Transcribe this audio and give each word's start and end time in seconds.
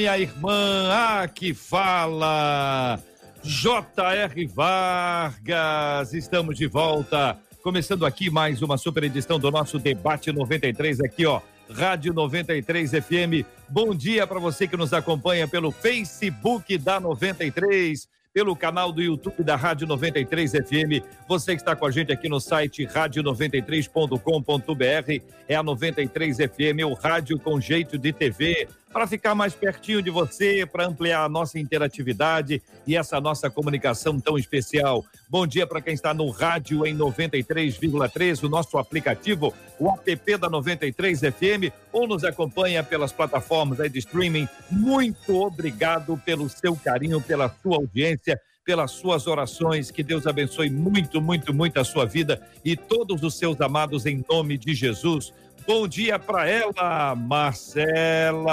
minha 0.00 0.18
irmã. 0.18 1.20
Aqui 1.20 1.52
fala 1.52 2.98
J.R. 3.42 4.46
Vargas. 4.46 6.14
Estamos 6.14 6.56
de 6.56 6.66
volta 6.66 7.38
Começando 7.62 8.06
aqui 8.06 8.30
mais 8.30 8.62
uma 8.62 8.78
super 8.78 9.04
edição 9.04 9.38
do 9.38 9.50
nosso 9.50 9.78
Debate 9.78 10.32
93 10.32 11.02
aqui, 11.02 11.26
ó. 11.26 11.42
Rádio 11.70 12.14
93 12.14 12.92
FM. 12.92 13.44
Bom 13.68 13.94
dia 13.94 14.26
para 14.26 14.40
você 14.40 14.66
que 14.66 14.78
nos 14.78 14.94
acompanha 14.94 15.46
pelo 15.46 15.70
Facebook 15.70 16.78
da 16.78 16.98
93, 16.98 18.08
pelo 18.32 18.56
canal 18.56 18.90
do 18.90 19.02
YouTube 19.02 19.44
da 19.44 19.56
Rádio 19.56 19.86
93 19.86 20.52
FM. 20.52 21.04
Você 21.28 21.54
que 21.54 21.60
está 21.60 21.76
com 21.76 21.84
a 21.84 21.90
gente 21.90 22.10
aqui 22.10 22.30
no 22.30 22.40
site 22.40 22.86
rádio93.com.br, 22.86 25.22
é 25.46 25.54
a 25.54 25.62
93 25.62 26.38
FM, 26.38 26.86
o 26.86 26.94
rádio 26.94 27.38
com 27.38 27.60
jeito 27.60 27.98
de 27.98 28.10
TV 28.10 28.66
para 28.92 29.06
ficar 29.06 29.34
mais 29.34 29.54
pertinho 29.54 30.02
de 30.02 30.10
você, 30.10 30.66
para 30.66 30.86
ampliar 30.86 31.24
a 31.24 31.28
nossa 31.28 31.58
interatividade 31.58 32.60
e 32.86 32.96
essa 32.96 33.20
nossa 33.20 33.48
comunicação 33.48 34.18
tão 34.18 34.36
especial. 34.36 35.04
Bom 35.28 35.46
dia 35.46 35.66
para 35.66 35.80
quem 35.80 35.94
está 35.94 36.12
no 36.12 36.28
rádio 36.30 36.84
em 36.84 36.96
93,3, 36.96 38.42
o 38.42 38.48
nosso 38.48 38.78
aplicativo, 38.78 39.54
o 39.78 39.90
app 39.92 40.36
da 40.36 40.48
93 40.48 41.20
FM, 41.20 41.72
ou 41.92 42.06
nos 42.06 42.24
acompanha 42.24 42.82
pelas 42.82 43.12
plataformas 43.12 43.78
de 43.90 43.98
streaming. 43.98 44.48
Muito 44.70 45.36
obrigado 45.36 46.20
pelo 46.24 46.48
seu 46.48 46.74
carinho, 46.74 47.20
pela 47.20 47.48
sua 47.62 47.76
audiência 47.76 48.40
pelas 48.70 48.92
suas 48.92 49.26
orações. 49.26 49.90
Que 49.90 50.02
Deus 50.02 50.28
abençoe 50.28 50.70
muito, 50.70 51.20
muito, 51.20 51.52
muito 51.52 51.80
a 51.80 51.84
sua 51.84 52.04
vida 52.04 52.40
e 52.64 52.76
todos 52.76 53.22
os 53.22 53.36
seus 53.36 53.60
amados 53.60 54.06
em 54.06 54.24
nome 54.28 54.56
de 54.56 54.74
Jesus. 54.74 55.32
Bom 55.66 55.86
dia 55.86 56.18
para 56.18 56.48
ela, 56.48 57.14
Marcela. 57.14 58.52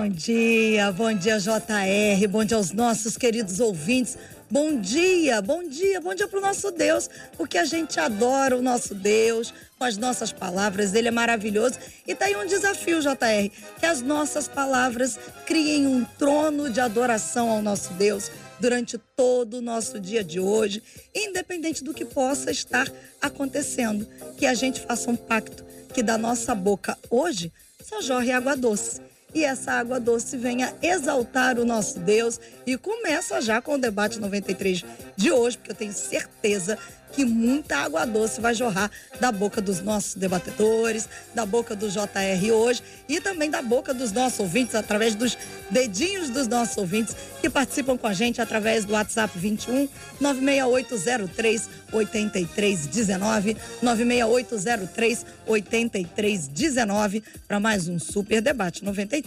Bom 0.00 0.08
dia, 0.08 0.92
bom 0.92 1.12
dia, 1.12 1.38
JR. 1.38 2.28
Bom 2.28 2.44
dia 2.44 2.56
aos 2.56 2.72
nossos 2.72 3.16
queridos 3.16 3.58
ouvintes. 3.60 4.16
Bom 4.48 4.80
dia, 4.80 5.42
bom 5.42 5.68
dia, 5.68 6.00
bom 6.00 6.14
dia 6.14 6.28
para 6.28 6.38
o 6.38 6.42
nosso 6.42 6.70
Deus, 6.70 7.10
porque 7.36 7.58
a 7.58 7.64
gente 7.64 7.98
adora 7.98 8.56
o 8.56 8.62
nosso 8.62 8.94
Deus 8.94 9.52
com 9.76 9.84
as 9.84 9.96
nossas 9.96 10.30
palavras, 10.32 10.94
ele 10.94 11.08
é 11.08 11.10
maravilhoso. 11.10 11.80
E 12.06 12.14
tá 12.14 12.26
aí 12.26 12.36
um 12.36 12.46
desafio, 12.46 13.00
JR, 13.00 13.50
que 13.80 13.86
as 13.86 14.00
nossas 14.02 14.46
palavras 14.46 15.18
criem 15.46 15.88
um 15.88 16.04
trono 16.04 16.70
de 16.70 16.80
adoração 16.80 17.50
ao 17.50 17.60
nosso 17.60 17.92
Deus 17.94 18.30
durante 18.60 18.96
todo 19.16 19.54
o 19.54 19.60
nosso 19.60 19.98
dia 19.98 20.22
de 20.22 20.38
hoje, 20.38 20.80
independente 21.14 21.82
do 21.82 21.92
que 21.92 22.04
possa 22.04 22.50
estar 22.50 22.88
acontecendo, 23.20 24.06
que 24.38 24.46
a 24.46 24.54
gente 24.54 24.80
faça 24.80 25.10
um 25.10 25.16
pacto 25.16 25.65
que 25.96 26.02
da 26.02 26.18
nossa 26.18 26.54
boca 26.54 26.98
hoje 27.08 27.50
só 27.82 28.02
jorre 28.02 28.30
água 28.30 28.54
doce. 28.54 29.00
E 29.36 29.44
essa 29.44 29.72
água 29.72 30.00
doce 30.00 30.34
venha 30.34 30.72
exaltar 30.80 31.58
o 31.58 31.64
nosso 31.66 31.98
Deus. 31.98 32.40
E 32.66 32.74
começa 32.78 33.38
já 33.42 33.60
com 33.60 33.74
o 33.74 33.78
debate 33.78 34.18
93 34.18 34.82
de 35.14 35.30
hoje, 35.30 35.58
porque 35.58 35.72
eu 35.72 35.74
tenho 35.74 35.92
certeza 35.92 36.78
que 37.16 37.24
muita 37.24 37.78
água 37.78 38.04
doce 38.04 38.40
vai 38.40 38.54
jorrar 38.54 38.90
da 39.18 39.32
boca 39.32 39.60
dos 39.60 39.80
nossos 39.80 40.14
debatedores, 40.14 41.08
da 41.34 41.46
boca 41.46 41.74
do 41.74 41.88
JR 41.88 42.52
hoje 42.52 42.82
e 43.08 43.20
também 43.20 43.50
da 43.50 43.62
boca 43.62 43.94
dos 43.94 44.12
nossos 44.12 44.40
ouvintes, 44.40 44.74
através 44.74 45.14
dos 45.14 45.36
dedinhos 45.70 46.28
dos 46.28 46.46
nossos 46.46 46.76
ouvintes 46.76 47.16
que 47.40 47.48
participam 47.48 47.96
com 47.96 48.06
a 48.06 48.12
gente 48.12 48.40
através 48.40 48.84
do 48.84 48.92
WhatsApp 48.92 49.32
21 49.38 49.88
96803 50.20 51.70
8319 51.92 53.56
96803 53.82 55.26
8319 55.46 57.22
para 57.48 57.58
mais 57.58 57.88
um 57.88 57.98
Super 57.98 58.42
Debate 58.42 58.84
93 58.84 59.25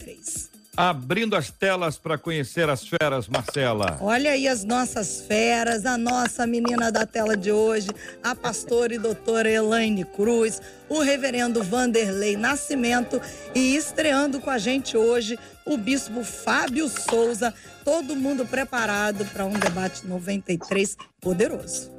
abrindo 0.81 1.35
as 1.35 1.51
telas 1.51 1.97
para 1.97 2.17
conhecer 2.17 2.69
as 2.69 2.87
feras, 2.87 3.27
Marcela. 3.27 3.97
Olha 3.99 4.31
aí 4.31 4.47
as 4.47 4.63
nossas 4.63 5.19
feras, 5.27 5.85
a 5.85 5.97
nossa 5.97 6.47
menina 6.47 6.89
da 6.89 7.05
tela 7.05 7.35
de 7.35 7.51
hoje, 7.51 7.89
a 8.23 8.33
pastora 8.33 8.95
e 8.95 8.97
doutora 8.97 9.51
Elaine 9.51 10.05
Cruz, 10.05 10.61
o 10.87 11.01
reverendo 11.01 11.61
Vanderlei 11.61 12.37
Nascimento 12.37 13.21
e 13.53 13.75
estreando 13.75 14.39
com 14.39 14.49
a 14.49 14.57
gente 14.57 14.95
hoje 14.95 15.37
o 15.65 15.77
bispo 15.77 16.23
Fábio 16.23 16.87
Souza, 16.87 17.53
todo 17.83 18.15
mundo 18.15 18.45
preparado 18.45 19.25
para 19.25 19.45
um 19.45 19.59
debate 19.59 20.07
93 20.07 20.95
poderoso. 21.19 21.91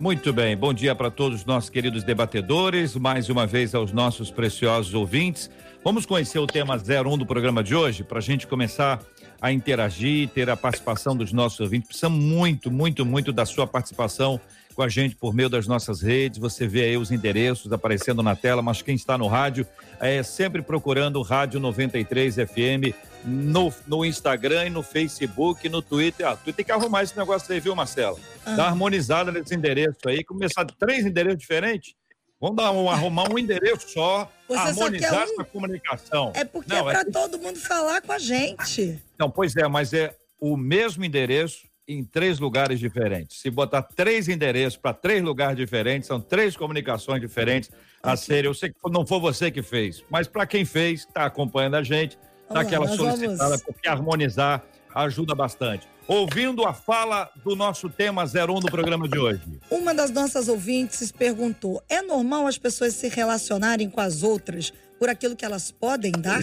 Muito 0.00 0.32
bem, 0.32 0.56
bom 0.56 0.72
dia 0.72 0.94
para 0.94 1.10
todos 1.10 1.40
os 1.40 1.44
nossos 1.44 1.68
queridos 1.68 2.02
debatedores, 2.02 2.96
mais 2.96 3.28
uma 3.28 3.46
vez 3.46 3.74
aos 3.74 3.92
nossos 3.92 4.30
preciosos 4.30 4.94
ouvintes. 4.94 5.50
Vamos 5.84 6.06
conhecer 6.06 6.38
o 6.38 6.46
tema 6.46 6.76
01 6.76 7.18
do 7.18 7.26
programa 7.26 7.62
de 7.62 7.74
hoje, 7.74 8.04
para 8.04 8.18
a 8.18 8.22
gente 8.22 8.46
começar 8.46 9.02
a 9.40 9.50
interagir, 9.50 10.28
ter 10.28 10.48
a 10.48 10.56
participação 10.56 11.16
dos 11.16 11.32
nossos 11.32 11.58
ouvintes. 11.58 11.88
Precisamos 11.88 12.22
muito, 12.22 12.70
muito, 12.70 13.04
muito 13.04 13.32
da 13.32 13.44
sua 13.44 13.66
participação 13.66 14.40
com 14.76 14.82
a 14.82 14.88
gente 14.88 15.16
por 15.16 15.34
meio 15.34 15.48
das 15.48 15.66
nossas 15.66 16.00
redes. 16.00 16.38
Você 16.38 16.68
vê 16.68 16.84
aí 16.84 16.96
os 16.96 17.10
endereços 17.10 17.72
aparecendo 17.72 18.22
na 18.22 18.36
tela, 18.36 18.62
mas 18.62 18.80
quem 18.80 18.94
está 18.94 19.18
no 19.18 19.26
rádio 19.26 19.66
é 19.98 20.22
sempre 20.22 20.62
procurando 20.62 21.20
Rádio 21.20 21.58
93 21.58 22.36
FM 22.36 22.94
no, 23.24 23.74
no 23.84 24.04
Instagram 24.04 24.66
e 24.66 24.70
no 24.70 24.84
Facebook, 24.84 25.68
no 25.68 25.82
Twitter. 25.82 26.28
Ah, 26.28 26.36
tu 26.36 26.52
tem 26.52 26.64
que 26.64 26.70
arrumar 26.70 27.02
esse 27.02 27.18
negócio 27.18 27.52
aí, 27.52 27.58
viu, 27.58 27.74
Marcelo? 27.74 28.20
Ah. 28.46 28.54
Dá 28.54 28.66
harmonizada 28.66 29.32
nesse 29.32 29.52
endereço 29.52 29.98
aí, 30.06 30.22
começar 30.22 30.64
três 30.64 31.04
endereços 31.04 31.40
diferentes 31.40 31.94
Vamos 32.42 32.56
dar 32.56 32.72
um, 32.72 32.90
arrumar 32.90 33.32
um 33.32 33.38
endereço 33.38 33.88
só, 33.88 34.28
Você 34.48 34.58
harmonizar 34.58 35.28
só 35.28 35.42
um... 35.42 35.44
comunicação. 35.44 36.32
É 36.34 36.44
porque 36.44 36.74
não, 36.74 36.90
é 36.90 36.92
para 36.92 37.08
é... 37.08 37.12
todo 37.12 37.38
mundo 37.38 37.56
falar 37.56 38.02
com 38.02 38.10
a 38.10 38.18
gente. 38.18 39.00
Não, 39.16 39.30
pois 39.30 39.54
é, 39.54 39.68
mas 39.68 39.92
é 39.92 40.12
o 40.40 40.56
mesmo 40.56 41.04
endereço 41.04 41.68
em 41.86 42.02
três 42.02 42.40
lugares 42.40 42.80
diferentes. 42.80 43.40
Se 43.40 43.48
botar 43.48 43.82
três 43.82 44.28
endereços 44.28 44.76
para 44.76 44.92
três 44.92 45.22
lugares 45.22 45.56
diferentes, 45.56 46.08
são 46.08 46.20
três 46.20 46.56
comunicações 46.56 47.20
diferentes 47.20 47.70
a 48.02 48.16
serem. 48.16 48.46
Eu 48.46 48.54
sei 48.54 48.70
que 48.70 48.76
não 48.90 49.06
foi 49.06 49.20
você 49.20 49.48
que 49.48 49.62
fez, 49.62 50.02
mas 50.10 50.26
para 50.26 50.44
quem 50.44 50.64
fez, 50.64 51.02
está 51.02 51.26
acompanhando 51.26 51.76
a 51.76 51.82
gente, 51.84 52.18
está 52.42 52.62
aquela 52.62 52.88
solicitada, 52.88 53.50
vamos... 53.50 53.62
porque 53.62 53.88
harmonizar 53.88 54.64
ajuda 54.92 55.32
bastante 55.32 55.91
ouvindo 56.06 56.64
a 56.64 56.72
fala 56.72 57.30
do 57.44 57.54
nosso 57.54 57.88
tema 57.88 58.24
01 58.24 58.60
do 58.60 58.70
programa 58.70 59.08
de 59.08 59.18
hoje. 59.18 59.42
Uma 59.70 59.94
das 59.94 60.10
nossas 60.10 60.48
ouvintes 60.48 61.12
perguntou: 61.12 61.82
é 61.88 62.02
normal 62.02 62.46
as 62.46 62.58
pessoas 62.58 62.94
se 62.94 63.08
relacionarem 63.08 63.88
com 63.88 64.00
as 64.00 64.22
outras 64.22 64.72
por 64.98 65.08
aquilo 65.08 65.36
que 65.36 65.44
elas 65.44 65.70
podem 65.70 66.12
dar? 66.12 66.42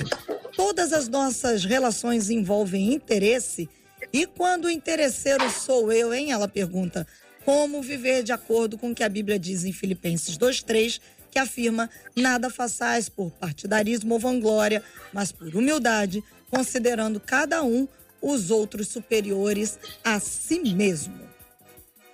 Todas 0.55 0.91
as 0.91 1.07
nossas 1.07 1.63
relações 1.63 2.29
envolvem 2.29 2.93
interesse. 2.93 3.69
E 4.11 4.25
quando 4.25 4.65
o 4.65 4.69
interesseiro 4.69 5.49
sou 5.49 5.91
eu, 5.91 6.13
hein? 6.13 6.31
Ela 6.31 6.47
pergunta: 6.47 7.05
como 7.45 7.81
viver 7.81 8.23
de 8.23 8.31
acordo 8.31 8.77
com 8.77 8.91
o 8.91 8.95
que 8.95 9.03
a 9.03 9.09
Bíblia 9.09 9.39
diz 9.39 9.63
em 9.63 9.73
Filipenses 9.73 10.37
2,3, 10.37 10.99
que 11.31 11.39
afirma: 11.39 11.89
nada 12.15 12.49
façais 12.49 13.09
por 13.09 13.31
partidarismo 13.31 14.13
ou 14.13 14.19
vanglória, 14.19 14.83
mas 15.13 15.31
por 15.31 15.55
humildade, 15.55 16.23
considerando 16.49 17.19
cada 17.19 17.63
um 17.63 17.87
os 18.21 18.51
outros 18.51 18.87
superiores 18.87 19.79
a 20.03 20.19
si 20.19 20.73
mesmo. 20.73 21.29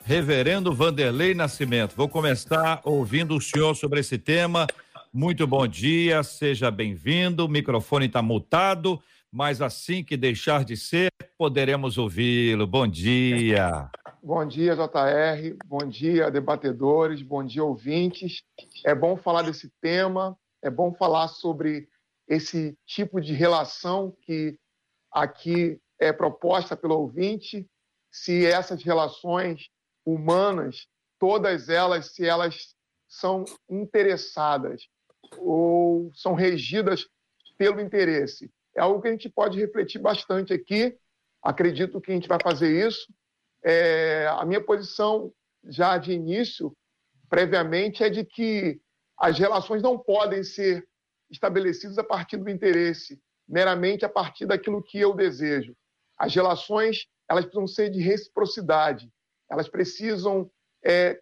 Reverendo 0.04 0.74
Vanderlei 0.74 1.34
Nascimento, 1.34 1.96
vou 1.96 2.08
começar 2.08 2.80
ouvindo 2.84 3.36
o 3.36 3.42
senhor 3.42 3.76
sobre 3.76 4.02
esse 4.02 4.20
tema. 4.20 4.68
Muito 5.12 5.48
bom 5.48 5.66
dia, 5.66 6.22
seja 6.22 6.70
bem-vindo. 6.70 7.46
O 7.46 7.50
microfone 7.50 8.06
está 8.06 8.22
mutado, 8.22 9.02
mas 9.32 9.62
assim 9.62 10.04
que 10.04 10.16
deixar 10.16 10.64
de 10.64 10.78
ser, 10.78 11.10
poderemos 11.38 11.98
ouvi-lo. 11.98 12.68
Bom 12.68 12.88
dia. 12.88 13.90
Bom 14.22 14.46
dia, 14.46 14.76
JR. 14.76 15.58
Bom 15.66 15.88
dia, 15.88 16.30
debatedores. 16.30 17.22
Bom 17.22 17.44
dia, 17.44 17.64
ouvintes. 17.64 18.44
É 18.86 18.94
bom 18.94 19.18
falar 19.18 19.42
desse 19.42 19.72
tema, 19.82 20.38
é 20.62 20.70
bom 20.70 20.94
falar 20.94 21.30
sobre 21.30 21.88
esse 22.28 22.78
tipo 22.86 23.20
de 23.20 23.34
relação 23.34 24.16
que 24.22 24.58
aqui 25.12 25.80
é 26.00 26.12
proposta 26.12 26.76
pelo 26.76 26.98
ouvinte, 27.00 27.68
se 28.12 28.46
essas 28.46 28.84
relações 28.84 29.70
humanas, 30.06 30.88
todas 31.20 31.70
elas, 31.70 32.14
se 32.14 32.26
elas 32.26 32.76
são 33.08 33.46
interessadas 33.70 34.88
ou 35.38 36.12
são 36.14 36.34
regidas 36.34 37.06
pelo 37.58 37.82
interesse. 37.82 38.52
É 38.76 38.82
algo 38.82 39.02
que 39.02 39.08
a 39.08 39.12
gente 39.12 39.30
pode 39.30 39.60
refletir 39.60 40.00
bastante 40.00 40.54
aqui, 40.54 40.98
acredito 41.42 42.02
que 42.02 42.12
a 42.12 42.16
gente 42.16 42.28
vai 42.28 42.40
fazer 42.42 42.88
isso. 42.88 43.08
É, 43.64 44.28
a 44.28 44.46
minha 44.46 44.62
posição, 44.62 45.32
já 45.64 45.98
de 45.98 46.12
início, 46.12 46.76
previamente, 47.30 48.04
é 48.04 48.10
de 48.10 48.24
que 48.24 48.80
as 49.18 49.40
relações 49.40 49.82
não 49.82 49.98
podem 49.98 50.44
ser 50.44 50.88
estabelecidas 51.30 51.98
a 51.98 52.04
partir 52.04 52.38
do 52.38 52.50
interesse, 52.50 53.20
meramente 53.48 54.06
a 54.06 54.10
partir 54.10 54.46
daquilo 54.46 54.84
que 54.84 55.00
eu 55.00 55.16
desejo. 55.16 55.76
As 56.18 56.34
relações 56.34 57.08
elas 57.30 57.46
precisam 57.46 57.68
ser 57.68 57.90
de 57.90 58.00
reciprocidade, 58.00 59.12
elas 59.50 59.68
precisam 59.68 60.50
é, 60.84 61.20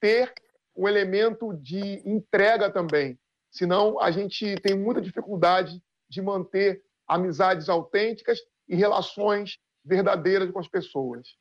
ter 0.00 0.32
um 0.74 0.88
elemento 0.88 1.54
de 1.54 2.02
entrega 2.08 2.70
também. 2.70 3.18
Senão, 3.50 4.00
a 4.00 4.10
gente 4.10 4.56
tem 4.56 4.76
muita 4.76 5.00
dificuldade 5.00 5.82
de 6.08 6.20
manter 6.20 6.82
amizades 7.06 7.68
autênticas 7.68 8.38
e 8.68 8.74
relações 8.74 9.58
verdadeiras 9.84 10.50
com 10.50 10.58
as 10.58 10.68
pessoas. 10.68 11.36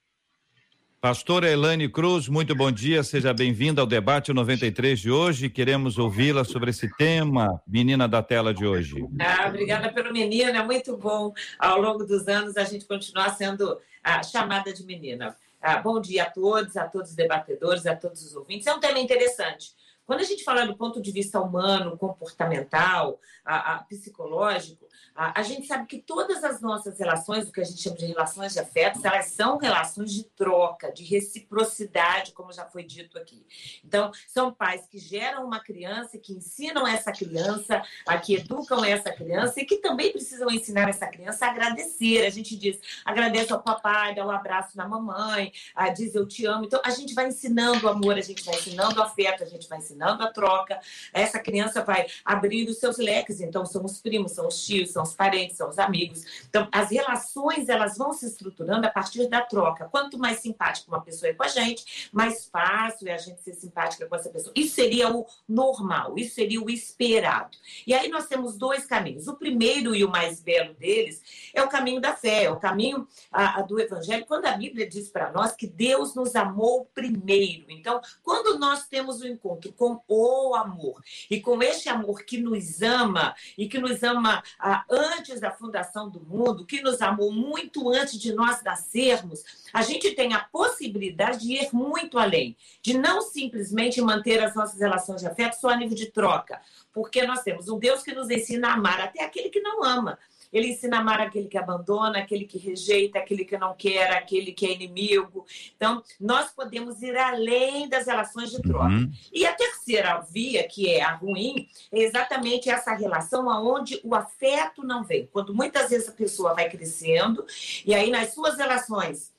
Pastora 1.05 1.47
Elane 1.47 1.87
Cruz, 1.87 2.27
muito 2.27 2.55
bom 2.55 2.71
dia, 2.71 3.03
seja 3.03 3.31
bem-vinda 3.31 3.79
ao 3.79 3.85
debate 3.85 4.33
93 4.33 4.99
de 4.99 5.11
hoje. 5.11 5.51
Queremos 5.51 5.99
ouvi-la 5.99 6.43
sobre 6.43 6.71
esse 6.71 6.89
tema, 6.97 7.61
menina 7.67 8.07
da 8.07 8.23
tela 8.23 8.51
de 8.51 8.65
hoje. 8.65 9.07
Ah, 9.21 9.47
obrigada 9.47 9.93
pelo 9.93 10.11
menino, 10.11 10.49
é 10.49 10.63
muito 10.63 10.97
bom 10.97 11.31
ao 11.59 11.79
longo 11.79 12.03
dos 12.05 12.27
anos 12.27 12.57
a 12.57 12.63
gente 12.63 12.85
continuar 12.85 13.35
sendo 13.35 13.79
ah, 14.03 14.23
chamada 14.23 14.73
de 14.73 14.83
menina. 14.83 15.37
Ah, 15.61 15.77
bom 15.77 16.01
dia 16.01 16.23
a 16.23 16.25
todos, 16.31 16.75
a 16.75 16.87
todos 16.87 17.11
os 17.11 17.15
debatedores, 17.15 17.85
a 17.85 17.95
todos 17.95 18.25
os 18.25 18.35
ouvintes. 18.35 18.65
É 18.65 18.73
um 18.73 18.79
tema 18.79 18.97
interessante. 18.97 19.75
Quando 20.07 20.21
a 20.21 20.23
gente 20.25 20.43
fala 20.43 20.65
do 20.65 20.75
ponto 20.75 20.99
de 20.99 21.11
vista 21.11 21.39
humano, 21.39 21.97
comportamental, 21.97 23.19
a, 23.45 23.75
a 23.75 23.77
psicológico, 23.83 24.87
a, 25.15 25.41
gente 25.43 25.65
sabe 25.65 25.87
que 25.87 25.99
todas 25.99 26.43
as 26.43 26.59
nossas 26.59 26.99
relações, 26.99 27.47
o 27.47 27.51
que 27.51 27.61
a 27.61 27.63
gente 27.63 27.81
chama 27.81 27.95
de 27.95 28.05
relações 28.05 28.51
de 28.51 28.59
afetos, 28.59 29.05
elas 29.05 29.27
são 29.27 29.57
relações 29.57 30.11
de 30.11 30.25
troca, 30.25 30.91
de 30.91 31.05
reciprocidade, 31.05 32.33
como 32.33 32.51
já 32.51 32.65
foi 32.65 32.83
dito 32.83 33.17
aqui. 33.17 33.45
Então, 33.83 34.11
são 34.27 34.51
pais 34.51 34.85
que 34.91 34.99
geram 34.99 35.45
uma 35.45 35.61
criança, 35.61 36.17
que 36.17 36.33
ensinam 36.33 36.85
essa 36.85 37.13
criança, 37.13 37.81
a 38.05 38.17
que 38.17 38.35
educam 38.35 38.83
essa 38.83 39.09
criança 39.09 39.61
e 39.61 39.65
que 39.65 39.77
também 39.77 40.11
precisam 40.11 40.51
ensinar 40.51 40.89
essa 40.89 41.07
criança 41.07 41.45
a 41.45 41.49
agradecer. 41.49 42.25
A 42.25 42.29
gente 42.29 42.57
diz, 42.57 42.77
agradece 43.05 43.53
ao 43.53 43.61
papai, 43.61 44.13
dá 44.13 44.25
um 44.25 44.31
abraço 44.31 44.75
na 44.75 44.85
mamãe, 44.85 45.53
a, 45.73 45.87
diz 45.87 46.13
eu 46.13 46.27
te 46.27 46.45
amo. 46.45 46.65
Então, 46.65 46.81
a 46.83 46.89
gente 46.89 47.13
vai 47.13 47.29
ensinando 47.29 47.85
o 47.85 47.89
amor, 47.89 48.17
a 48.17 48.21
gente 48.21 48.43
vai 48.43 48.55
ensinando 48.55 48.99
o 48.99 49.03
afeto, 49.03 49.43
a 49.43 49.47
gente 49.47 49.69
vai 49.69 49.77
ensinando 49.77 50.23
a 50.23 50.31
troca. 50.31 50.77
Essa 51.13 51.39
criança 51.39 51.81
vai 51.81 52.05
abrir 52.25 52.67
os 52.67 52.79
seus 52.79 52.97
leques. 52.97 53.39
Então, 53.39 53.65
são 53.65 53.85
os 53.85 54.01
primos, 54.01 54.33
são 54.33 54.47
os 54.47 54.65
tios, 54.65 54.91
são 54.91 55.04
os 55.05 55.13
parentes, 55.13 55.57
são 55.57 55.69
os 55.69 55.79
amigos. 55.79 56.45
Então, 56.49 56.67
as 56.71 56.89
relações 56.91 57.69
elas 57.69 57.97
vão 57.97 58.11
se 58.11 58.25
estruturando 58.25 58.85
a 58.85 58.89
partir 58.89 59.27
da 59.27 59.41
troca. 59.41 59.85
Quanto 59.85 60.17
mais 60.17 60.39
simpática 60.39 60.89
uma 60.89 61.01
pessoa 61.01 61.29
é 61.29 61.33
com 61.33 61.43
a 61.43 61.47
gente, 61.47 62.09
mais 62.11 62.45
fácil 62.45 63.07
é 63.07 63.13
a 63.13 63.17
gente 63.17 63.41
ser 63.41 63.53
simpática 63.53 64.05
com 64.05 64.15
essa 64.15 64.29
pessoa. 64.29 64.53
Isso 64.55 64.75
seria 64.75 65.09
o 65.09 65.25
normal, 65.47 66.17
isso 66.17 66.35
seria 66.35 66.61
o 66.61 66.69
esperado. 66.69 67.57
E 67.85 67.93
aí 67.93 68.09
nós 68.09 68.27
temos 68.27 68.57
dois 68.57 68.85
caminhos. 68.85 69.27
O 69.27 69.35
primeiro 69.35 69.95
e 69.95 70.03
o 70.03 70.09
mais 70.09 70.41
belo 70.41 70.73
deles 70.73 71.21
é 71.53 71.63
o 71.63 71.69
caminho 71.69 72.01
da 72.01 72.15
fé, 72.15 72.45
é 72.45 72.51
o 72.51 72.59
caminho 72.59 73.07
a, 73.31 73.59
a 73.59 73.61
do 73.61 73.79
evangelho, 73.79 74.25
quando 74.25 74.45
a 74.45 74.51
Bíblia 74.51 74.87
diz 74.87 75.09
para 75.09 75.31
nós 75.31 75.53
que 75.53 75.67
Deus 75.67 76.15
nos 76.15 76.35
amou 76.35 76.85
primeiro. 76.93 77.65
Então, 77.69 78.01
quando 78.23 78.57
nós 78.59 78.87
temos 78.87 79.21
o 79.21 79.25
um 79.25 79.27
encontro 79.27 79.71
com 79.73 80.01
o 80.07 80.55
amor 80.55 81.01
e 81.29 81.39
com 81.39 81.61
este 81.61 81.89
amor 81.89 82.23
que 82.23 82.37
nos 82.37 82.81
ama 82.81 83.35
e 83.57 83.67
que 83.67 83.77
nos 83.77 84.03
ama 84.03 84.43
a, 84.59 84.83
antes 84.95 85.39
da 85.39 85.51
fundação 85.51 86.09
do 86.09 86.19
mundo, 86.19 86.65
que 86.65 86.81
nos 86.81 87.01
amou 87.01 87.31
muito 87.31 87.89
antes 87.89 88.17
de 88.17 88.33
nós 88.33 88.63
nascermos, 88.63 89.43
a 89.73 89.81
gente 89.81 90.11
tem 90.11 90.33
a 90.33 90.39
possibilidade 90.39 91.39
de 91.39 91.53
ir 91.53 91.69
muito 91.73 92.17
além, 92.17 92.55
de 92.81 92.97
não 92.97 93.21
simplesmente 93.21 94.01
manter 94.01 94.43
as 94.43 94.55
nossas 94.55 94.79
relações 94.79 95.21
de 95.21 95.27
afeto 95.27 95.53
só 95.53 95.69
a 95.69 95.75
nível 95.75 95.95
de 95.95 96.07
troca, 96.07 96.61
porque 96.93 97.25
nós 97.25 97.43
temos 97.43 97.67
um 97.67 97.77
Deus 97.77 98.01
que 98.01 98.13
nos 98.13 98.29
ensina 98.29 98.69
a 98.69 98.73
amar 98.73 99.01
até 99.01 99.23
aquele 99.23 99.49
que 99.49 99.59
não 99.59 99.83
ama. 99.83 100.17
Ele 100.55 100.69
ensina 100.69 100.97
a 100.97 100.99
amar 101.01 101.19
aquele 101.19 101.49
que 101.49 101.57
abandona, 101.57 102.19
aquele 102.19 102.45
que 102.45 102.57
rejeita, 102.57 103.19
aquele 103.19 103.43
que 103.43 103.57
não 103.57 103.75
quer, 103.75 104.11
aquele 104.11 104.53
que 104.53 104.65
é 104.65 104.71
inimigo. 104.71 105.45
Então, 105.75 106.01
nós 106.17 106.49
podemos 106.51 107.01
ir 107.01 107.17
além 107.17 107.89
das 107.89 108.07
relações 108.07 108.51
de 108.51 108.61
troca. 108.61 108.85
Uhum. 108.85 109.11
E 109.33 109.45
a 109.45 109.53
terceira 109.53 110.21
via, 110.21 110.65
que 110.65 110.89
é 110.89 111.03
a 111.03 111.13
ruim, 111.13 111.67
é 111.91 111.99
exatamente 111.99 112.69
essa 112.69 112.95
relação 112.95 113.47
onde 113.47 113.99
o 114.01 114.15
afeto 114.15 114.81
não 114.81 115.03
vem. 115.03 115.27
Quando 115.31 115.53
muitas 115.53 115.89
vezes 115.89 116.07
a 116.07 116.13
pessoa 116.13 116.53
vai 116.53 116.69
crescendo, 116.69 117.45
e 117.85 117.93
aí 117.93 118.09
nas 118.09 118.33
suas 118.33 118.57
relações 118.57 119.34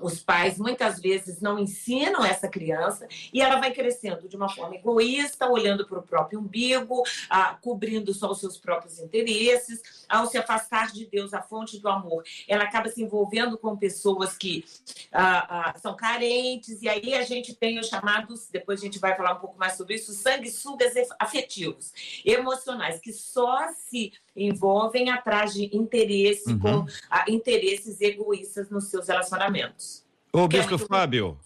os 0.00 0.22
pais 0.22 0.58
muitas 0.58 1.00
vezes 1.00 1.40
não 1.40 1.58
ensinam 1.58 2.22
essa 2.22 2.48
criança 2.48 3.08
e 3.32 3.40
ela 3.40 3.58
vai 3.58 3.72
crescendo 3.72 4.28
de 4.28 4.36
uma 4.36 4.48
forma 4.48 4.76
egoísta, 4.76 5.48
olhando 5.48 5.86
para 5.86 5.98
o 5.98 6.02
próprio 6.02 6.38
umbigo, 6.38 7.02
ah, 7.30 7.56
cobrindo 7.62 8.12
só 8.12 8.30
os 8.30 8.40
seus 8.40 8.58
próprios 8.58 8.98
interesses. 8.98 10.04
Ao 10.08 10.26
se 10.26 10.36
afastar 10.36 10.92
de 10.92 11.06
Deus, 11.06 11.32
a 11.32 11.40
fonte 11.40 11.78
do 11.78 11.88
amor, 11.88 12.24
ela 12.46 12.64
acaba 12.64 12.90
se 12.90 13.02
envolvendo 13.02 13.56
com 13.56 13.76
pessoas 13.76 14.36
que 14.36 14.64
ah, 15.12 15.70
ah, 15.70 15.78
são 15.78 15.96
carentes, 15.96 16.82
e 16.82 16.88
aí 16.88 17.14
a 17.14 17.22
gente 17.22 17.54
tem 17.54 17.78
os 17.78 17.88
chamados, 17.88 18.48
depois 18.50 18.80
a 18.80 18.84
gente 18.84 18.98
vai 18.98 19.16
falar 19.16 19.34
um 19.34 19.40
pouco 19.40 19.58
mais 19.58 19.74
sobre 19.74 19.94
isso, 19.94 20.12
sanguessugas 20.12 20.92
afetivos, 21.18 21.92
emocionais, 22.24 23.00
que 23.00 23.12
só 23.12 23.68
se 23.72 24.12
envolvem 24.36 25.10
atrás 25.10 25.54
de 25.54 25.74
interesse, 25.76 26.52
uhum. 26.52 26.58
com 26.58 26.86
ah, 27.10 27.24
interesses 27.28 28.00
egoístas 28.00 28.70
nos 28.70 28.90
seus 28.90 29.08
relacionamentos. 29.08 30.04
Ô, 30.32 30.46
Bispo 30.46 30.70
muito... 30.70 30.86
Fábio, 30.86 31.38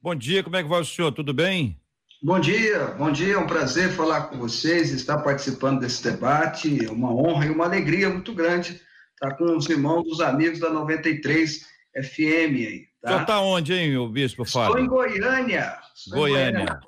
bom 0.00 0.14
dia, 0.14 0.42
como 0.42 0.56
é 0.56 0.62
que 0.62 0.68
vai 0.68 0.80
o 0.80 0.84
senhor? 0.84 1.12
Tudo 1.12 1.32
bem? 1.32 1.80
Bom 2.22 2.40
dia, 2.40 2.86
bom 2.98 3.12
dia, 3.12 3.34
é 3.34 3.38
um 3.38 3.46
prazer 3.46 3.90
falar 3.90 4.22
com 4.22 4.38
vocês, 4.38 4.90
estar 4.92 5.18
participando 5.18 5.80
desse 5.80 6.02
debate, 6.02 6.84
é 6.84 6.90
uma 6.90 7.14
honra 7.14 7.46
e 7.46 7.50
uma 7.50 7.66
alegria 7.66 8.08
muito 8.08 8.32
grande 8.32 8.80
estar 9.14 9.36
com 9.36 9.56
os 9.56 9.68
irmãos, 9.68 10.06
os 10.06 10.20
amigos 10.20 10.58
da 10.58 10.70
93 10.70 11.66
FM 11.94 12.54
aí. 12.66 12.88
Tá? 13.04 13.10
Você 13.10 13.20
está 13.20 13.40
onde, 13.40 13.74
hein, 13.74 13.98
o 13.98 14.08
Bispo 14.08 14.46
Fábio? 14.46 14.78
Estou 14.78 14.80
em 14.82 14.88
Goiânia. 14.88 15.76
Goiânia. 16.08 16.80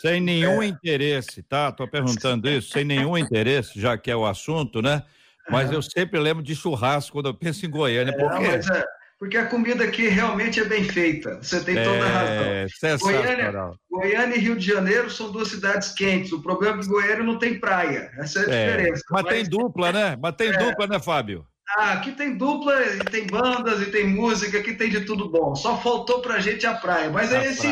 Sem 0.00 0.20
nenhum 0.20 0.62
é. 0.62 0.66
interesse, 0.66 1.42
tá? 1.42 1.70
Estou 1.70 1.88
perguntando 1.88 2.48
isso, 2.48 2.70
sem 2.70 2.84
nenhum 2.84 3.18
interesse, 3.18 3.80
já 3.80 3.98
que 3.98 4.12
é 4.12 4.14
o 4.14 4.24
assunto, 4.24 4.80
né? 4.80 5.02
Mas 5.50 5.72
eu 5.72 5.82
sempre 5.82 6.20
lembro 6.20 6.40
de 6.40 6.54
churrasco 6.54 7.14
quando 7.14 7.26
eu 7.26 7.34
penso 7.34 7.66
em 7.66 7.70
Goiânia. 7.70 8.16
Por 8.16 8.30
quê? 8.38 8.44
É, 8.44 8.84
porque 9.18 9.36
a 9.36 9.46
comida 9.46 9.82
aqui 9.82 10.06
realmente 10.06 10.60
é 10.60 10.64
bem 10.64 10.84
feita. 10.84 11.42
Você 11.42 11.64
tem 11.64 11.74
toda 11.74 12.04
a 12.04 12.08
é, 12.08 12.66
razão. 12.82 12.98
Goiânia, 13.00 13.72
Goiânia 13.90 14.36
e 14.36 14.38
Rio 14.38 14.56
de 14.56 14.64
Janeiro 14.64 15.10
são 15.10 15.32
duas 15.32 15.48
cidades 15.48 15.92
quentes. 15.94 16.30
O 16.30 16.40
problema 16.40 16.78
é 16.78 16.80
que 16.80 16.88
Goiânia 16.88 17.24
não 17.24 17.40
tem 17.40 17.58
praia. 17.58 18.12
Essa 18.18 18.38
é 18.38 18.42
a 18.42 18.54
é, 18.54 18.66
diferença. 18.66 19.02
Mas, 19.10 19.22
mas 19.24 19.34
tem 19.34 19.44
dupla, 19.48 19.90
né? 19.90 20.16
Mas 20.22 20.36
tem 20.36 20.50
é. 20.50 20.56
dupla, 20.56 20.86
né, 20.86 21.00
Fábio? 21.00 21.44
Ah, 21.76 21.92
aqui 21.92 22.12
tem 22.12 22.36
dupla, 22.36 22.74
e 22.82 22.98
tem 22.98 23.26
bandas, 23.26 23.80
e 23.80 23.90
tem 23.90 24.06
música, 24.06 24.58
aqui 24.58 24.74
tem 24.74 24.90
de 24.90 25.02
tudo 25.02 25.28
bom. 25.28 25.54
Só 25.54 25.76
faltou 25.80 26.20
pra 26.20 26.40
gente 26.40 26.66
a 26.66 26.74
praia. 26.74 27.10
Mas 27.10 27.32
aí, 27.32 27.54
se, 27.54 27.68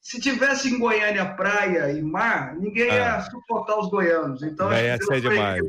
se, 0.00 0.20
tivesse 0.20 0.68
em 0.68 0.78
Goiânia 0.78 1.24
praia 1.24 1.92
e 1.92 2.02
mar, 2.02 2.56
ninguém 2.56 2.86
ia 2.86 3.16
ah. 3.16 3.22
suportar 3.22 3.78
os 3.78 3.88
goianos. 3.88 4.42
Então, 4.42 4.72
é, 4.72 4.98
ser 4.98 5.20
demais. 5.20 5.62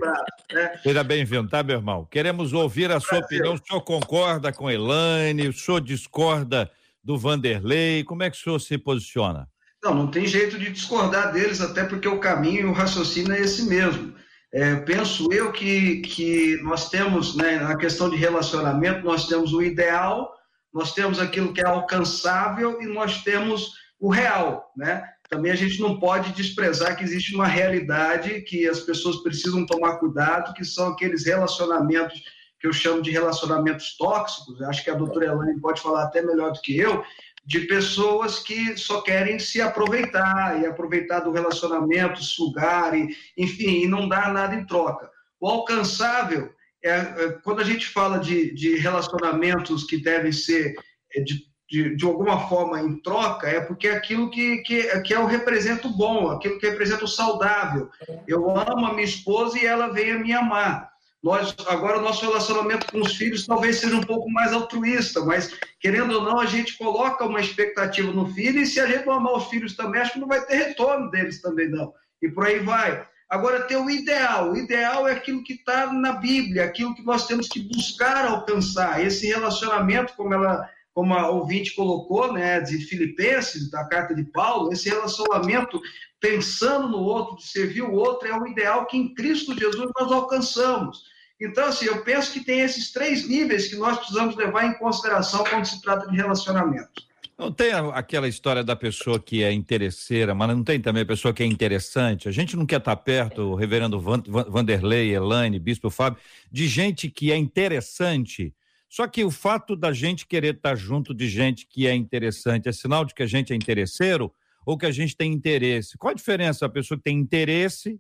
Né? 0.51 0.79
Seja 0.81 1.03
bem-vindo, 1.03 1.49
tá, 1.49 1.61
meu 1.61 1.77
irmão? 1.77 2.07
Queremos 2.09 2.51
ouvir 2.51 2.91
a 2.91 2.99
sua 2.99 3.19
opinião. 3.19 3.53
O 3.53 3.59
senhor 3.63 3.81
concorda 3.81 4.51
com 4.51 4.67
a 4.67 4.73
Elaine? 4.73 5.47
O 5.47 5.53
senhor 5.53 5.81
discorda 5.81 6.69
do 7.03 7.17
Vanderlei? 7.17 8.03
Como 8.03 8.23
é 8.23 8.29
que 8.31 8.37
o 8.37 8.39
senhor 8.39 8.59
se 8.59 8.77
posiciona? 8.77 9.47
Não, 9.83 9.93
não 9.95 10.07
tem 10.07 10.25
jeito 10.25 10.59
de 10.59 10.71
discordar 10.71 11.31
deles, 11.31 11.61
até 11.61 11.83
porque 11.83 12.07
o 12.07 12.19
caminho 12.19 12.61
e 12.61 12.65
o 12.65 12.73
raciocínio 12.73 13.33
é 13.33 13.41
esse 13.41 13.67
mesmo. 13.67 14.13
É, 14.53 14.75
penso 14.75 15.31
eu 15.31 15.51
que, 15.51 16.01
que 16.01 16.57
nós 16.61 16.89
temos, 16.89 17.35
né, 17.35 17.57
na 17.59 17.77
questão 17.77 18.09
de 18.09 18.17
relacionamento, 18.17 19.05
nós 19.05 19.27
temos 19.27 19.53
o 19.53 19.61
ideal, 19.61 20.33
nós 20.73 20.93
temos 20.93 21.19
aquilo 21.19 21.53
que 21.53 21.61
é 21.61 21.65
alcançável 21.65 22.81
e 22.81 22.85
nós 22.85 23.23
temos 23.23 23.73
o 23.99 24.09
real, 24.09 24.71
né? 24.75 25.03
Também 25.29 25.51
a 25.51 25.55
gente 25.55 25.79
não 25.79 25.97
pode 25.97 26.33
desprezar 26.33 26.97
que 26.97 27.03
existe 27.03 27.33
uma 27.33 27.47
realidade 27.47 28.41
que 28.41 28.67
as 28.67 28.81
pessoas 28.81 29.23
precisam 29.23 29.65
tomar 29.65 29.97
cuidado, 29.97 30.53
que 30.53 30.65
são 30.65 30.89
aqueles 30.89 31.25
relacionamentos 31.25 32.21
que 32.59 32.67
eu 32.67 32.73
chamo 32.73 33.01
de 33.01 33.09
relacionamentos 33.09 33.95
tóxicos, 33.97 34.61
acho 34.61 34.83
que 34.83 34.91
a 34.91 34.95
doutora 34.95 35.25
Elaine 35.25 35.59
pode 35.59 35.81
falar 35.81 36.03
até 36.03 36.21
melhor 36.21 36.51
do 36.51 36.61
que 36.61 36.77
eu, 36.77 37.03
de 37.43 37.61
pessoas 37.61 38.39
que 38.39 38.77
só 38.77 39.01
querem 39.01 39.39
se 39.39 39.61
aproveitar 39.61 40.61
e 40.61 40.65
aproveitar 40.65 41.21
do 41.21 41.31
relacionamento, 41.31 42.23
sugar, 42.23 42.95
e, 42.95 43.15
enfim, 43.37 43.83
e 43.83 43.87
não 43.87 44.07
dar 44.07 44.31
nada 44.31 44.55
em 44.55 44.65
troca. 44.65 45.09
O 45.39 45.47
alcançável 45.47 46.49
é, 46.83 46.91
é 46.91 47.31
quando 47.43 47.61
a 47.61 47.63
gente 47.63 47.87
fala 47.87 48.19
de, 48.19 48.53
de 48.53 48.77
relacionamentos 48.77 49.83
que 49.85 49.97
devem 49.97 50.31
ser 50.31 50.75
é, 51.15 51.21
de, 51.21 51.43
de, 51.69 51.95
de, 51.95 52.05
alguma 52.05 52.47
forma 52.47 52.79
em 52.81 53.01
troca, 53.01 53.47
é 53.47 53.61
porque 53.61 53.87
é 53.87 53.95
aquilo 53.95 54.29
que, 54.29 54.57
que, 54.57 54.83
que 55.01 55.13
é 55.13 55.19
o 55.19 55.25
representa 55.25 55.87
o 55.87 55.97
bom, 55.97 56.29
aquilo 56.29 56.59
que 56.59 56.69
representa 56.69 57.05
o 57.05 57.07
saudável. 57.07 57.89
Eu 58.27 58.49
amo 58.49 58.85
a 58.85 58.93
minha 58.93 59.05
esposa 59.05 59.57
e 59.57 59.65
ela 59.65 59.87
vem 59.87 60.11
a 60.11 60.19
me 60.19 60.33
amar. 60.33 60.90
Nós, 61.23 61.55
agora, 61.67 61.99
o 61.99 62.01
nosso 62.01 62.25
relacionamento 62.25 62.91
com 62.91 62.99
os 62.99 63.15
filhos 63.15 63.45
talvez 63.45 63.79
seja 63.79 63.95
um 63.95 64.01
pouco 64.01 64.29
mais 64.31 64.51
altruísta, 64.51 65.23
mas, 65.23 65.53
querendo 65.79 66.15
ou 66.15 66.23
não, 66.23 66.39
a 66.39 66.47
gente 66.47 66.77
coloca 66.77 67.25
uma 67.25 67.39
expectativa 67.39 68.11
no 68.11 68.25
filho, 68.33 68.59
e 68.59 68.65
se 68.65 68.79
a 68.79 68.87
gente 68.87 69.05
não 69.05 69.13
amar 69.13 69.33
os 69.33 69.47
filhos 69.47 69.75
também, 69.75 70.01
acho 70.01 70.13
que 70.13 70.19
não 70.19 70.27
vai 70.27 70.43
ter 70.45 70.55
retorno 70.55 71.11
deles 71.11 71.41
também, 71.41 71.69
não. 71.69 71.93
E 72.21 72.29
por 72.29 72.45
aí 72.45 72.59
vai. 72.59 73.05
Agora, 73.29 73.61
ter 73.61 73.77
o 73.77 73.89
ideal. 73.89 74.51
O 74.51 74.57
ideal 74.57 75.07
é 75.07 75.13
aquilo 75.13 75.43
que 75.43 75.53
está 75.53 75.93
na 75.93 76.13
Bíblia, 76.13 76.65
aquilo 76.65 76.95
que 76.95 77.03
nós 77.03 77.27
temos 77.27 77.47
que 77.47 77.59
buscar 77.59 78.25
alcançar. 78.25 79.05
Esse 79.05 79.27
relacionamento, 79.27 80.13
como 80.15 80.33
ela 80.33 80.67
como 80.93 81.13
a 81.13 81.29
ouvinte 81.29 81.73
colocou, 81.73 82.33
né, 82.33 82.59
de 82.59 82.77
Filipenses, 82.79 83.69
da 83.69 83.85
carta 83.85 84.13
de 84.13 84.23
Paulo, 84.25 84.73
esse 84.73 84.89
relacionamento 84.89 85.79
pensando 86.21 86.87
no 86.87 86.99
outro, 86.99 87.35
de 87.35 87.43
servir 87.43 87.81
o 87.81 87.91
outro, 87.91 88.27
é 88.27 88.39
o 88.39 88.47
ideal 88.47 88.85
que 88.85 88.95
em 88.95 89.13
Cristo 89.13 89.57
Jesus 89.57 89.91
nós 89.99 90.11
alcançamos. 90.11 91.03
Então, 91.41 91.65
assim, 91.65 91.87
eu 91.87 92.03
penso 92.03 92.31
que 92.31 92.45
tem 92.45 92.59
esses 92.61 92.91
três 92.91 93.27
níveis 93.27 93.67
que 93.67 93.75
nós 93.75 93.97
precisamos 93.97 94.35
levar 94.35 94.65
em 94.65 94.77
consideração 94.77 95.43
quando 95.43 95.65
se 95.65 95.81
trata 95.81 96.07
de 96.07 96.15
relacionamento. 96.15 97.09
Não 97.35 97.51
tem 97.51 97.71
aquela 97.71 98.27
história 98.27 98.63
da 98.63 98.75
pessoa 98.75 99.19
que 99.19 99.43
é 99.43 99.51
interesseira, 99.51 100.35
mas 100.35 100.47
não 100.49 100.63
tem 100.63 100.79
também 100.79 101.01
a 101.01 101.07
pessoa 101.07 101.33
que 101.33 101.41
é 101.41 101.45
interessante. 101.47 102.29
A 102.29 102.31
gente 102.31 102.55
não 102.55 102.67
quer 102.67 102.77
estar 102.77 102.95
perto, 102.97 103.41
o 103.41 103.55
reverendo 103.55 103.99
Vanderlei, 103.99 105.15
Elaine, 105.15 105.57
Bispo 105.57 105.89
Fábio, 105.89 106.21
de 106.51 106.67
gente 106.67 107.09
que 107.09 107.31
é 107.31 107.35
interessante. 107.35 108.53
Só 108.87 109.07
que 109.07 109.23
o 109.23 109.31
fato 109.31 109.75
da 109.75 109.91
gente 109.91 110.27
querer 110.27 110.53
estar 110.53 110.75
junto 110.75 111.15
de 111.15 111.27
gente 111.27 111.65
que 111.65 111.87
é 111.87 111.95
interessante 111.95 112.69
é 112.69 112.71
sinal 112.71 113.03
de 113.03 113.15
que 113.15 113.23
a 113.23 113.27
gente 113.27 113.51
é 113.51 113.55
interesseiro 113.55 114.31
ou 114.65 114.77
que 114.77 114.85
a 114.85 114.91
gente 114.91 115.15
tem 115.15 115.31
interesse? 115.31 115.97
Qual 115.97 116.11
a 116.11 116.15
diferença 116.15 116.65
a 116.65 116.69
pessoa 116.69 116.97
que 116.97 117.03
tem 117.03 117.17
interesse 117.17 117.99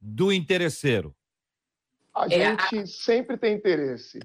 do 0.00 0.32
interesseiro? 0.32 1.14
A 2.14 2.26
é, 2.26 2.28
gente 2.28 2.78
a... 2.78 2.86
sempre 2.86 3.36
tem 3.36 3.54
interesse. 3.54 4.20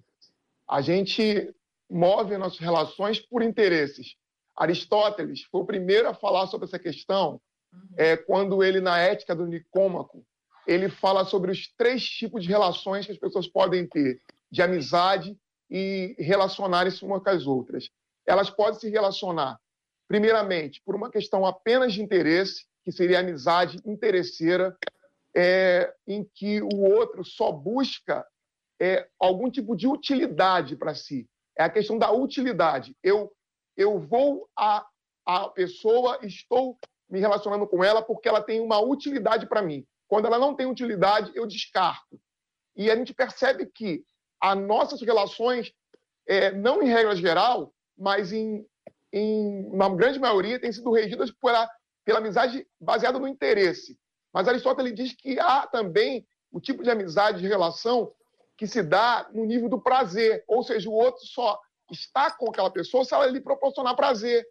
A 0.67 0.81
gente 0.81 1.53
move 1.89 2.37
nossas 2.37 2.59
relações 2.59 3.19
por 3.19 3.41
interesses. 3.41 4.15
Aristóteles 4.55 5.43
foi 5.43 5.61
o 5.61 5.65
primeiro 5.65 6.09
a 6.09 6.13
falar 6.13 6.47
sobre 6.47 6.67
essa 6.67 6.79
questão 6.79 7.39
uhum. 7.71 7.79
é, 7.95 8.17
quando 8.17 8.63
ele, 8.63 8.81
na 8.81 8.97
Ética 8.97 9.35
do 9.35 9.45
Nicômaco, 9.45 10.25
ele 10.65 10.89
fala 10.89 11.23
sobre 11.23 11.51
os 11.51 11.67
três 11.77 12.03
tipos 12.03 12.43
de 12.43 12.49
relações 12.49 13.05
que 13.05 13.11
as 13.11 13.17
pessoas 13.17 13.47
podem 13.47 13.87
ter, 13.87 14.21
de 14.51 14.61
amizade 14.61 15.37
e 15.69 16.15
relacionarem-se 16.19 17.03
umas 17.05 17.23
com 17.23 17.29
as 17.29 17.47
outras. 17.47 17.89
Elas 18.25 18.49
podem 18.49 18.79
se 18.79 18.89
relacionar, 18.89 19.57
primeiramente, 20.07 20.81
por 20.85 20.95
uma 20.95 21.11
questão 21.11 21.45
apenas 21.45 21.93
de 21.93 22.01
interesse, 22.01 22.65
que 22.83 22.91
seria 22.91 23.17
a 23.17 23.21
amizade 23.21 23.81
interesseira, 23.85 24.77
é, 25.35 25.93
em 26.07 26.23
que 26.23 26.61
o 26.61 26.81
outro 26.81 27.23
só 27.23 27.51
busca 27.51 28.25
é, 28.79 29.07
algum 29.19 29.51
tipo 29.51 29.75
de 29.75 29.87
utilidade 29.87 30.75
para 30.75 30.95
si. 30.95 31.27
É 31.57 31.63
a 31.63 31.69
questão 31.69 31.97
da 31.97 32.11
utilidade. 32.11 32.95
Eu, 33.03 33.31
eu 33.75 33.99
vou 33.99 34.49
a, 34.57 34.85
a 35.25 35.49
pessoa, 35.49 36.19
estou 36.23 36.77
me 37.09 37.19
relacionando 37.19 37.67
com 37.67 37.83
ela 37.83 38.01
porque 38.01 38.29
ela 38.29 38.41
tem 38.41 38.61
uma 38.61 38.79
utilidade 38.79 39.47
para 39.47 39.61
mim. 39.61 39.85
Quando 40.07 40.25
ela 40.25 40.39
não 40.39 40.55
tem 40.55 40.65
utilidade, 40.65 41.31
eu 41.35 41.45
descarto. 41.45 42.19
E 42.75 42.89
a 42.89 42.95
gente 42.95 43.13
percebe 43.13 43.65
que 43.65 44.03
as 44.39 44.57
nossas 44.57 45.01
relações, 45.01 45.73
é, 46.27 46.51
não 46.51 46.81
em 46.81 46.87
regra 46.87 47.15
geral, 47.15 47.73
mas 47.97 48.31
em, 48.31 48.65
em 49.17 49.65
uma 49.67 49.93
grande 49.95 50.19
maioria, 50.19 50.59
têm 50.59 50.71
sido 50.71 50.91
regidas 50.91 51.31
pela, 51.31 51.69
pela 52.05 52.19
amizade 52.19 52.65
baseada 52.79 53.19
no 53.19 53.27
interesse. 53.27 53.97
Mas 54.33 54.47
Aristóteles 54.47 54.93
diz 54.93 55.13
que 55.13 55.39
há 55.39 55.65
também 55.67 56.27
o 56.51 56.59
tipo 56.59 56.83
de 56.83 56.89
amizade, 56.89 57.41
de 57.41 57.47
relação, 57.47 58.13
que 58.57 58.67
se 58.67 58.81
dá 58.81 59.29
no 59.33 59.45
nível 59.45 59.69
do 59.69 59.79
prazer, 59.79 60.43
ou 60.47 60.63
seja, 60.63 60.89
o 60.89 60.93
outro 60.93 61.25
só 61.25 61.59
está 61.91 62.31
com 62.31 62.49
aquela 62.49 62.71
pessoa 62.71 63.05
se 63.05 63.13
ela 63.13 63.27
lhe 63.27 63.39
proporcionar 63.39 63.95
prazer. 63.95 64.45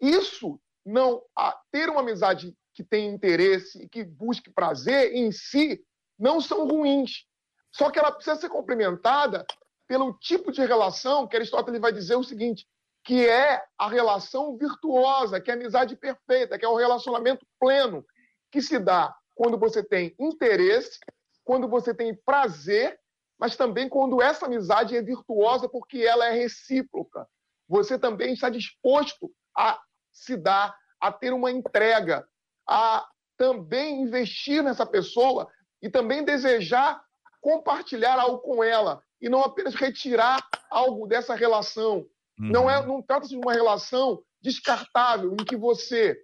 Isso 0.00 0.60
não 0.84 1.22
ter 1.70 1.88
uma 1.88 2.00
amizade 2.00 2.54
que 2.74 2.84
tem 2.84 3.08
interesse 3.08 3.82
e 3.82 3.88
que 3.88 4.04
busque 4.04 4.50
prazer 4.50 5.14
em 5.14 5.32
si 5.32 5.82
não 6.18 6.40
são 6.40 6.66
ruins. 6.68 7.24
Só 7.72 7.90
que 7.90 7.98
ela 7.98 8.12
precisa 8.12 8.36
ser 8.36 8.48
complementada 8.48 9.46
pelo 9.86 10.14
tipo 10.18 10.52
de 10.52 10.64
relação 10.64 11.26
que 11.26 11.36
Aristóteles 11.36 11.80
vai 11.80 11.92
dizer 11.92 12.16
o 12.16 12.24
seguinte, 12.24 12.66
que 13.04 13.28
é 13.28 13.62
a 13.78 13.88
relação 13.88 14.56
virtuosa, 14.56 15.40
que 15.40 15.50
é 15.50 15.54
a 15.54 15.56
amizade 15.56 15.94
perfeita, 15.96 16.58
que 16.58 16.64
é 16.64 16.68
o 16.68 16.76
relacionamento 16.76 17.46
pleno, 17.60 18.04
que 18.50 18.62
se 18.62 18.78
dá 18.78 19.14
quando 19.34 19.58
você 19.58 19.82
tem 19.82 20.14
interesse, 20.18 20.98
quando 21.44 21.68
você 21.68 21.92
tem 21.92 22.14
prazer, 22.14 22.98
mas 23.38 23.56
também 23.56 23.88
quando 23.88 24.22
essa 24.22 24.46
amizade 24.46 24.96
é 24.96 25.02
virtuosa 25.02 25.68
porque 25.68 25.98
ela 25.98 26.26
é 26.26 26.32
recíproca. 26.32 27.28
Você 27.68 27.98
também 27.98 28.32
está 28.32 28.48
disposto 28.48 29.30
a 29.56 29.78
se 30.12 30.36
dar, 30.36 30.74
a 31.00 31.12
ter 31.12 31.32
uma 31.32 31.50
entrega, 31.50 32.26
a 32.66 33.06
também 33.36 34.02
investir 34.02 34.62
nessa 34.62 34.86
pessoa 34.86 35.48
e 35.82 35.90
também 35.90 36.24
desejar 36.24 37.04
compartilhar 37.44 38.18
algo 38.18 38.38
com 38.38 38.64
ela 38.64 39.02
e 39.20 39.28
não 39.28 39.42
apenas 39.42 39.74
retirar 39.74 40.42
algo 40.70 41.06
dessa 41.06 41.34
relação. 41.34 42.06
Uhum. 42.38 42.48
Não 42.48 42.70
é, 42.70 42.84
não 42.84 43.02
trata-se 43.02 43.30
de 43.30 43.36
uma 43.36 43.52
relação 43.52 44.22
descartável 44.42 45.32
em 45.32 45.44
que 45.44 45.56
você 45.56 46.16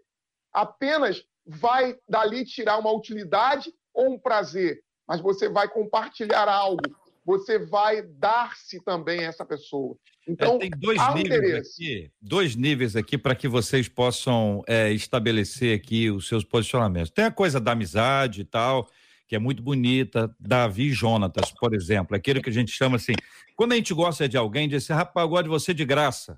apenas 0.52 1.23
vai 1.47 1.97
dali 2.09 2.45
tirar 2.45 2.79
uma 2.79 2.93
utilidade 2.93 3.73
ou 3.95 4.14
um 4.14 4.19
prazer, 4.19 4.83
mas 5.07 5.21
você 5.21 5.49
vai 5.49 5.69
compartilhar 5.69 6.49
algo, 6.49 6.83
você 7.25 7.59
vai 7.59 8.02
dar-se 8.02 8.83
também 8.85 9.21
a 9.21 9.29
essa 9.29 9.45
pessoa. 9.45 9.97
Então, 10.29 10.57
é, 10.57 10.59
tem 10.59 10.71
dois 10.71 11.14
níveis 11.14 11.55
aqui, 11.55 12.11
dois 12.21 12.57
níveis 12.57 12.97
aqui 12.97 13.19
para 13.19 13.35
que 13.35 13.49
vocês 13.49 13.88
possam 13.88 14.62
é, 14.67 14.93
estabelecer 14.93 15.76
aqui 15.76 16.11
os 16.11 16.29
seus 16.29 16.45
posicionamentos. 16.45 17.11
Tem 17.11 17.25
a 17.25 17.31
coisa 17.31 17.59
da 17.59 17.73
amizade 17.73 18.43
e 18.43 18.45
tal, 18.45 18.88
que 19.30 19.37
é 19.37 19.38
muito 19.38 19.62
bonita, 19.62 20.34
Davi 20.40 20.88
e 20.88 20.92
Jonatas, 20.92 21.52
por 21.52 21.72
exemplo, 21.72 22.16
aquele 22.16 22.42
que 22.42 22.50
a 22.50 22.52
gente 22.52 22.72
chama 22.72 22.96
assim, 22.96 23.12
quando 23.54 23.70
a 23.70 23.76
gente 23.76 23.94
gosta 23.94 24.28
de 24.28 24.37
alguém, 24.37 24.68
diz 24.68 24.82
assim, 24.82 24.92
rapaz, 24.92 25.25
eu 25.25 25.28
gosto 25.28 25.44
de 25.44 25.49
você 25.49 25.72
de 25.72 25.84
graça. 25.84 26.37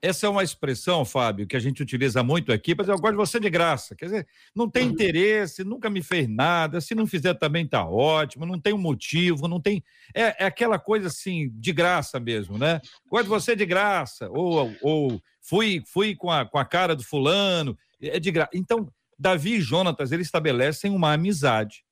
Essa 0.00 0.24
é 0.24 0.30
uma 0.30 0.42
expressão, 0.42 1.04
Fábio, 1.04 1.46
que 1.46 1.54
a 1.54 1.60
gente 1.60 1.82
utiliza 1.82 2.22
muito 2.22 2.54
aqui, 2.54 2.74
mas 2.74 2.88
eu 2.88 2.96
gosto 2.96 3.10
de 3.10 3.18
você 3.18 3.38
de 3.38 3.50
graça. 3.50 3.94
Quer 3.94 4.06
dizer, 4.06 4.26
não 4.56 4.66
tem 4.66 4.86
uhum. 4.86 4.92
interesse, 4.92 5.62
nunca 5.62 5.90
me 5.90 6.02
fez 6.02 6.26
nada, 6.26 6.80
se 6.80 6.94
não 6.94 7.06
fizer 7.06 7.34
também 7.34 7.66
tá 7.66 7.86
ótimo, 7.86 8.46
não 8.46 8.58
tem 8.58 8.72
um 8.72 8.78
motivo, 8.78 9.46
não 9.46 9.60
tem. 9.60 9.84
É, 10.14 10.44
é 10.44 10.46
aquela 10.46 10.78
coisa 10.78 11.08
assim, 11.08 11.50
de 11.52 11.70
graça 11.70 12.18
mesmo, 12.18 12.56
né? 12.56 12.80
Gosto 13.10 13.24
de 13.24 13.28
você 13.28 13.54
de 13.54 13.66
graça, 13.66 14.30
ou, 14.30 14.74
ou 14.80 15.22
fui, 15.42 15.82
fui 15.86 16.16
com, 16.16 16.30
a, 16.30 16.46
com 16.46 16.56
a 16.56 16.64
cara 16.64 16.96
do 16.96 17.04
fulano, 17.04 17.76
é 18.00 18.18
de 18.18 18.30
graça. 18.30 18.52
Então, 18.54 18.90
Davi 19.18 19.56
e 19.56 19.60
Jonatas, 19.60 20.12
eles 20.12 20.28
estabelecem 20.28 20.90
uma 20.90 21.12
amizade. 21.12 21.84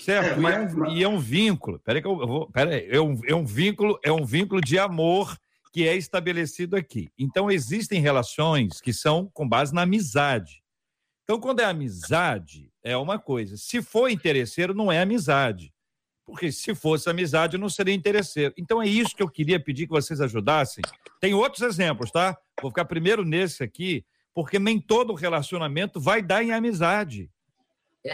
Certo? 0.00 0.38
É, 0.38 0.40
mas... 0.40 0.72
e, 0.72 0.76
é 0.76 0.78
um, 0.78 0.92
e, 0.92 1.02
é 1.04 1.08
um, 1.08 1.18
vínculo. 1.18 1.78
Peraí 1.80 2.00
que 2.00 2.08
eu 2.08 2.16
vou. 2.16 2.50
Peraí, 2.50 2.88
é 2.88 3.00
um, 3.00 3.20
é 3.26 3.34
um 3.34 3.44
vínculo, 3.44 3.98
é 4.02 4.12
um 4.12 4.24
vínculo 4.24 4.60
de 4.60 4.78
amor 4.78 5.36
que 5.72 5.86
é 5.86 5.96
estabelecido 5.96 6.76
aqui. 6.76 7.10
Então, 7.18 7.50
existem 7.50 8.00
relações 8.00 8.80
que 8.80 8.92
são 8.92 9.30
com 9.32 9.48
base 9.48 9.74
na 9.74 9.82
amizade. 9.82 10.62
Então, 11.24 11.38
quando 11.38 11.60
é 11.60 11.64
amizade, 11.64 12.72
é 12.82 12.96
uma 12.96 13.18
coisa. 13.18 13.56
Se 13.56 13.80
for 13.80 14.10
interesseiro, 14.10 14.74
não 14.74 14.90
é 14.90 15.00
amizade. 15.00 15.72
Porque 16.26 16.50
se 16.50 16.74
fosse 16.74 17.08
amizade, 17.08 17.58
não 17.58 17.68
seria 17.68 17.94
interesseiro. 17.94 18.54
Então, 18.56 18.82
é 18.82 18.86
isso 18.86 19.14
que 19.14 19.22
eu 19.22 19.28
queria 19.28 19.60
pedir 19.60 19.86
que 19.86 19.92
vocês 19.92 20.20
ajudassem. 20.20 20.82
Tem 21.20 21.34
outros 21.34 21.62
exemplos, 21.62 22.10
tá? 22.10 22.36
Vou 22.60 22.70
ficar 22.70 22.84
primeiro 22.84 23.24
nesse 23.24 23.62
aqui, 23.62 24.04
porque 24.34 24.58
nem 24.58 24.80
todo 24.80 25.14
relacionamento 25.14 26.00
vai 26.00 26.20
dar 26.22 26.42
em 26.42 26.52
amizade. 26.52 27.30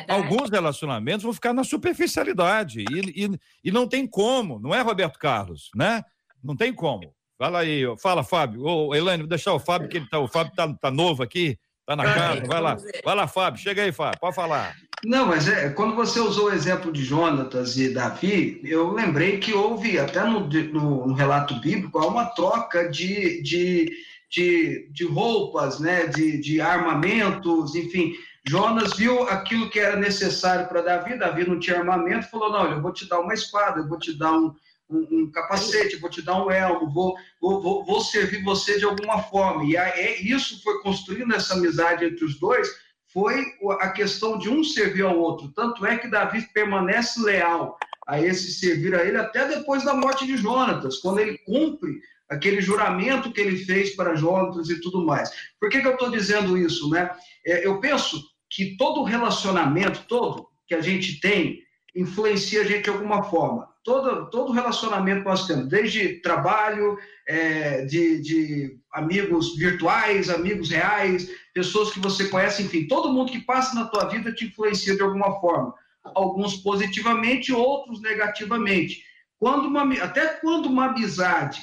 Alguns 0.09 0.51
relacionamentos 0.51 1.23
vão 1.23 1.33
ficar 1.33 1.53
na 1.53 1.63
superficialidade 1.63 2.85
e, 2.91 3.25
e, 3.25 3.39
e 3.65 3.71
não 3.71 3.87
tem 3.87 4.07
como, 4.07 4.59
não 4.59 4.75
é, 4.75 4.81
Roberto 4.81 5.19
Carlos, 5.19 5.71
né? 5.75 6.03
Não 6.43 6.57
tem 6.57 6.73
como. 6.73 7.15
Fala 7.39 7.61
aí, 7.61 7.85
fala, 8.01 8.25
Fábio. 8.25 8.63
Ô, 8.63 8.95
Elaine, 8.95 9.23
vou 9.23 9.29
deixar 9.29 9.53
o 9.53 9.61
Fábio, 9.61 9.89
que 9.89 9.99
ele 9.99 10.09
tá, 10.09 10.19
o 10.19 10.29
Fábio 10.29 10.53
tá, 10.57 10.73
tá 10.75 10.91
novo 10.91 11.23
aqui, 11.23 11.59
tá 11.85 11.95
na 11.95 12.05
casa. 12.05 12.43
Vai 12.47 12.61
lá. 12.61 12.77
Vai 13.05 13.15
lá, 13.15 13.29
Fábio. 13.29 13.61
Chega 13.61 13.83
aí, 13.83 13.93
Fábio. 13.93 14.19
Pode 14.19 14.35
falar. 14.35 14.75
Não, 15.05 15.27
mas 15.27 15.47
é, 15.47 15.69
quando 15.71 15.95
você 15.95 16.19
usou 16.19 16.47
o 16.47 16.53
exemplo 16.53 16.91
de 16.91 17.05
Jonatas 17.05 17.77
e 17.77 17.93
Davi, 17.93 18.61
eu 18.65 18.91
lembrei 18.93 19.39
que 19.39 19.53
houve, 19.53 19.99
até 19.99 20.25
no, 20.25 20.49
no, 20.49 21.07
no 21.07 21.15
relato 21.15 21.55
bíblico, 21.61 21.99
há 21.99 22.07
uma 22.07 22.25
troca 22.25 22.89
de, 22.89 23.43
de, 23.43 23.93
de, 24.31 24.89
de 24.91 25.05
roupas, 25.05 25.79
né, 25.79 26.07
de, 26.07 26.41
de 26.41 26.61
armamentos, 26.61 27.75
enfim. 27.75 28.15
Jonas 28.49 28.97
viu 28.97 29.23
aquilo 29.29 29.69
que 29.69 29.81
era 29.81 29.97
necessário 29.97 30.69
para 30.69 30.81
Davi, 30.81 31.19
Davi 31.19 31.49
não 31.49 31.59
tinha 31.59 31.79
armamento, 31.79 32.31
falou: 32.31 32.51
Não, 32.51 32.71
eu 32.71 32.81
vou 32.81 32.93
te 32.93 33.09
dar 33.09 33.19
uma 33.19 33.35
espada, 33.35 33.81
eu 33.81 33.89
vou 33.89 33.99
te 33.99 34.17
dar 34.17 34.33
um, 34.33 34.55
um, 34.89 35.07
um 35.11 35.31
capacete, 35.33 35.97
vou 35.97 36.09
te 36.09 36.23
dar 36.23 36.45
um 36.45 36.51
elmo, 36.51 36.89
vou, 36.93 37.17
vou, 37.41 37.61
vou, 37.61 37.85
vou 37.85 38.01
servir 38.01 38.45
você 38.45 38.79
de 38.79 38.85
alguma 38.85 39.21
forma. 39.25 39.65
E 39.65 39.77
é, 39.77 40.23
isso 40.23 40.63
foi 40.63 40.81
construindo 40.81 41.35
essa 41.35 41.55
amizade 41.55 42.05
entre 42.05 42.25
os 42.25 42.39
dois, 42.39 42.69
foi 43.13 43.45
a 43.81 43.91
questão 43.91 44.39
de 44.39 44.49
um 44.49 44.63
servir 44.63 45.03
ao 45.03 45.19
outro. 45.19 45.51
Tanto 45.53 45.85
é 45.85 45.99
que 45.99 46.09
Davi 46.09 46.41
permanece 46.55 47.21
leal 47.21 47.77
a 48.07 48.21
esse 48.21 48.53
servir 48.53 48.95
a 48.95 49.05
ele 49.05 49.17
até 49.17 49.49
depois 49.49 49.85
da 49.85 49.93
morte 49.93 50.25
de 50.25 50.37
Jonatas, 50.37 50.99
quando 50.99 51.19
ele 51.19 51.37
cumpre 51.39 51.99
aquele 52.29 52.61
juramento 52.61 53.33
que 53.33 53.41
ele 53.41 53.57
fez 53.57 53.97
para 53.97 54.15
Jonatas 54.15 54.69
e 54.69 54.81
tudo 54.81 55.05
mais. 55.05 55.31
Por 55.59 55.69
que, 55.69 55.81
que 55.81 55.87
eu 55.87 55.95
estou 55.95 56.11
dizendo 56.11 56.57
isso? 56.57 56.89
Né? 56.91 57.11
É, 57.45 57.67
eu 57.67 57.81
penso 57.81 58.23
que 58.57 58.75
todo 58.79 59.03
relacionamento, 59.03 60.07
todo 60.09 60.49
que 60.67 60.75
a 60.75 60.81
gente 60.81 61.21
tem, 61.21 61.63
influencia 61.95 62.63
a 62.63 62.65
gente 62.65 62.85
de 62.85 62.91
alguma 62.91 63.23
forma. 63.25 63.69
Todo, 63.85 64.31
todo 64.31 64.51
relacionamento 64.51 65.21
que 65.21 65.29
nós 65.29 65.47
temos, 65.47 65.69
desde 65.69 66.23
trabalho, 66.23 66.97
é, 67.29 67.85
de, 67.85 68.19
de 68.23 68.79
amigos 68.95 69.55
virtuais, 69.57 70.31
amigos 70.31 70.71
reais, 70.71 71.31
pessoas 71.53 71.93
que 71.93 72.01
você 72.01 72.29
conhece, 72.29 72.63
enfim, 72.63 72.87
todo 72.87 73.13
mundo 73.13 73.31
que 73.31 73.41
passa 73.41 73.75
na 73.75 73.85
tua 73.85 74.07
vida 74.07 74.33
te 74.33 74.47
influencia 74.47 74.97
de 74.97 75.03
alguma 75.03 75.39
forma. 75.39 75.75
Alguns 76.03 76.57
positivamente, 76.57 77.53
outros 77.53 78.01
negativamente. 78.01 79.03
Quando 79.39 79.69
uma, 79.69 79.83
até 80.03 80.29
quando 80.41 80.67
uma 80.67 80.87
amizade, 80.87 81.61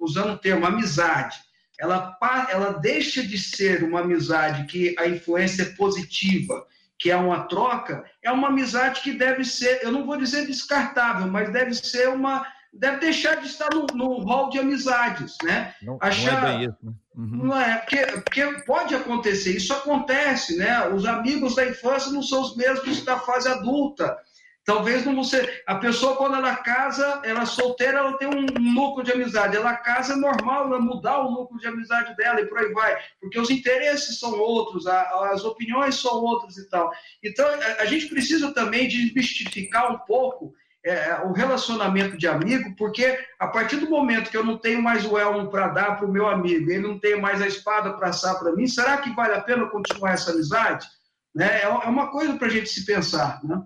usando 0.00 0.32
o 0.32 0.38
termo 0.38 0.66
amizade, 0.66 1.36
ela, 1.82 2.16
ela 2.48 2.72
deixa 2.74 3.26
de 3.26 3.36
ser 3.36 3.82
uma 3.82 4.00
amizade 4.00 4.66
que 4.66 4.94
a 4.96 5.08
influência 5.08 5.64
é 5.64 5.74
positiva, 5.74 6.64
que 6.96 7.10
é 7.10 7.16
uma 7.16 7.42
troca, 7.48 8.04
é 8.22 8.30
uma 8.30 8.48
amizade 8.48 9.00
que 9.00 9.12
deve 9.12 9.44
ser, 9.44 9.80
eu 9.82 9.90
não 9.90 10.06
vou 10.06 10.16
dizer 10.16 10.46
descartável, 10.46 11.26
mas 11.26 11.52
deve 11.52 11.74
ser 11.74 12.08
uma, 12.08 12.46
deve 12.72 12.98
deixar 12.98 13.40
de 13.40 13.48
estar 13.48 13.68
no, 13.74 13.86
no 13.94 14.20
hall 14.20 14.48
de 14.48 14.60
amizades, 14.60 15.36
né? 15.42 15.74
Não, 15.82 15.98
Achar, 16.00 16.40
não 16.40 16.48
é 16.48 16.56
bem 16.58 16.68
isso, 16.68 16.78
né? 16.84 16.92
Uhum. 17.16 17.46
Não 17.46 17.60
é, 17.60 17.78
porque, 17.78 18.06
porque 18.06 18.46
pode 18.64 18.94
acontecer, 18.94 19.56
isso 19.56 19.72
acontece, 19.72 20.56
né? 20.56 20.88
Os 20.88 21.04
amigos 21.04 21.56
da 21.56 21.66
infância 21.66 22.12
não 22.12 22.22
são 22.22 22.42
os 22.42 22.56
mesmos 22.56 23.04
da 23.04 23.18
fase 23.18 23.48
adulta. 23.48 24.16
Talvez 24.64 25.04
não 25.04 25.16
você. 25.16 25.62
A 25.66 25.74
pessoa, 25.74 26.16
quando 26.16 26.36
ela 26.36 26.54
casa, 26.54 27.20
ela 27.24 27.44
solteira, 27.44 27.98
ela 27.98 28.16
tem 28.16 28.28
um 28.28 28.46
núcleo 28.72 29.04
de 29.04 29.12
amizade. 29.12 29.56
Ela 29.56 29.74
casa 29.74 30.12
é 30.12 30.16
normal 30.16 30.66
ela 30.66 30.80
mudar 30.80 31.18
o 31.18 31.32
núcleo 31.32 31.60
de 31.60 31.66
amizade 31.66 32.16
dela 32.16 32.40
e 32.40 32.46
por 32.46 32.58
aí 32.58 32.72
vai. 32.72 32.96
Porque 33.20 33.40
os 33.40 33.50
interesses 33.50 34.20
são 34.20 34.38
outros, 34.38 34.86
as 34.86 35.44
opiniões 35.44 35.96
são 35.96 36.22
outras 36.22 36.56
e 36.56 36.68
tal. 36.68 36.92
Então, 37.24 37.44
a 37.80 37.84
gente 37.86 38.06
precisa 38.06 38.54
também 38.54 38.86
desmistificar 38.86 39.92
um 39.92 39.98
pouco 39.98 40.54
é, 40.84 41.20
o 41.24 41.32
relacionamento 41.32 42.16
de 42.16 42.28
amigo, 42.28 42.74
porque 42.76 43.18
a 43.38 43.48
partir 43.48 43.76
do 43.76 43.90
momento 43.90 44.30
que 44.30 44.36
eu 44.36 44.44
não 44.44 44.58
tenho 44.58 44.82
mais 44.82 45.04
o 45.04 45.16
elmo 45.16 45.48
para 45.50 45.68
dar 45.68 45.96
para 45.96 46.06
o 46.06 46.10
meu 46.10 46.28
amigo, 46.28 46.70
ele 46.70 46.86
não 46.86 46.98
tem 46.98 47.20
mais 47.20 47.40
a 47.40 47.46
espada 47.46 47.92
para 47.94 48.08
assar 48.08 48.38
para 48.38 48.52
mim, 48.52 48.66
será 48.66 48.96
que 48.98 49.10
vale 49.10 49.34
a 49.34 49.40
pena 49.40 49.68
continuar 49.68 50.12
essa 50.12 50.32
amizade? 50.32 50.86
Né? 51.34 51.60
É, 51.60 51.62
é 51.62 51.68
uma 51.68 52.10
coisa 52.10 52.34
para 52.34 52.48
a 52.48 52.50
gente 52.50 52.68
se 52.68 52.84
pensar, 52.84 53.40
né? 53.44 53.62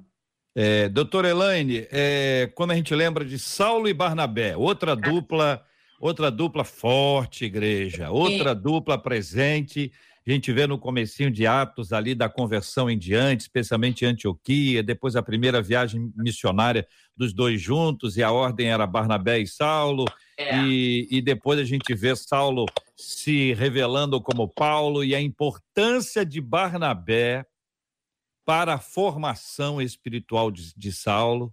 É, 0.59 0.89
doutor 0.89 1.27
Elaine, 1.27 1.87
é, 1.93 2.51
quando 2.55 2.71
a 2.71 2.75
gente 2.75 2.95
lembra 2.95 3.27
de 3.27 3.39
Saulo 3.39 3.87
e 3.91 3.93
Barnabé, 3.93 4.57
outra 4.57 4.97
dupla, 4.97 5.63
outra 6.01 6.31
dupla 6.31 6.65
forte, 6.65 7.45
igreja, 7.45 8.11
outra 8.11 8.55
dupla 8.55 8.97
presente. 8.97 9.93
A 10.27 10.33
gente 10.33 10.51
vê 10.51 10.67
no 10.67 10.79
comecinho 10.79 11.31
de 11.31 11.47
Atos 11.47 11.93
ali 11.93 12.15
da 12.15 12.27
conversão 12.27 12.89
em 12.89 12.97
diante, 12.97 13.43
especialmente 13.43 14.07
Antioquia, 14.07 14.83
depois 14.83 15.15
a 15.15 15.23
primeira 15.23 15.61
viagem 15.61 16.11
missionária 16.17 16.89
dos 17.15 17.35
dois 17.35 17.61
juntos, 17.61 18.17
e 18.17 18.23
a 18.23 18.33
ordem 18.33 18.69
era 18.71 18.87
Barnabé 18.87 19.39
e 19.39 19.47
Saulo, 19.47 20.07
é. 20.39 20.57
e, 20.57 21.07
e 21.11 21.21
depois 21.21 21.61
a 21.61 21.65
gente 21.65 21.95
vê 21.95 22.17
Saulo 22.17 22.65
se 22.97 23.53
revelando 23.53 24.19
como 24.23 24.49
Paulo, 24.49 25.05
e 25.05 25.15
a 25.15 25.21
importância 25.21 26.25
de 26.25 26.41
Barnabé 26.41 27.45
para 28.47 28.75
a 28.75 28.79
formação 28.79 29.83
espiritual 29.83 30.53
de, 30.53 30.73
de 30.77 30.93
Saulo 30.93 31.53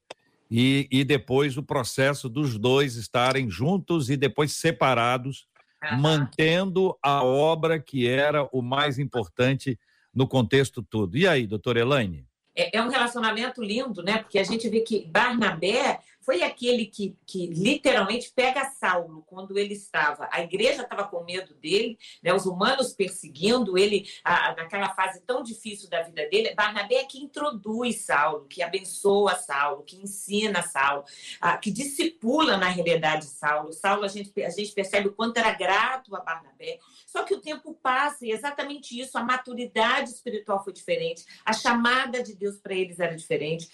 e, 0.49 0.87
e, 0.91 1.03
depois 1.03 1.57
o 1.57 1.63
processo 1.63 2.29
dos 2.29 2.59
dois 2.59 2.95
estarem 2.95 3.49
juntos 3.49 4.11
e 4.11 4.15
depois 4.15 4.53
separados, 4.53 5.47
uhum. 5.83 5.99
mantendo 5.99 6.95
a 7.01 7.23
obra 7.23 7.79
que 7.79 8.07
era 8.07 8.47
o 8.51 8.61
mais 8.61 8.99
importante 8.99 9.79
no 10.13 10.27
contexto 10.27 10.83
todo. 10.83 11.17
E 11.17 11.27
aí, 11.27 11.47
doutora 11.47 11.79
Elaine? 11.79 12.27
É, 12.55 12.77
é 12.77 12.83
um 12.83 12.89
relacionamento 12.89 13.63
lindo, 13.63 14.03
né? 14.03 14.19
Porque 14.19 14.37
a 14.37 14.43
gente 14.43 14.69
vê 14.69 14.81
que 14.81 15.07
Barnabé 15.07 15.99
foi 16.23 16.41
aquele 16.41 16.85
que, 16.85 17.15
que 17.25 17.47
literalmente 17.47 18.31
pega 18.33 18.65
Saulo 18.79 19.23
quando 19.27 19.57
ele 19.57 19.73
estava. 19.73 20.27
A 20.31 20.41
igreja 20.41 20.83
estava 20.83 21.03
com 21.03 21.23
medo 21.23 21.53
dele, 21.55 21.97
né, 22.21 22.33
os 22.33 22.45
humanos 22.45 22.93
perseguindo 22.93 23.77
ele 23.77 24.09
a, 24.23 24.55
naquela 24.55 24.93
fase 24.93 25.21
tão 25.21 25.43
difícil 25.43 25.89
da 25.89 26.01
vida 26.01 26.27
dele. 26.29 26.55
Barnabé 26.55 26.95
é 26.95 27.03
que 27.05 27.19
introduz 27.19 28.01
Saulo, 28.01 28.47
que 28.47 28.63
abençoa 28.63 29.35
Saulo, 29.35 29.83
que 29.83 29.97
ensina 29.97 30.61
Saulo, 30.63 31.03
a, 31.41 31.57
que 31.57 31.71
discipula 31.71 32.57
na 32.57 32.67
realidade 32.67 33.25
Saulo. 33.25 33.73
Saulo, 33.73 34.05
a 34.05 34.07
gente, 34.07 34.31
a 34.41 34.49
gente 34.49 34.71
percebe 34.71 35.09
o 35.09 35.13
quanto 35.13 35.37
era 35.37 35.51
grato 35.51 36.15
a 36.15 36.21
Barnabé. 36.21 36.79
Só 37.05 37.23
que 37.23 37.33
o 37.33 37.41
tempo 37.41 37.73
passa 37.81 38.25
e 38.25 38.31
exatamente 38.31 38.99
isso, 38.99 39.17
a 39.17 39.23
maturidade 39.23 40.09
espiritual 40.09 40.63
foi 40.63 40.73
diferente, 40.73 41.25
a 41.45 41.53
chamada 41.53 42.23
de 42.23 42.33
Deus 42.33 42.57
para 42.57 42.73
eles 42.73 42.99
era 42.99 43.15
diferente. 43.15 43.69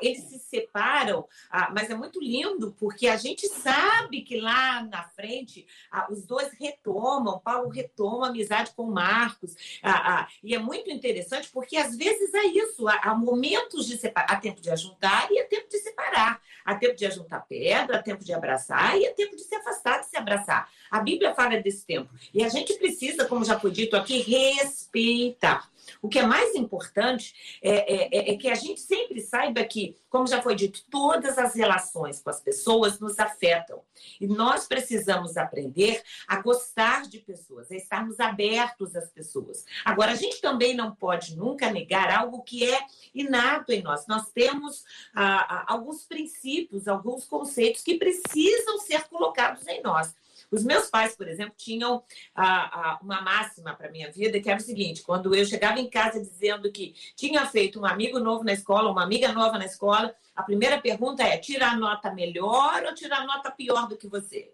eles 0.00 0.24
se 0.24 0.38
separam 0.38 1.26
mas 1.74 1.90
é 1.90 1.94
muito 1.94 2.20
lindo, 2.20 2.74
porque 2.78 3.08
a 3.08 3.16
gente 3.16 3.48
sabe 3.48 4.22
que 4.22 4.40
lá 4.40 4.82
na 4.82 5.02
frente 5.08 5.66
os 6.10 6.24
dois 6.24 6.52
retomam, 6.58 7.40
Paulo 7.40 7.68
retoma 7.68 8.26
a 8.26 8.30
amizade 8.30 8.72
com 8.74 8.86
Marcos, 8.86 9.54
e 10.42 10.54
é 10.54 10.58
muito 10.58 10.90
interessante, 10.90 11.50
porque 11.50 11.76
às 11.76 11.96
vezes 11.96 12.32
é 12.32 12.44
isso, 12.46 12.86
há, 12.88 13.00
há 13.02 13.14
momentos 13.14 13.86
de 13.86 13.96
separar, 13.96 14.30
há 14.30 14.36
tempo 14.36 14.60
de 14.60 14.70
ajuntar 14.70 15.30
e 15.30 15.40
há 15.40 15.46
tempo 15.46 15.68
de 15.68 15.78
separar, 15.78 16.40
há 16.64 16.74
tempo 16.76 16.94
de 16.94 17.06
ajuntar 17.06 17.46
pedra, 17.46 17.98
há 17.98 18.02
tempo 18.02 18.24
de 18.24 18.32
abraçar 18.32 18.98
e 18.98 19.06
há 19.06 19.12
tempo 19.12 19.36
de 19.36 19.42
se 19.42 19.54
afastar 19.54 20.00
de 20.00 20.06
se 20.06 20.16
abraçar. 20.16 20.70
A 20.90 21.00
Bíblia 21.00 21.34
fala 21.34 21.60
desse 21.60 21.86
tempo, 21.86 22.12
e 22.32 22.44
a 22.44 22.48
gente 22.48 22.74
precisa, 22.74 23.26
como 23.26 23.44
já 23.44 23.58
foi 23.58 23.70
dito 23.70 23.96
aqui, 23.96 24.18
respeitar. 24.18 25.68
O 26.00 26.08
que 26.08 26.18
é 26.18 26.26
mais 26.26 26.54
importante 26.54 27.58
é, 27.62 27.94
é, 27.94 28.30
é, 28.32 28.36
que 28.36 28.48
a 28.48 28.54
gente 28.54 28.80
sempre 28.80 29.20
saiba 29.20 29.62
que, 29.64 29.96
como 30.08 30.26
já 30.26 30.40
foi 30.40 30.54
dito, 30.54 30.82
todas 30.90 31.38
as 31.38 31.54
relações 31.54 32.20
com 32.20 32.30
as 32.30 32.40
pessoas 32.40 32.98
nos 33.00 33.18
afetam. 33.18 33.82
E 34.20 34.26
nós 34.26 34.66
precisamos 34.66 35.36
aprender 35.36 36.02
a 36.26 36.40
gostar 36.40 37.02
de 37.02 37.18
pessoas, 37.18 37.70
a 37.70 37.76
estarmos 37.76 38.20
abertos 38.20 38.94
às 38.96 39.10
pessoas. 39.10 39.64
Agora, 39.84 40.12
a 40.12 40.16
gente 40.16 40.40
também 40.40 40.74
não 40.74 40.94
pode 40.94 41.36
nunca 41.36 41.70
negar 41.70 42.10
algo 42.10 42.42
que 42.42 42.70
é 42.70 42.80
inato 43.14 43.72
em 43.72 43.82
nós. 43.82 44.06
Nós 44.06 44.30
temos 44.30 44.84
ah, 45.14 45.46
ah 45.48 45.64
alguns 45.72 46.04
princípios, 46.04 46.88
alguns 46.88 47.24
conceitos 47.24 47.82
que 47.82 47.98
precisam 47.98 48.78
ser 48.78 49.04
colocados 49.08 49.66
em 49.66 49.82
nós. 49.82 50.14
Os 50.50 50.64
meus 50.64 50.88
pais, 50.88 51.16
por 51.16 51.28
exemplo, 51.28 51.54
tinham 51.56 52.02
ah, 52.34 52.70
ah, 52.72 52.98
uma 53.02 53.20
máxima 53.22 53.74
para 53.74 53.90
minha 53.90 54.10
vida 54.10 54.40
que 54.40 54.50
era 54.50 54.58
o 54.58 54.62
seguinte: 54.62 55.02
quando 55.02 55.34
eu 55.34 55.44
chegava 55.44 55.80
em 55.80 55.88
casa 55.88 56.20
dizendo 56.20 56.70
que 56.70 56.94
tinha 57.16 57.44
feito 57.46 57.80
um 57.80 57.86
amigo 57.86 58.18
novo 58.18 58.44
na 58.44 58.52
escola, 58.52 58.90
uma 58.90 59.02
amiga 59.02 59.32
nova 59.32 59.58
na 59.58 59.64
escola, 59.66 60.14
a 60.34 60.42
primeira 60.42 60.80
pergunta 60.80 61.22
é: 61.22 61.38
tira 61.38 61.68
a 61.68 61.76
nota 61.76 62.12
melhor 62.12 62.84
ou 62.84 62.94
tira 62.94 63.16
a 63.16 63.26
nota 63.26 63.50
pior 63.50 63.88
do 63.88 63.96
que 63.96 64.08
você? 64.08 64.50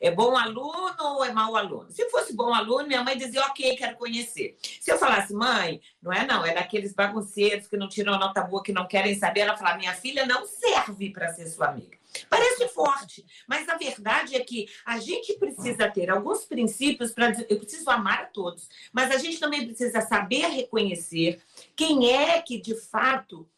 É 0.00 0.10
bom 0.10 0.36
aluno 0.36 0.96
ou 0.98 1.24
é 1.24 1.32
mau 1.32 1.56
aluno? 1.56 1.90
Se 1.90 2.08
fosse 2.10 2.34
bom 2.34 2.54
aluno, 2.54 2.86
minha 2.86 3.02
mãe 3.02 3.16
dizia, 3.16 3.42
ok, 3.46 3.76
quero 3.76 3.96
conhecer. 3.96 4.56
Se 4.80 4.90
eu 4.90 4.98
falasse, 4.98 5.32
mãe, 5.34 5.80
não 6.02 6.12
é 6.12 6.26
não, 6.26 6.44
é 6.44 6.54
daqueles 6.54 6.94
bagunceiros 6.94 7.66
que 7.66 7.76
não 7.76 7.88
tiram 7.88 8.18
nota 8.18 8.42
boa, 8.42 8.62
que 8.62 8.72
não 8.72 8.86
querem 8.86 9.18
saber, 9.18 9.40
ela 9.40 9.56
fala, 9.56 9.76
minha 9.76 9.94
filha 9.94 10.26
não 10.26 10.46
serve 10.46 11.10
para 11.10 11.32
ser 11.32 11.46
sua 11.46 11.68
amiga. 11.68 11.99
Parece 12.28 12.68
forte, 12.68 13.24
mas 13.46 13.68
a 13.68 13.76
verdade 13.76 14.34
é 14.36 14.40
que 14.40 14.68
a 14.84 14.98
gente 14.98 15.34
precisa 15.34 15.90
ter 15.90 16.10
alguns 16.10 16.44
princípios 16.44 17.12
para 17.12 17.32
eu 17.48 17.58
preciso 17.58 17.88
amar 17.90 18.22
a 18.22 18.26
todos, 18.26 18.68
mas 18.92 19.10
a 19.10 19.18
gente 19.18 19.38
também 19.38 19.66
precisa 19.66 20.00
saber 20.00 20.46
reconhecer 20.46 21.40
quem 21.76 22.12
é 22.12 22.40
que 22.40 22.60
de 22.60 22.74
fato 22.74 23.48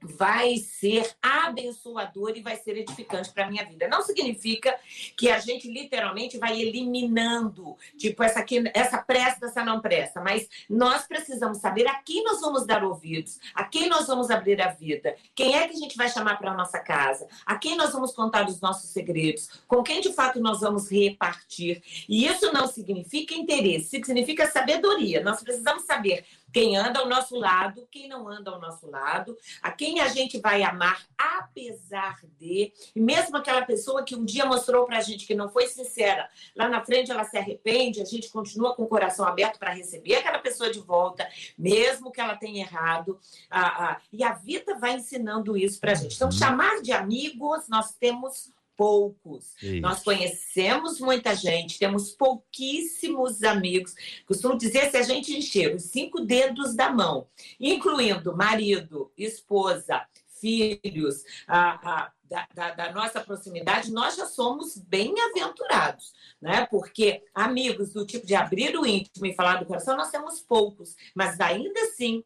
vai 0.00 0.56
ser 0.56 1.10
abençoador 1.20 2.32
e 2.36 2.42
vai 2.42 2.56
ser 2.56 2.76
edificante 2.76 3.30
para 3.30 3.46
a 3.46 3.50
minha 3.50 3.64
vida. 3.64 3.88
Não 3.88 4.02
significa 4.02 4.74
que 5.16 5.30
a 5.30 5.38
gente 5.38 5.70
literalmente 5.70 6.38
vai 6.38 6.60
eliminando, 6.60 7.76
tipo, 7.96 8.22
essa 8.22 8.40
aqui, 8.40 8.62
essa 8.74 8.98
presta, 8.98 9.46
essa 9.46 9.64
não 9.64 9.80
presta, 9.80 10.20
mas 10.20 10.48
nós 10.68 11.06
precisamos 11.06 11.58
saber 11.58 11.86
a 11.88 11.94
quem 11.96 12.22
nós 12.22 12.40
vamos 12.40 12.66
dar 12.66 12.84
ouvidos, 12.84 13.38
a 13.54 13.64
quem 13.64 13.88
nós 13.88 14.06
vamos 14.06 14.30
abrir 14.30 14.60
a 14.62 14.68
vida, 14.68 15.16
quem 15.34 15.56
é 15.56 15.66
que 15.66 15.74
a 15.74 15.78
gente 15.78 15.96
vai 15.96 16.08
chamar 16.08 16.38
para 16.38 16.52
a 16.52 16.56
nossa 16.56 16.78
casa, 16.78 17.26
a 17.44 17.56
quem 17.56 17.76
nós 17.76 17.92
vamos 17.92 18.12
contar 18.12 18.48
os 18.48 18.60
nossos 18.60 18.90
segredos, 18.90 19.48
com 19.66 19.82
quem 19.82 20.00
de 20.00 20.12
fato 20.12 20.40
nós 20.40 20.60
vamos 20.60 20.90
repartir. 20.90 21.82
E 22.08 22.26
isso 22.26 22.52
não 22.52 22.66
significa 22.68 23.34
interesse, 23.34 24.00
significa 24.04 24.50
sabedoria. 24.50 25.22
Nós 25.22 25.42
precisamos 25.42 25.84
saber 25.84 26.24
quem 26.52 26.76
anda 26.76 27.00
ao 27.00 27.08
nosso 27.08 27.36
lado, 27.36 27.86
quem 27.90 28.08
não 28.08 28.28
anda 28.28 28.50
ao 28.50 28.60
nosso 28.60 28.90
lado, 28.90 29.36
a 29.62 29.70
quem 29.70 30.00
a 30.00 30.08
gente 30.08 30.40
vai 30.40 30.62
amar 30.62 31.06
apesar 31.16 32.20
de, 32.38 32.72
e 32.94 33.00
mesmo 33.00 33.36
aquela 33.36 33.62
pessoa 33.62 34.04
que 34.04 34.14
um 34.14 34.24
dia 34.24 34.46
mostrou 34.46 34.86
para 34.86 34.98
a 34.98 35.00
gente 35.00 35.26
que 35.26 35.34
não 35.34 35.48
foi 35.48 35.66
sincera, 35.66 36.28
lá 36.54 36.68
na 36.68 36.84
frente 36.84 37.10
ela 37.10 37.24
se 37.24 37.36
arrepende, 37.36 38.00
a 38.00 38.04
gente 38.04 38.30
continua 38.30 38.74
com 38.74 38.84
o 38.84 38.88
coração 38.88 39.26
aberto 39.26 39.58
para 39.58 39.72
receber 39.72 40.16
aquela 40.16 40.38
pessoa 40.38 40.70
de 40.70 40.80
volta, 40.80 41.28
mesmo 41.56 42.10
que 42.10 42.20
ela 42.20 42.36
tenha 42.36 42.64
errado, 42.64 43.18
ah, 43.50 43.90
ah, 43.90 44.00
e 44.12 44.22
a 44.22 44.32
vida 44.32 44.78
vai 44.78 44.92
ensinando 44.94 45.56
isso 45.56 45.80
para 45.80 45.92
a 45.92 45.94
gente. 45.94 46.14
Então, 46.14 46.28
uhum. 46.28 46.32
chamar 46.32 46.80
de 46.80 46.92
amigos, 46.92 47.68
nós 47.68 47.94
temos 47.94 48.52
poucos. 48.78 49.60
Isso. 49.60 49.80
Nós 49.80 50.04
conhecemos 50.04 51.00
muita 51.00 51.34
gente, 51.34 51.80
temos 51.80 52.12
pouquíssimos 52.12 53.42
amigos. 53.42 53.92
Costumo 54.24 54.56
dizer 54.56 54.88
se 54.88 54.96
a 54.96 55.02
gente 55.02 55.36
encher 55.36 55.74
os 55.74 55.82
cinco 55.82 56.20
dedos 56.20 56.76
da 56.76 56.88
mão, 56.88 57.26
incluindo 57.58 58.36
marido, 58.36 59.12
esposa, 59.18 60.06
filhos, 60.40 61.24
a, 61.48 61.70
a, 61.90 62.12
da, 62.22 62.46
da, 62.54 62.70
da, 62.70 62.92
nossa 62.92 63.20
proximidade, 63.20 63.90
nós 63.90 64.14
já 64.14 64.26
somos 64.26 64.78
bem-aventurados, 64.78 66.14
né? 66.40 66.64
Porque 66.66 67.24
amigos 67.34 67.92
do 67.92 68.06
tipo 68.06 68.24
de 68.24 68.36
abrir 68.36 68.78
o 68.78 68.86
íntimo 68.86 69.26
e 69.26 69.34
falar 69.34 69.56
do 69.56 69.66
coração, 69.66 69.96
nós 69.96 70.12
temos 70.12 70.40
poucos, 70.40 70.94
mas 71.16 71.40
ainda 71.40 71.80
assim 71.80 72.22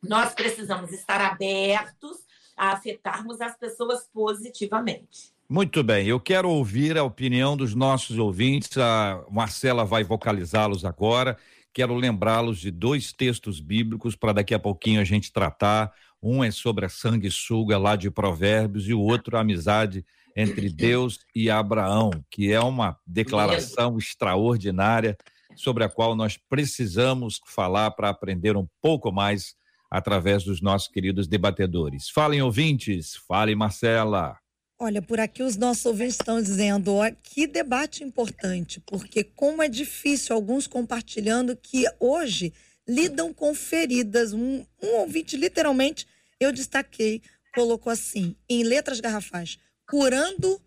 nós 0.00 0.34
precisamos 0.34 0.92
estar 0.92 1.20
abertos 1.20 2.24
a 2.56 2.70
afetarmos 2.70 3.40
as 3.40 3.56
pessoas 3.56 4.08
positivamente. 4.12 5.34
Muito 5.48 5.84
bem, 5.84 6.08
eu 6.08 6.18
quero 6.18 6.50
ouvir 6.50 6.98
a 6.98 7.04
opinião 7.04 7.56
dos 7.56 7.72
nossos 7.72 8.18
ouvintes. 8.18 8.76
A 8.78 9.24
Marcela 9.30 9.84
vai 9.84 10.02
vocalizá-los 10.02 10.84
agora. 10.84 11.38
Quero 11.72 11.94
lembrá-los 11.94 12.58
de 12.58 12.72
dois 12.72 13.12
textos 13.12 13.60
bíblicos 13.60 14.16
para 14.16 14.32
daqui 14.32 14.54
a 14.54 14.58
pouquinho 14.58 15.00
a 15.00 15.04
gente 15.04 15.32
tratar. 15.32 15.92
Um 16.20 16.42
é 16.42 16.50
sobre 16.50 16.86
a 16.86 16.88
sanguessuga 16.88 17.78
lá 17.78 17.94
de 17.94 18.10
Provérbios 18.10 18.88
e 18.88 18.94
o 18.94 19.00
outro 19.00 19.36
a 19.36 19.40
amizade 19.40 20.04
entre 20.34 20.68
Deus 20.68 21.20
e 21.32 21.48
Abraão, 21.48 22.10
que 22.28 22.50
é 22.50 22.60
uma 22.60 22.98
declaração 23.06 23.96
extraordinária 23.98 25.16
sobre 25.54 25.84
a 25.84 25.88
qual 25.88 26.16
nós 26.16 26.36
precisamos 26.36 27.40
falar 27.46 27.92
para 27.92 28.08
aprender 28.08 28.56
um 28.56 28.66
pouco 28.82 29.12
mais 29.12 29.54
através 29.88 30.42
dos 30.42 30.60
nossos 30.60 30.88
queridos 30.88 31.28
debatedores. 31.28 32.10
Falem 32.10 32.42
ouvintes, 32.42 33.14
fale 33.28 33.54
Marcela. 33.54 34.36
Olha, 34.78 35.00
por 35.00 35.18
aqui 35.18 35.42
os 35.42 35.56
nossos 35.56 35.86
ouvintes 35.86 36.16
estão 36.16 36.40
dizendo, 36.40 36.96
ó, 36.96 37.10
que 37.22 37.46
debate 37.46 38.04
importante, 38.04 38.78
porque 38.80 39.24
como 39.24 39.62
é 39.62 39.68
difícil, 39.68 40.36
alguns 40.36 40.66
compartilhando 40.66 41.56
que 41.56 41.86
hoje 41.98 42.52
lidam 42.86 43.32
com 43.32 43.54
feridas. 43.54 44.34
Um, 44.34 44.66
um 44.82 44.88
ouvinte, 44.96 45.34
literalmente, 45.34 46.06
eu 46.38 46.52
destaquei, 46.52 47.22
colocou 47.54 47.90
assim, 47.90 48.36
em 48.46 48.64
letras 48.64 49.00
garrafais, 49.00 49.58
curando 49.88 50.60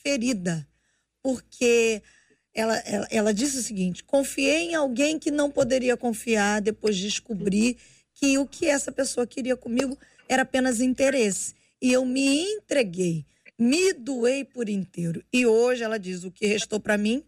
ferida. 0.00 0.64
Porque 1.20 2.00
ela, 2.54 2.76
ela, 2.86 3.08
ela 3.10 3.34
disse 3.34 3.58
o 3.58 3.62
seguinte: 3.62 4.04
confiei 4.04 4.70
em 4.70 4.74
alguém 4.76 5.18
que 5.18 5.32
não 5.32 5.50
poderia 5.50 5.96
confiar 5.96 6.60
depois 6.60 6.96
de 6.96 7.02
descobrir 7.02 7.76
que 8.14 8.38
o 8.38 8.46
que 8.46 8.66
essa 8.66 8.92
pessoa 8.92 9.26
queria 9.26 9.56
comigo 9.56 9.98
era 10.28 10.42
apenas 10.42 10.80
interesse. 10.80 11.52
E 11.82 11.92
eu 11.92 12.04
me 12.04 12.44
entreguei 12.44 13.26
me 13.58 13.92
doei 13.92 14.44
por 14.44 14.68
inteiro. 14.68 15.24
E 15.32 15.46
hoje 15.46 15.82
ela 15.82 15.98
diz: 15.98 16.24
o 16.24 16.30
que 16.30 16.46
restou 16.46 16.80
para 16.80 16.98
mim? 16.98 17.24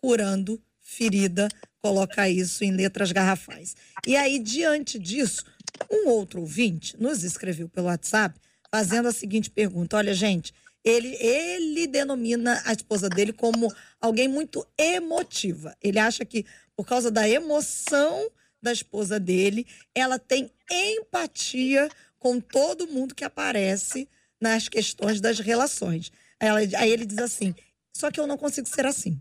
Curando 0.00 0.62
ferida, 0.80 1.48
coloca 1.82 2.28
isso 2.28 2.64
em 2.64 2.70
letras 2.70 3.12
garrafais. 3.12 3.74
E 4.06 4.16
aí, 4.16 4.38
diante 4.38 4.98
disso, 4.98 5.44
um 5.90 6.08
outro 6.08 6.40
ouvinte 6.40 6.96
nos 7.00 7.24
escreveu 7.24 7.68
pelo 7.68 7.88
WhatsApp 7.88 8.38
fazendo 8.70 9.08
a 9.08 9.12
seguinte 9.12 9.50
pergunta: 9.50 9.96
olha, 9.96 10.14
gente. 10.14 10.52
Ele, 10.84 11.16
ele 11.16 11.88
denomina 11.88 12.62
a 12.64 12.72
esposa 12.72 13.08
dele 13.08 13.32
como 13.32 13.74
alguém 14.00 14.28
muito 14.28 14.64
emotiva. 14.78 15.76
Ele 15.82 15.98
acha 15.98 16.24
que, 16.24 16.46
por 16.76 16.86
causa 16.86 17.10
da 17.10 17.28
emoção 17.28 18.30
da 18.62 18.72
esposa 18.72 19.18
dele, 19.18 19.66
ela 19.92 20.16
tem 20.16 20.48
empatia 20.70 21.88
com 22.20 22.38
todo 22.38 22.86
mundo 22.86 23.16
que 23.16 23.24
aparece 23.24 24.08
nas 24.48 24.68
questões 24.68 25.20
das 25.20 25.38
relações. 25.38 26.12
Ela, 26.38 26.60
aí 26.60 26.90
ele 26.90 27.04
diz 27.04 27.18
assim: 27.18 27.54
só 27.96 28.10
que 28.10 28.20
eu 28.20 28.26
não 28.26 28.36
consigo 28.36 28.68
ser 28.68 28.86
assim. 28.86 29.20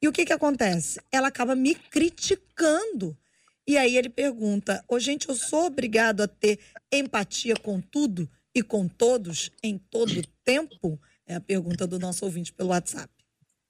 E 0.00 0.08
o 0.08 0.12
que, 0.12 0.24
que 0.24 0.32
acontece? 0.32 1.00
Ela 1.10 1.28
acaba 1.28 1.54
me 1.54 1.74
criticando. 1.74 3.16
E 3.66 3.78
aí 3.78 3.96
ele 3.96 4.08
pergunta: 4.08 4.84
Ô, 4.88 4.98
gente, 4.98 5.28
eu 5.28 5.34
sou 5.34 5.66
obrigado 5.66 6.22
a 6.22 6.28
ter 6.28 6.58
empatia 6.90 7.54
com 7.56 7.80
tudo 7.80 8.28
e 8.54 8.62
com 8.62 8.88
todos 8.88 9.50
em 9.62 9.78
todo 9.78 10.26
tempo? 10.44 11.00
É 11.26 11.36
a 11.36 11.40
pergunta 11.40 11.86
do 11.86 11.98
nosso 11.98 12.24
ouvinte 12.24 12.52
pelo 12.52 12.70
WhatsApp. 12.70 13.12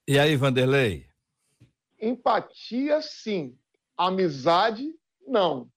E 0.09 0.18
aí, 0.18 0.35
Vanderlei? 0.35 1.07
Empatia, 2.01 3.01
sim. 3.03 3.57
Amizade, 3.97 4.95
não. 5.27 5.71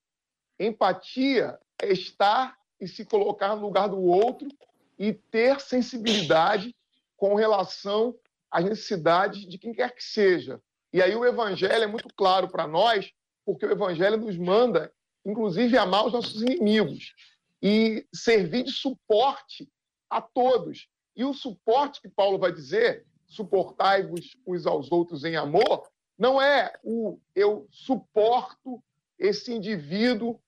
Empatia 0.57 1.59
é 1.79 1.91
estar 1.91 2.57
e 2.79 2.87
se 2.87 3.05
colocar 3.05 3.55
no 3.55 3.61
lugar 3.61 3.87
do 3.89 3.99
outro 3.99 4.47
e 4.97 5.13
ter 5.13 5.59
sensibilidade 5.59 6.75
com 7.17 7.35
relação 7.35 8.15
às 8.49 8.63
necessidades 8.63 9.47
de 9.47 9.57
quem 9.57 9.73
quer 9.73 9.93
que 9.93 10.03
seja. 10.03 10.61
E 10.93 11.01
aí 11.01 11.15
o 11.15 11.25
evangelho 11.25 11.83
é 11.83 11.87
muito 11.87 12.13
claro 12.15 12.47
para 12.47 12.67
nós, 12.67 13.11
porque 13.45 13.65
o 13.65 13.71
evangelho 13.71 14.17
nos 14.17 14.37
manda, 14.37 14.91
inclusive, 15.25 15.77
amar 15.77 16.05
os 16.05 16.13
nossos 16.13 16.41
inimigos 16.41 17.13
e 17.61 18.05
servir 18.13 18.63
de 18.63 18.71
suporte 18.71 19.69
a 20.09 20.21
todos. 20.21 20.87
E 21.15 21.23
o 21.23 21.33
suporte 21.33 22.01
que 22.01 22.09
Paulo 22.09 22.37
vai 22.37 22.51
dizer, 22.51 23.05
suportai-vos 23.25 24.37
uns 24.45 24.65
aos 24.65 24.91
outros 24.91 25.23
em 25.23 25.35
amor, 25.35 25.89
não 26.17 26.41
é 26.41 26.73
o 26.83 27.19
eu 27.35 27.67
suporto 27.69 28.81
esse 29.19 29.53
indivíduo 29.53 30.39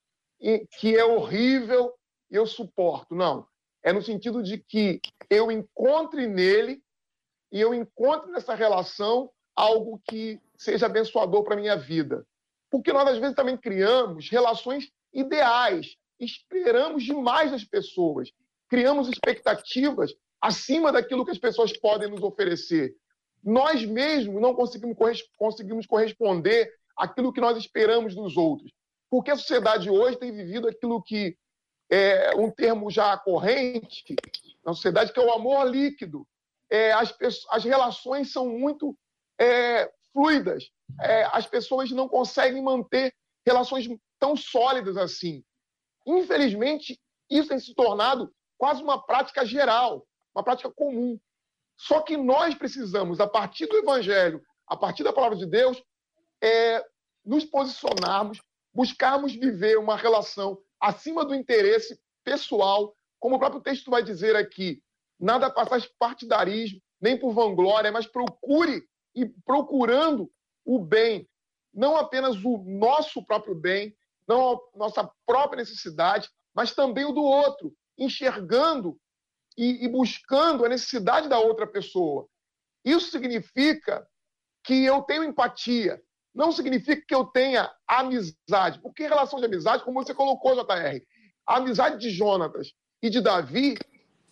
que 0.79 0.95
é 0.95 1.03
horrível 1.03 1.93
eu 2.29 2.45
suporto. 2.45 3.15
Não 3.15 3.45
é 3.83 3.93
no 3.93 4.01
sentido 4.01 4.43
de 4.43 4.57
que 4.57 4.99
eu 5.29 5.51
encontre 5.51 6.27
nele 6.27 6.81
e 7.51 7.61
eu 7.61 7.73
encontre 7.73 8.31
nessa 8.31 8.53
relação 8.53 9.29
algo 9.55 10.01
que 10.07 10.39
seja 10.57 10.85
abençoador 10.85 11.43
para 11.43 11.55
a 11.55 11.59
minha 11.59 11.75
vida. 11.75 12.25
Porque 12.69 12.91
nós, 12.91 13.07
às 13.07 13.17
vezes, 13.17 13.35
também 13.35 13.57
criamos 13.57 14.29
relações 14.29 14.91
ideais, 15.13 15.95
esperamos 16.19 17.03
demais 17.03 17.51
das 17.51 17.63
pessoas, 17.63 18.29
criamos 18.69 19.07
expectativas 19.07 20.13
acima 20.41 20.91
daquilo 20.91 21.25
que 21.25 21.31
as 21.31 21.37
pessoas 21.37 21.75
podem 21.77 22.09
nos 22.09 22.21
oferecer. 22.21 22.95
Nós 23.43 23.85
mesmos 23.85 24.41
não 24.41 24.53
conseguimos, 24.53 24.97
conseguimos 25.37 25.85
corresponder 25.85 26.71
àquilo 26.95 27.31
que 27.31 27.41
nós 27.41 27.57
esperamos 27.57 28.13
dos 28.13 28.35
outros. 28.35 28.71
Porque 29.09 29.31
a 29.31 29.37
sociedade 29.37 29.89
hoje 29.89 30.17
tem 30.17 30.31
vivido 30.31 30.67
aquilo 30.67 31.01
que 31.01 31.37
é, 31.89 32.35
um 32.35 32.51
termo 32.51 32.89
já 32.91 33.17
corrente 33.17 34.15
na 34.65 34.73
sociedade, 34.73 35.13
que 35.13 35.19
é 35.19 35.23
o 35.23 35.31
amor 35.31 35.65
líquido. 35.65 36.27
É, 36.69 36.91
as, 36.91 37.15
as 37.49 37.63
relações 37.63 38.31
são 38.31 38.47
muito 38.49 38.97
é, 39.39 39.89
fluidas. 40.11 40.69
É, 41.01 41.23
as 41.31 41.45
pessoas 41.45 41.91
não 41.91 42.07
conseguem 42.07 42.61
manter 42.61 43.13
relações 43.45 43.87
tão 44.19 44.35
sólidas 44.35 44.97
assim. 44.97 45.43
Infelizmente, 46.05 46.99
isso 47.29 47.49
tem 47.49 47.59
se 47.59 47.73
tornado 47.73 48.33
quase 48.57 48.81
uma 48.81 49.05
prática 49.05 49.45
geral, 49.45 50.05
uma 50.35 50.43
prática 50.43 50.71
comum. 50.71 51.19
Só 51.77 52.01
que 52.01 52.17
nós 52.17 52.55
precisamos, 52.55 53.19
a 53.19 53.27
partir 53.27 53.67
do 53.67 53.77
Evangelho, 53.77 54.41
a 54.65 54.75
partir 54.75 55.03
da 55.03 55.13
palavra 55.13 55.37
de 55.37 55.45
Deus, 55.45 55.81
é, 56.41 56.83
nos 57.23 57.45
posicionarmos, 57.45 58.41
buscarmos 58.73 59.33
viver 59.33 59.77
uma 59.77 59.95
relação 59.95 60.57
acima 60.79 61.25
do 61.25 61.35
interesse 61.35 61.99
pessoal, 62.23 62.95
como 63.19 63.35
o 63.35 63.39
próprio 63.39 63.61
texto 63.61 63.89
vai 63.89 64.03
dizer 64.03 64.35
aqui. 64.35 64.81
Nada 65.19 65.49
passar 65.49 65.81
partidarismo, 65.97 66.81
nem 67.01 67.17
por 67.17 67.33
vanglória, 67.33 67.91
mas 67.91 68.05
procure 68.05 68.87
e 69.15 69.25
procurando 69.45 70.31
o 70.63 70.79
bem, 70.79 71.27
não 71.73 71.95
apenas 71.95 72.35
o 72.43 72.57
nosso 72.57 73.25
próprio 73.25 73.55
bem, 73.55 73.95
não 74.27 74.53
a 74.53 74.77
nossa 74.77 75.09
própria 75.25 75.57
necessidade, 75.57 76.29
mas 76.53 76.73
também 76.73 77.05
o 77.05 77.13
do 77.13 77.23
outro, 77.23 77.73
enxergando 77.97 78.99
e, 79.57 79.85
e 79.85 79.87
buscando 79.87 80.65
a 80.65 80.69
necessidade 80.69 81.27
da 81.27 81.39
outra 81.39 81.65
pessoa. 81.65 82.27
Isso 82.85 83.09
significa 83.09 84.07
que 84.63 84.83
eu 84.85 85.01
tenho 85.01 85.23
empatia, 85.23 86.01
não 86.37 86.51
significa 86.51 87.03
que 87.05 87.15
eu 87.15 87.25
tenha 87.25 87.67
amizade, 87.87 88.79
porque 88.79 89.03
em 89.03 89.07
relação 89.07 89.39
de 89.39 89.45
amizade, 89.45 89.83
como 89.83 90.03
você 90.03 90.13
colocou, 90.13 90.53
JR, 90.53 91.01
a 91.47 91.57
amizade 91.57 91.99
de 91.99 92.11
Jonatas 92.11 92.73
e 93.01 93.09
de 93.09 93.19
Davi 93.19 93.75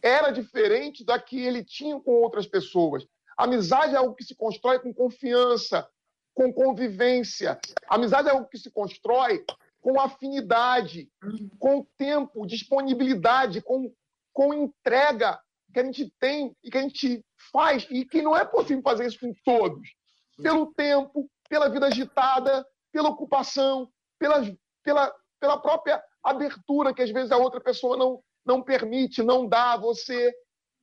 era 0.04 0.30
diferente 0.30 1.04
da 1.04 1.20
que 1.20 1.40
ele 1.40 1.64
tinha 1.64 2.00
com 2.00 2.12
outras 2.12 2.46
pessoas. 2.46 3.04
Amizade 3.36 3.96
é 3.96 3.98
algo 3.98 4.14
que 4.14 4.24
se 4.24 4.36
constrói 4.36 4.78
com 4.78 4.94
confiança, 4.94 5.90
com 6.36 6.54
convivência. 6.54 7.60
Amizade 7.90 8.30
é 8.30 8.32
algo 8.32 8.48
que 8.48 8.60
se 8.60 8.70
constrói 8.70 9.44
com 9.82 10.00
afinidade, 10.00 11.10
com 11.58 11.88
tempo, 11.98 12.46
disponibilidade, 12.46 13.62
com, 13.62 13.92
com 14.32 14.54
entrega 14.54 15.40
que 15.74 15.80
a 15.80 15.84
gente 15.84 16.14
tem 16.20 16.56
e 16.64 16.70
que 16.70 16.78
a 16.78 16.82
gente 16.82 17.26
faz, 17.52 17.88
e 17.90 18.06
que 18.06 18.22
não 18.22 18.38
é 18.38 18.46
possível 18.46 18.84
fazer 18.84 19.08
isso 19.08 19.20
com 19.20 19.34
todos. 19.44 19.90
Pelo 20.38 20.72
tempo, 20.74 21.28
pela 21.50 21.70
vida 21.70 21.88
agitada, 21.88 22.66
pela 22.92 23.10
ocupação, 23.10 23.90
pela, 24.20 24.42
pela, 24.84 25.14
pela 25.40 25.58
própria 25.58 26.02
abertura 26.24 26.94
que 26.94 27.02
às 27.02 27.12
vezes 27.12 27.32
a 27.32 27.38
outra 27.38 27.62
pessoa 27.62 27.98
não, 27.98 28.20
não 28.46 28.62
permite, 28.62 29.22
não 29.22 29.48
dá 29.48 29.74
a 29.74 29.78
você. 29.78 30.34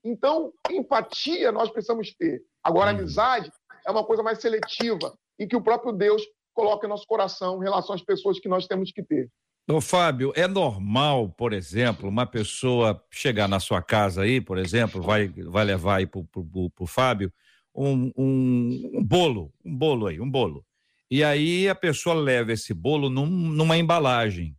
Então, 0.05 0.53
empatia 0.71 1.53
nós 1.53 1.71
precisamos 1.71 2.15
ter. 2.15 2.43
Agora, 2.63 2.91
amizade 2.91 3.51
é 3.87 3.91
uma 3.91 4.05
coisa 4.05 4.23
mais 4.23 4.41
seletiva 4.41 5.13
e 5.39 5.47
que 5.47 5.57
o 5.57 5.63
próprio 5.63 5.93
Deus 5.93 6.23
coloca 6.55 6.87
em 6.87 6.91
nosso 6.91 7.07
coração 7.07 7.61
em 7.61 7.65
relação 7.65 7.95
às 7.95 8.03
pessoas 8.03 8.39
que 8.39 8.49
nós 8.49 8.67
temos 8.67 8.93
que 8.93 9.03
ter. 9.03 9.29
Ô, 9.71 9.81
Fábio, 9.81 10.33
é 10.35 10.49
normal, 10.49 11.29
por 11.31 11.53
exemplo, 11.53 12.09
uma 12.09 12.27
pessoa 12.27 13.03
chegar 13.11 13.49
na 13.49 13.61
sua 13.61 13.81
casa 13.81 14.23
aí, 14.23 14.41
por 14.41 14.59
exemplo, 14.59 15.01
vai, 15.01 15.29
vai 15.29 15.65
levar 15.65 15.97
aí 15.97 16.07
pro, 16.07 16.25
pro, 16.25 16.71
pro 16.71 16.87
Fábio 16.87 17.33
um, 17.75 18.13
um, 18.17 18.91
um, 18.95 19.05
bolo, 19.05 19.53
um 19.65 19.75
bolo 19.75 20.07
aí, 20.07 20.21
um 20.21 20.31
bolo. 20.31 20.65
E 21.11 21.23
aí 21.23 21.69
a 21.69 21.75
pessoa 21.75 22.15
leva 22.15 22.53
esse 22.53 22.73
bolo 22.73 23.11
num, 23.11 23.27
numa 23.27 23.77
embalagem. 23.77 24.57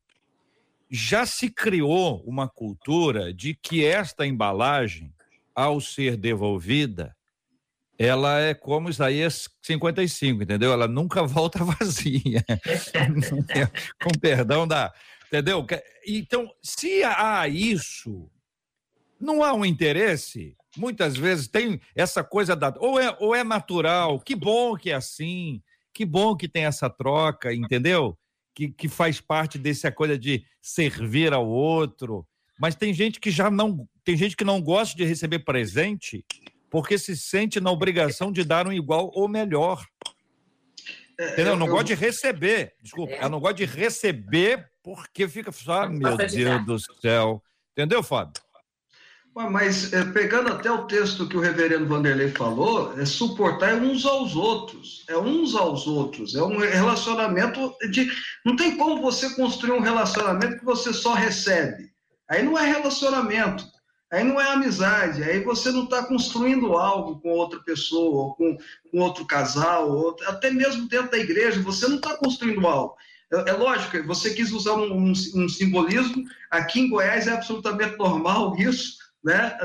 Já 0.89 1.25
se 1.25 1.49
criou 1.49 2.23
uma 2.25 2.47
cultura 2.47 3.33
de 3.33 3.55
que 3.55 3.83
esta 3.83 4.25
embalagem, 4.25 5.11
ao 5.55 5.81
ser 5.81 6.15
devolvida, 6.15 7.15
ela 7.97 8.39
é 8.39 8.53
como 8.53 8.89
Isaías 8.89 9.49
55, 9.61 10.43
entendeu? 10.43 10.71
Ela 10.71 10.87
nunca 10.87 11.23
volta 11.25 11.63
vazia. 11.63 12.43
Com 14.01 14.11
perdão 14.19 14.67
da. 14.67 14.93
Entendeu? 15.27 15.65
Então, 16.05 16.47
se 16.61 17.03
há 17.03 17.47
isso, 17.47 18.29
não 19.19 19.43
há 19.43 19.53
um 19.53 19.65
interesse. 19.65 20.55
Muitas 20.75 21.15
vezes 21.15 21.47
tem 21.47 21.79
essa 21.95 22.23
coisa 22.23 22.55
da. 22.55 22.73
Ou 22.77 22.99
é, 22.99 23.15
ou 23.19 23.35
é 23.35 23.43
natural, 23.43 24.19
que 24.19 24.35
bom 24.35 24.75
que 24.75 24.89
é 24.89 24.95
assim, 24.95 25.61
que 25.93 26.05
bom 26.05 26.35
que 26.35 26.47
tem 26.47 26.65
essa 26.65 26.89
troca, 26.89 27.53
entendeu? 27.53 28.17
Que, 28.55 28.69
que 28.69 28.87
faz 28.87 29.21
parte 29.21 29.57
dessa 29.57 29.91
coisa 29.91 30.17
de 30.17 30.43
servir 30.61 31.33
ao 31.33 31.47
outro. 31.47 32.25
Mas 32.59 32.75
tem 32.75 32.93
gente 32.93 33.19
que 33.19 33.31
já 33.31 33.49
não. 33.49 33.87
Tem 34.03 34.15
gente 34.15 34.35
que 34.35 34.43
não 34.43 34.61
gosta 34.61 34.95
de 34.95 35.05
receber 35.05 35.39
presente 35.39 36.25
porque 36.69 36.97
se 36.97 37.15
sente 37.15 37.59
na 37.59 37.69
obrigação 37.69 38.31
de 38.31 38.43
dar 38.43 38.67
um 38.67 38.73
igual 38.73 39.11
ou 39.13 39.27
melhor. 39.27 39.85
É, 41.19 41.33
Entendeu? 41.33 41.53
Eu, 41.53 41.59
não 41.59 41.67
gosto 41.67 41.87
de 41.87 41.93
receber. 41.93 42.73
Desculpa, 42.81 43.13
é. 43.13 43.23
eu 43.23 43.29
não 43.29 43.39
gosto 43.39 43.57
de 43.57 43.65
receber 43.65 44.71
porque 44.81 45.27
fica 45.27 45.51
só, 45.51 45.83
ah, 45.83 45.89
meu 45.89 46.17
Deus 46.17 46.65
do 46.65 46.79
céu. 46.79 47.43
Entendeu, 47.71 48.01
Fábio? 48.01 48.41
Mas 49.35 49.91
é, 49.91 50.05
pegando 50.05 50.51
até 50.51 50.71
o 50.71 50.85
texto 50.85 51.27
que 51.27 51.35
o 51.35 51.39
reverendo 51.39 51.87
Vanderlei 51.87 52.29
falou, 52.29 52.93
é 52.99 53.05
suportar 53.05 53.73
uns 53.75 54.05
aos 54.05 54.35
outros, 54.35 55.03
é 55.09 55.17
uns 55.17 55.55
aos 55.55 55.87
outros, 55.87 56.35
é 56.35 56.43
um 56.43 56.59
relacionamento 56.59 57.73
de. 57.89 58.11
Não 58.45 58.55
tem 58.55 58.77
como 58.77 59.01
você 59.01 59.33
construir 59.33 59.71
um 59.71 59.81
relacionamento 59.81 60.59
que 60.59 60.65
você 60.65 60.93
só 60.93 61.13
recebe. 61.13 61.91
Aí 62.29 62.43
não 62.43 62.57
é 62.57 62.65
relacionamento. 62.65 63.65
Aí 64.11 64.23
não 64.23 64.39
é 64.39 64.47
amizade, 64.51 65.23
aí 65.23 65.43
você 65.43 65.71
não 65.71 65.85
está 65.85 66.05
construindo 66.05 66.73
algo 66.77 67.19
com 67.19 67.29
outra 67.29 67.59
pessoa, 67.61 68.25
ou 68.25 68.35
com, 68.35 68.55
com 68.91 68.99
outro 68.99 69.25
casal, 69.25 69.89
ou 69.89 70.15
até 70.27 70.51
mesmo 70.51 70.87
dentro 70.87 71.09
da 71.09 71.17
igreja, 71.17 71.59
você 71.63 71.87
não 71.87 71.95
está 71.95 72.15
construindo 72.17 72.67
algo. 72.67 72.95
É, 73.33 73.49
é, 73.49 73.53
lógico, 73.53 74.05
você 74.05 74.31
quis 74.35 74.51
usar 74.51 74.75
um, 74.75 74.93
um, 74.93 75.11
um, 75.11 75.49
simbolismo, 75.49 76.23
aqui 76.51 76.81
em 76.81 76.89
Goiás 76.89 77.25
é 77.25 77.31
absolutamente 77.31 77.97
normal 77.97 78.55
isso, 78.55 78.97
né? 79.23 79.57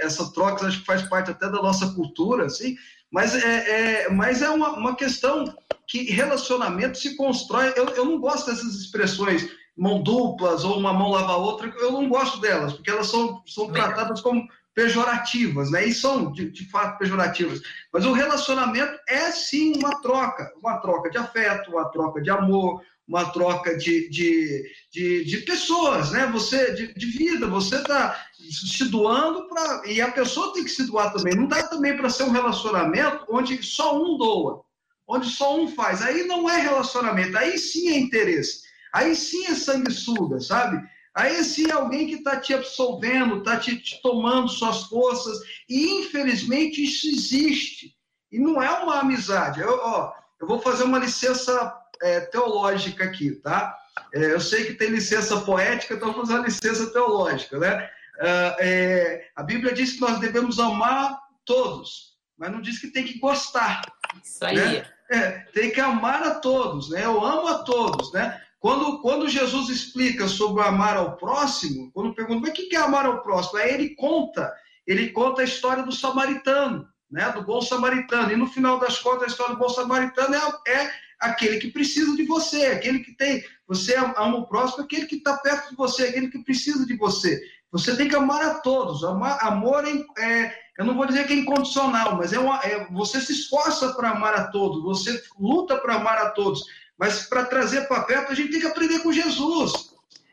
Essa 0.00 0.32
troca 0.32 0.66
acho 0.66 0.80
que 0.80 0.86
faz 0.86 1.02
parte 1.02 1.30
até 1.30 1.46
da 1.46 1.62
nossa 1.62 1.92
cultura, 1.94 2.46
assim, 2.46 2.76
mas 3.10 3.34
é, 3.34 4.04
é 4.04 4.08
mas 4.10 4.42
é 4.42 4.50
uma, 4.50 4.70
uma 4.70 4.94
questão 4.94 5.52
que 5.86 6.10
relacionamento 6.10 6.98
se 6.98 7.16
constrói. 7.16 7.72
Eu, 7.76 7.86
eu 7.88 8.04
não 8.04 8.18
gosto 8.18 8.50
dessas 8.50 8.74
expressões 8.74 9.48
mão 9.78 10.02
duplas 10.02 10.64
ou 10.64 10.76
uma 10.76 10.92
mão 10.92 11.10
lava 11.10 11.32
a 11.32 11.36
outra, 11.36 11.72
eu 11.78 11.92
não 11.92 12.08
gosto 12.08 12.40
delas, 12.40 12.72
porque 12.72 12.90
elas 12.90 13.06
são, 13.06 13.42
são 13.46 13.70
tratadas 13.70 14.20
como 14.20 14.46
pejorativas, 14.74 15.70
né? 15.70 15.86
E 15.86 15.94
são, 15.94 16.32
de, 16.32 16.50
de 16.50 16.68
fato, 16.68 16.98
pejorativas. 16.98 17.60
Mas 17.92 18.04
o 18.04 18.12
relacionamento 18.12 18.98
é 19.08 19.30
sim 19.30 19.76
uma 19.76 20.00
troca, 20.00 20.52
uma 20.56 20.78
troca 20.78 21.10
de 21.10 21.18
afeto, 21.18 21.70
uma 21.70 21.88
troca 21.90 22.20
de 22.20 22.30
amor, 22.30 22.82
uma 23.08 23.30
troca 23.30 23.76
de, 23.76 24.10
de, 24.10 24.70
de, 24.92 25.24
de 25.24 25.38
pessoas, 25.38 26.12
né? 26.12 26.26
Você, 26.26 26.74
de, 26.74 26.92
de 26.92 27.06
vida, 27.06 27.46
você 27.46 27.76
está 27.76 28.22
se 28.50 28.84
doando 28.84 29.48
para. 29.48 29.82
E 29.86 30.00
a 30.00 30.12
pessoa 30.12 30.52
tem 30.52 30.62
que 30.62 30.70
se 30.70 30.84
doar 30.84 31.12
também. 31.12 31.34
Não 31.34 31.46
dá 31.46 31.66
também 31.66 31.96
para 31.96 32.10
ser 32.10 32.24
um 32.24 32.30
relacionamento 32.30 33.24
onde 33.30 33.62
só 33.62 33.96
um 33.96 34.18
doa, 34.18 34.62
onde 35.06 35.30
só 35.30 35.58
um 35.58 35.68
faz. 35.68 36.02
Aí 36.02 36.24
não 36.24 36.48
é 36.50 36.60
relacionamento, 36.60 37.38
aí 37.38 37.56
sim 37.58 37.88
é 37.88 37.98
interesse. 37.98 38.68
Aí 38.92 39.16
sim 39.16 39.46
é 39.46 39.54
sanguessuga, 39.54 40.38
sabe? 40.38 40.78
Aí 41.14 41.42
sim 41.42 41.68
é 41.68 41.72
alguém 41.72 42.06
que 42.06 42.16
está 42.16 42.38
te 42.38 42.52
absolvendo, 42.52 43.38
está 43.38 43.56
te, 43.56 43.76
te, 43.78 44.00
tomando 44.02 44.50
suas 44.50 44.82
forças. 44.84 45.38
E 45.68 46.00
infelizmente 46.00 46.84
isso 46.84 47.08
existe. 47.08 47.94
E 48.30 48.38
não 48.38 48.62
é 48.62 48.70
uma 48.70 49.00
amizade. 49.00 49.60
Eu, 49.60 49.80
ó, 49.82 50.12
eu 50.38 50.46
vou 50.46 50.60
fazer 50.60 50.84
uma 50.84 50.98
licença 50.98 51.74
é, 52.02 52.20
teológica 52.20 53.04
aqui, 53.04 53.32
tá? 53.32 53.76
É, 54.12 54.32
eu 54.32 54.40
sei 54.40 54.64
que 54.64 54.74
tem 54.74 54.90
licença 54.90 55.40
poética, 55.40 55.94
então 55.94 56.14
fazer 56.14 56.34
uma 56.34 56.46
licença 56.46 56.92
teológica, 56.92 57.58
né? 57.58 57.90
É, 58.20 58.56
é, 58.60 59.30
a 59.36 59.42
Bíblia 59.42 59.72
diz 59.72 59.92
que 59.92 60.00
nós 60.00 60.18
devemos 60.18 60.58
amar 60.58 61.18
todos, 61.44 62.16
mas 62.36 62.50
não 62.50 62.60
diz 62.60 62.78
que 62.78 62.88
tem 62.88 63.04
que 63.04 63.18
gostar. 63.18 63.82
Isso 64.22 64.44
aí. 64.44 64.56
Né? 64.56 64.86
É, 65.10 65.30
tem 65.52 65.70
que 65.70 65.80
amar 65.80 66.22
a 66.22 66.34
todos, 66.34 66.90
né? 66.90 67.04
Eu 67.04 67.24
amo 67.24 67.48
a 67.48 67.62
todos, 67.62 68.12
né? 68.12 68.40
Quando, 68.60 69.00
quando 69.00 69.28
Jesus 69.28 69.68
explica 69.68 70.26
sobre 70.26 70.62
amar 70.62 70.96
ao 70.96 71.16
próximo, 71.16 71.92
quando 71.92 72.14
pergunta, 72.14 72.40
mas 72.40 72.50
o 72.50 72.52
que 72.52 72.74
é 72.74 72.78
amar 72.78 73.06
ao 73.06 73.22
próximo? 73.22 73.58
Aí 73.58 73.72
ele 73.72 73.94
conta, 73.94 74.52
ele 74.86 75.10
conta 75.10 75.42
a 75.42 75.44
história 75.44 75.84
do 75.84 75.92
samaritano, 75.92 76.88
né, 77.10 77.30
do 77.30 77.42
bom 77.42 77.60
samaritano. 77.60 78.32
E 78.32 78.36
no 78.36 78.48
final 78.48 78.78
das 78.80 78.98
contas, 78.98 79.22
a 79.22 79.26
história 79.28 79.54
do 79.54 79.60
bom 79.60 79.68
samaritano 79.68 80.34
é, 80.34 80.72
é 80.72 80.90
aquele 81.20 81.58
que 81.58 81.70
precisa 81.70 82.14
de 82.16 82.24
você, 82.24 82.66
aquele 82.66 83.00
que 83.00 83.12
tem. 83.12 83.44
Você 83.66 83.94
ama 83.94 84.36
o 84.36 84.46
próximo, 84.46 84.84
aquele 84.84 85.06
que 85.06 85.16
está 85.16 85.36
perto 85.36 85.70
de 85.70 85.76
você, 85.76 86.04
aquele 86.04 86.28
que 86.28 86.38
precisa 86.38 86.86
de 86.86 86.96
você. 86.96 87.40
Você 87.70 87.94
tem 87.96 88.08
que 88.08 88.16
amar 88.16 88.42
a 88.42 88.54
todos. 88.54 89.04
Amar, 89.04 89.38
amor 89.42 89.84
é, 89.86 90.22
é, 90.22 90.54
eu 90.78 90.84
não 90.84 90.94
vou 90.94 91.06
dizer 91.06 91.26
que 91.26 91.32
é 91.32 91.36
incondicional, 91.36 92.16
mas 92.16 92.32
é, 92.32 92.38
uma, 92.38 92.58
é 92.60 92.86
você 92.90 93.20
se 93.20 93.32
esforça 93.32 93.92
para 93.94 94.10
amar 94.10 94.34
a 94.34 94.48
todos, 94.48 94.82
você 94.82 95.22
luta 95.38 95.76
para 95.76 95.96
amar 95.96 96.18
a 96.18 96.30
todos. 96.30 96.64
Mas 96.98 97.24
para 97.24 97.44
trazer 97.44 97.86
para 97.86 98.02
perto, 98.02 98.32
a 98.32 98.34
gente 98.34 98.50
tem 98.50 98.60
que 98.60 98.66
aprender 98.66 99.00
com 99.00 99.12
Jesus. 99.12 99.90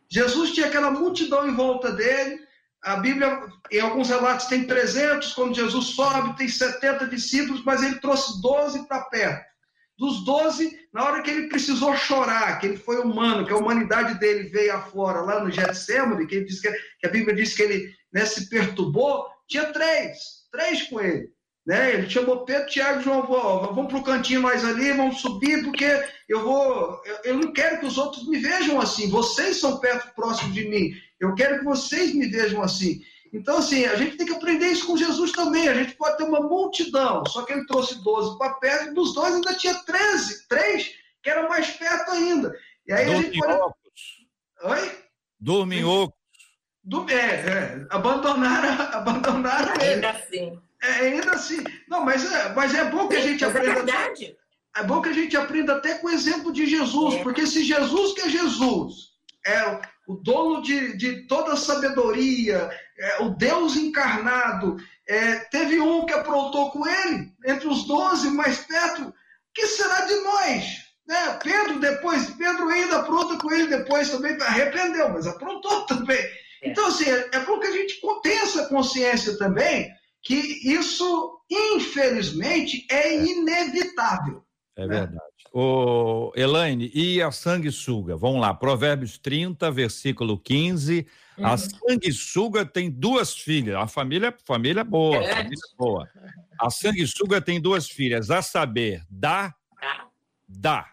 Jesus 0.09 0.51
tinha 0.51 0.67
aquela 0.67 0.89
multidão 0.89 1.47
em 1.47 1.53
volta 1.53 1.91
dele. 1.91 2.39
A 2.81 2.97
Bíblia, 2.97 3.41
em 3.71 3.79
alguns 3.79 4.09
relatos, 4.09 4.45
tem 4.45 4.65
300. 4.65 5.33
Quando 5.33 5.55
Jesus 5.55 5.87
sobe, 5.87 6.37
tem 6.37 6.47
70 6.47 7.07
discípulos, 7.07 7.63
mas 7.63 7.83
ele 7.83 7.99
trouxe 7.99 8.41
12 8.41 8.87
para 8.87 9.01
perto. 9.01 9.54
Dos 9.97 10.25
12, 10.25 10.77
na 10.93 11.05
hora 11.05 11.21
que 11.21 11.31
ele 11.31 11.47
precisou 11.47 11.95
chorar, 11.95 12.59
que 12.59 12.67
ele 12.67 12.77
foi 12.77 12.99
humano, 12.99 13.45
que 13.45 13.53
a 13.53 13.57
humanidade 13.57 14.19
dele 14.19 14.49
veio 14.49 14.75
afora 14.75 15.21
lá 15.21 15.43
no 15.43 15.49
Getsemane, 15.49 16.27
que, 16.27 16.35
ele 16.35 16.45
disse 16.45 16.61
que, 16.61 16.71
que 16.99 17.07
a 17.07 17.09
Bíblia 17.09 17.35
diz 17.35 17.55
que 17.55 17.63
ele 17.63 17.93
né, 18.11 18.25
se 18.25 18.49
perturbou, 18.49 19.25
tinha 19.47 19.71
três, 19.71 20.17
três 20.51 20.83
com 20.83 20.99
ele. 20.99 21.29
Né? 21.65 21.95
Ele 21.95 22.09
chamou 22.09 22.45
Pedro, 22.45 22.67
Tiago 22.67 22.99
e 22.99 23.03
João, 23.03 23.25
vamos 23.25 23.87
para 23.87 23.97
o 23.97 24.03
cantinho 24.03 24.41
mais 24.41 24.63
ali, 24.63 24.91
vamos 24.91 25.19
subir, 25.19 25.63
porque 25.63 25.85
eu 26.29 26.43
vou. 26.43 27.01
Eu, 27.05 27.15
eu, 27.23 27.37
não 27.37 27.53
quero 27.53 27.79
que 27.79 27.87
os 27.87 27.97
outros 27.97 28.27
me 28.27 28.37
vejam 28.37 28.79
assim. 28.79 29.09
Vocês 29.09 29.59
são 29.59 29.79
perto, 29.79 30.13
próximo 30.13 30.51
de 30.51 30.67
mim. 30.67 30.91
Eu 31.19 31.33
quero 31.33 31.59
que 31.59 31.65
vocês 31.65 32.13
me 32.13 32.27
vejam 32.27 32.61
assim. 32.61 33.01
Então, 33.33 33.57
assim, 33.57 33.85
a 33.85 33.95
gente 33.95 34.17
tem 34.17 34.25
que 34.25 34.33
aprender 34.33 34.67
isso 34.67 34.87
com 34.87 34.97
Jesus 34.97 35.31
também. 35.31 35.67
A 35.67 35.73
gente 35.73 35.95
pode 35.95 36.17
ter 36.17 36.23
uma 36.23 36.39
multidão, 36.39 37.23
só 37.27 37.43
que 37.43 37.53
ele 37.53 37.65
trouxe 37.65 38.01
12 38.03 38.37
para 38.37 38.53
perto, 38.55 38.89
e 38.89 38.93
dos 38.93 39.13
dois 39.13 39.33
ainda 39.33 39.53
tinha 39.55 39.73
13, 39.73 40.47
três, 40.47 40.91
que 41.21 41.29
eram 41.29 41.49
mais 41.49 41.69
perto 41.71 42.11
ainda. 42.11 42.55
E 42.87 42.93
aí 42.93 43.11
a 43.11 43.15
gente 43.21 43.39
pode. 43.39 43.73
Oi? 44.63 45.05
Dorminhocos. 45.39 46.15
Do... 46.83 47.09
É, 47.09 47.15
é, 47.15 47.87
abandonaram, 47.89 48.69
abandonaram 48.93 49.71
ainda 49.71 49.85
ele. 49.85 50.05
assim. 50.05 50.61
É, 50.81 50.87
ainda 50.87 51.31
assim. 51.31 51.63
Não, 51.89 52.05
mas 52.05 52.31
é, 52.31 52.53
mas 52.53 52.75
é 52.75 52.85
bom 52.85 53.07
que 53.07 53.15
a 53.15 53.21
gente 53.21 53.43
é 53.43 53.47
aprenda. 53.47 53.71
É 53.71 53.73
verdade. 53.73 54.37
É 54.77 54.83
bom 54.83 55.01
que 55.01 55.09
a 55.09 55.13
gente 55.13 55.35
aprenda 55.35 55.75
até 55.75 55.95
com 55.95 56.07
o 56.07 56.11
exemplo 56.11 56.51
de 56.51 56.65
Jesus, 56.65 57.15
é. 57.15 57.23
porque 57.23 57.47
se 57.47 57.63
Jesus, 57.63 58.13
que 58.13 58.21
é 58.21 58.29
Jesus, 58.29 59.14
é 59.45 59.81
o 60.07 60.15
dono 60.15 60.61
de, 60.61 60.97
de 60.97 61.27
toda 61.27 61.53
a 61.53 61.57
sabedoria, 61.57 62.69
é 62.97 63.23
o 63.23 63.29
Deus 63.29 63.75
encarnado, 63.75 64.77
é, 65.07 65.35
teve 65.51 65.79
um 65.79 66.05
que 66.05 66.13
aprontou 66.13 66.71
com 66.71 66.87
ele, 66.87 67.31
entre 67.45 67.67
os 67.67 67.85
doze 67.85 68.29
mais 68.29 68.59
perto, 68.65 69.13
que 69.53 69.67
será 69.67 70.01
de 70.01 70.15
nós? 70.15 70.85
Né? 71.07 71.39
Pedro 71.43 71.79
depois, 71.79 72.29
Pedro 72.31 72.67
ainda 72.69 72.97
apronta 72.97 73.37
com 73.37 73.51
ele 73.51 73.67
depois 73.67 74.09
também, 74.09 74.37
arrependeu, 74.41 75.09
mas 75.09 75.27
aprontou 75.27 75.85
também. 75.87 76.17
É. 76.17 76.69
Então, 76.69 76.87
assim, 76.87 77.09
é, 77.09 77.29
é 77.33 77.39
bom 77.39 77.59
que 77.59 77.67
a 77.67 77.71
gente 77.71 78.01
tenha 78.23 78.41
essa 78.41 78.67
consciência 78.67 79.37
também 79.37 79.91
que 80.25 80.35
isso, 80.73 81.39
infelizmente, 81.49 82.85
é, 82.89 83.09
é. 83.09 83.23
inevitável. 83.23 84.43
É 84.75 84.87
né? 84.87 84.99
verdade. 85.01 85.24
Ô, 85.57 86.33
Elaine, 86.35 86.91
e 86.93 87.21
a 87.21 87.31
sanguessuga? 87.31 88.17
Vamos 88.17 88.41
lá, 88.41 88.53
Provérbios 88.53 89.17
30, 89.17 89.71
versículo 89.71 90.37
15. 90.37 91.07
Uhum. 91.37 91.45
A 91.45 91.55
sanguessuga 91.55 92.65
tem 92.65 92.91
duas 92.91 93.33
filhas. 93.33 93.77
A 93.77 93.87
família, 93.87 94.35
família 94.43 94.83
boa, 94.83 95.15
é. 95.15 95.33
família 95.33 95.63
boa. 95.77 96.09
A 96.59 96.69
sanguessuga 96.69 97.39
tem 97.39 97.61
duas 97.61 97.89
filhas, 97.89 98.29
a 98.29 98.41
saber, 98.41 99.01
dá, 99.09 99.55
dá. 100.45 100.91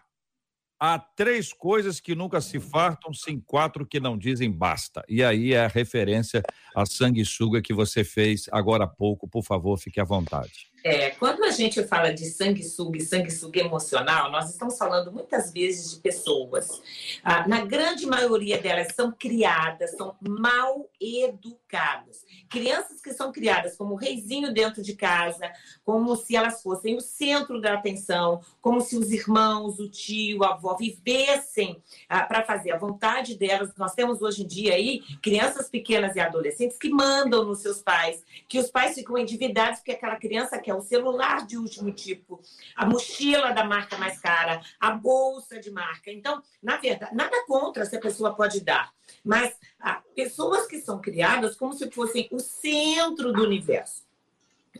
Há 0.79 0.97
três 0.97 1.51
coisas 1.51 1.99
que 1.99 2.15
nunca 2.15 2.39
se 2.39 2.57
fartam, 2.57 3.13
sim 3.13 3.41
quatro 3.45 3.85
que 3.85 3.99
não 3.99 4.17
dizem 4.17 4.49
basta. 4.49 5.03
E 5.09 5.21
aí 5.21 5.53
é 5.53 5.65
a 5.65 5.67
referência 5.67 6.41
à 6.73 6.85
sanguessuga 6.85 7.61
que 7.61 7.73
você 7.73 8.05
fez 8.05 8.47
agora 8.49 8.85
há 8.85 8.87
pouco. 8.87 9.27
Por 9.27 9.43
favor, 9.43 9.77
fique 9.77 9.99
à 9.99 10.05
vontade. 10.05 10.71
É, 10.83 11.11
quando 11.11 11.45
a 11.45 11.51
gente 11.51 11.81
fala 11.85 12.13
de 12.13 12.25
sanguessuga 12.25 12.97
e 12.97 13.01
sanguessuga 13.01 13.61
emocional, 13.61 14.29
nós 14.29 14.49
estamos 14.49 14.77
falando 14.77 15.13
muitas 15.13 15.49
vezes 15.49 15.91
de 15.91 16.01
pessoas. 16.01 16.81
Ah, 17.23 17.47
na 17.47 17.63
grande 17.63 18.05
maioria 18.05 18.61
delas 18.61 18.89
são 18.93 19.09
criadas, 19.09 19.91
são 19.91 20.13
mal 20.19 20.89
educadas. 20.99 22.25
Crianças 22.49 22.99
que 22.99 23.13
são 23.13 23.31
criadas 23.31 23.77
como 23.77 23.95
reizinho 23.95 24.53
dentro 24.53 24.83
de 24.83 24.93
casa, 24.93 25.49
como 25.85 26.17
se 26.17 26.35
elas 26.35 26.61
fossem 26.61 26.97
o 26.97 27.01
centro 27.01 27.61
da 27.61 27.75
atenção, 27.75 28.41
como 28.61 28.81
se 28.81 28.97
os 28.97 29.09
irmãos, 29.09 29.79
o 29.79 29.87
tio, 29.89 30.43
a 30.43 30.53
avó 30.53 30.75
vivessem 30.75 31.81
ah, 32.09 32.23
para 32.23 32.43
fazer 32.43 32.71
a 32.73 32.77
vontade 32.77 33.37
delas. 33.37 33.73
Nós 33.77 33.93
temos 33.93 34.21
hoje 34.21 34.43
em 34.43 34.47
dia 34.47 34.73
aí 34.73 34.99
crianças 35.21 35.69
pequenas 35.69 36.17
e 36.17 36.19
adolescentes 36.19 36.77
que 36.77 36.89
mandam 36.89 37.45
nos 37.45 37.59
seus 37.59 37.81
pais, 37.81 38.21
que 38.49 38.59
os 38.59 38.69
pais 38.69 38.95
ficam 38.95 39.17
endividados 39.17 39.79
porque 39.79 39.93
aquela 39.93 40.17
criança 40.17 40.59
quer 40.59 40.72
o 40.75 40.81
celular 40.81 41.45
de 41.45 41.57
último 41.57 41.91
tipo, 41.91 42.41
a 42.75 42.85
mochila 42.85 43.51
da 43.51 43.63
marca 43.63 43.97
mais 43.97 44.19
cara, 44.19 44.61
a 44.79 44.91
bolsa 44.91 45.59
de 45.59 45.71
marca. 45.71 46.11
Então, 46.11 46.41
na 46.61 46.77
verdade, 46.77 47.15
nada 47.15 47.45
contra 47.45 47.85
se 47.85 47.95
a 47.95 48.01
pessoa 48.01 48.35
pode 48.35 48.61
dar, 48.61 48.93
mas 49.23 49.55
ah, 49.79 50.01
pessoas 50.15 50.67
que 50.67 50.79
são 50.79 50.99
criadas 51.01 51.55
como 51.55 51.73
se 51.73 51.89
fossem 51.91 52.27
o 52.31 52.39
centro 52.39 53.31
do 53.31 53.43
universo. 53.43 54.03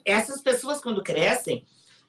Essas 0.06 0.41
pessoas, 0.41 0.82
quando 0.82 1.03
crescem, 1.03 1.65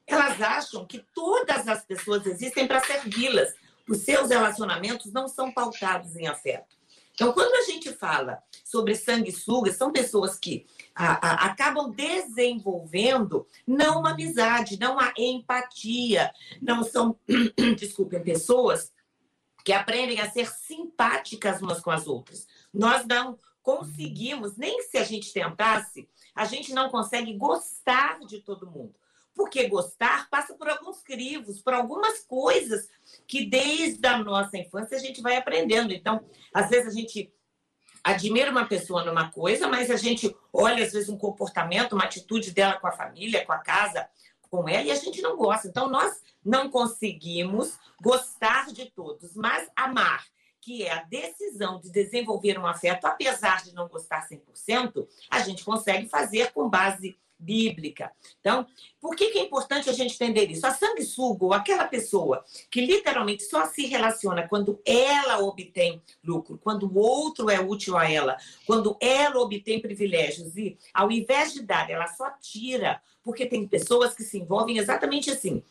elas 0.07 0.41
acham 0.41 0.87
que 0.87 1.05
todas 1.15 1.67
as 1.69 1.85
pessoas 1.85 2.27
existem 2.27 2.67
para 2.67 2.81
servi-las. 2.81 3.55
Os 3.89 3.99
seus 3.99 4.31
relacionamentos 4.31 5.13
não 5.13 5.29
são 5.29 5.53
pautados 5.53 6.17
em 6.17 6.27
afeto. 6.27 6.77
Então, 7.15 7.33
quando 7.33 7.55
a 7.55 7.63
gente 7.71 7.93
fala 7.93 8.43
sobre 8.65 8.97
sanguessugas, 8.97 9.77
são 9.77 9.93
pessoas 9.93 10.37
que 10.37 10.67
a, 10.95 11.13
a, 11.13 11.47
acabam 11.47 11.91
desenvolvendo 11.91 13.47
não 13.67 14.01
uma 14.01 14.11
amizade, 14.11 14.79
não 14.79 14.99
a 14.99 15.13
empatia, 15.17 16.33
não 16.61 16.83
são, 16.83 17.17
desculpem, 17.79 18.23
pessoas 18.23 18.93
que 19.65 19.73
aprendem 19.73 20.21
a 20.21 20.31
ser 20.31 20.47
simpáticas 20.47 21.63
umas 21.63 21.81
com 21.81 21.91
as 21.91 22.07
outras. 22.07 22.47
Nós 22.73 23.07
não 23.07 23.39
conseguimos, 23.63 24.57
nem 24.57 24.83
se 24.83 24.99
a 24.99 25.05
gente 25.05 25.33
tentasse, 25.33 26.09
a 26.35 26.45
gente 26.45 26.75
não 26.75 26.91
consegue 26.91 27.33
gostar 27.35 28.19
de 28.27 28.41
todo 28.41 28.71
mundo. 28.71 28.95
Porque 29.35 29.69
gostar 29.69 30.29
passa 30.31 30.55
por 30.55 30.69
alguns 30.69 31.03
crivos, 31.03 31.61
por 31.61 31.75
algumas 31.75 32.21
coisas 32.21 32.89
que 33.27 33.47
desde 33.47 34.07
a 34.07 34.19
nossa 34.19 34.57
infância 34.57 34.97
a 34.97 35.01
gente 35.01 35.21
vai 35.21 35.37
aprendendo. 35.37 35.93
Então, 35.93 36.25
às 36.53 36.71
vezes 36.71 36.89
a 36.89 36.97
gente 36.97 37.33
admira 38.03 38.51
uma 38.51 38.67
pessoa 38.67 39.05
numa 39.05 39.31
coisa, 39.31 39.67
mas 39.67 39.91
a 39.91 39.97
gente 39.97 40.35
olha 40.53 40.85
às 40.85 40.93
vezes 40.93 41.09
um 41.09 41.17
comportamento, 41.17 41.95
uma 41.95 42.05
atitude 42.05 42.51
dela 42.53 42.79
com 42.79 42.87
a 42.87 42.93
família, 42.93 43.45
com 43.45 43.53
a 43.53 43.59
casa, 43.59 44.09
com 44.51 44.69
ela, 44.69 44.83
e 44.83 44.91
a 44.91 44.95
gente 44.95 45.21
não 45.23 45.37
gosta. 45.37 45.67
Então, 45.67 45.89
nós 45.89 46.23
não 46.45 46.71
conseguimos 46.71 47.79
gostar 48.01 48.67
de 48.73 48.91
todos, 48.91 49.35
mas 49.35 49.69
amar 49.75 50.25
que 50.65 50.83
é 50.83 50.93
a 50.93 51.03
decisão 51.03 51.79
de 51.79 51.91
desenvolver 51.91 52.59
um 52.59 52.67
afeto, 52.67 53.05
apesar 53.05 53.63
de 53.63 53.75
não 53.75 53.87
gostar 53.87 54.27
100%, 54.27 55.07
a 55.31 55.41
gente 55.41 55.63
consegue 55.63 56.09
fazer 56.09 56.53
com 56.53 56.71
base 56.71 57.19
bíblica. 57.39 58.11
Então, 58.41 58.67
por 59.01 59.15
que, 59.15 59.31
que, 59.31 59.39
é 59.39 59.43
importante 59.43 59.91
a 59.91 59.93
gente 59.93 60.15
entender 60.15 60.51
isso? 60.51 60.67
A 60.67 60.73
sanguessuga, 60.73 61.57
aquela 61.57 61.85
pessoa 61.87 62.45
que 62.71 62.81
literalmente 62.81 63.45
só 63.45 63.67
se 63.67 63.87
relaciona 63.87 64.49
quando 64.49 64.81
ela 64.85 65.39
obtém 65.41 66.03
lucro, 66.23 66.59
quando 66.59 66.87
o 66.87 66.99
outro 66.99 67.51
é 67.51 67.61
útil 67.61 67.97
a 67.97 68.11
ela, 68.11 68.37
quando 68.67 68.97
ela 69.01 69.41
obtém 69.41 69.81
privilégios 69.81 70.57
e, 70.57 70.79
ao 70.93 71.11
invés 71.11 71.53
de 71.53 71.63
dar, 71.63 71.91
ela 71.91 72.07
só 72.09 72.31
tira, 72.41 73.01
porque 73.23 73.47
tem 73.47 73.67
pessoas 73.67 74.15
que 74.15 74.23
se 74.23 74.39
envolvem 74.39 74.79
exatamente 74.79 75.31
assim. 75.31 75.63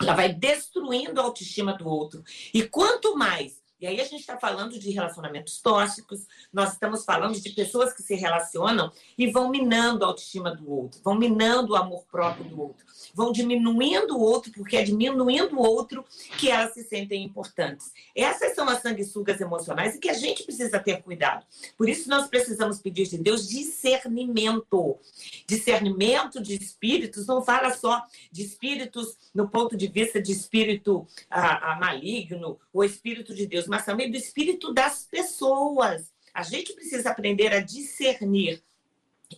Ela 0.00 0.14
vai 0.14 0.32
destruindo 0.32 1.20
a 1.20 1.24
autoestima 1.24 1.74
do 1.74 1.86
outro. 1.86 2.24
E 2.54 2.62
quanto 2.62 3.16
mais 3.16 3.59
e 3.80 3.86
aí 3.86 4.00
a 4.00 4.04
gente 4.04 4.20
está 4.20 4.38
falando 4.38 4.78
de 4.78 4.90
relacionamentos 4.90 5.58
tóxicos, 5.60 6.26
nós 6.52 6.74
estamos 6.74 7.02
falando 7.04 7.40
de 7.40 7.50
pessoas 7.50 7.94
que 7.94 8.02
se 8.02 8.14
relacionam 8.14 8.92
e 9.16 9.30
vão 9.30 9.48
minando 9.48 10.04
a 10.04 10.08
autoestima 10.08 10.54
do 10.54 10.70
outro, 10.70 11.00
vão 11.02 11.14
minando 11.14 11.72
o 11.72 11.76
amor 11.76 12.04
próprio 12.10 12.44
do 12.44 12.60
outro, 12.60 12.84
vão 13.14 13.32
diminuindo 13.32 14.18
o 14.18 14.20
outro, 14.20 14.52
porque 14.52 14.76
é 14.76 14.82
diminuindo 14.82 15.56
o 15.56 15.62
outro 15.62 16.04
que 16.36 16.50
elas 16.50 16.74
se 16.74 16.84
sentem 16.84 17.24
importantes. 17.24 17.90
Essas 18.14 18.54
são 18.54 18.68
as 18.68 18.82
sanguessugas 18.82 19.40
emocionais 19.40 19.94
e 19.94 19.98
que 19.98 20.10
a 20.10 20.14
gente 20.14 20.42
precisa 20.42 20.78
ter 20.78 21.02
cuidado. 21.02 21.46
Por 21.78 21.88
isso 21.88 22.08
nós 22.10 22.28
precisamos 22.28 22.80
pedir 22.80 23.06
de 23.08 23.16
Deus 23.16 23.48
discernimento. 23.48 24.98
Discernimento 25.46 26.42
de 26.42 26.54
espíritos 26.54 27.26
não 27.26 27.42
fala 27.42 27.72
só 27.72 28.04
de 28.30 28.42
espíritos 28.42 29.16
no 29.34 29.48
ponto 29.48 29.74
de 29.74 29.86
vista 29.86 30.20
de 30.20 30.32
espírito 30.32 31.06
ah, 31.30 31.72
ah 31.72 31.80
maligno 31.80 32.58
ou 32.72 32.84
espírito 32.84 33.34
de 33.34 33.46
Deus, 33.46 33.66
mas 33.70 33.84
também 33.84 34.10
do 34.10 34.16
espírito 34.16 34.74
das 34.74 35.06
pessoas. 35.08 36.12
A 36.34 36.42
gente 36.42 36.72
precisa 36.72 37.08
aprender 37.08 37.54
a 37.54 37.60
discernir 37.60 38.60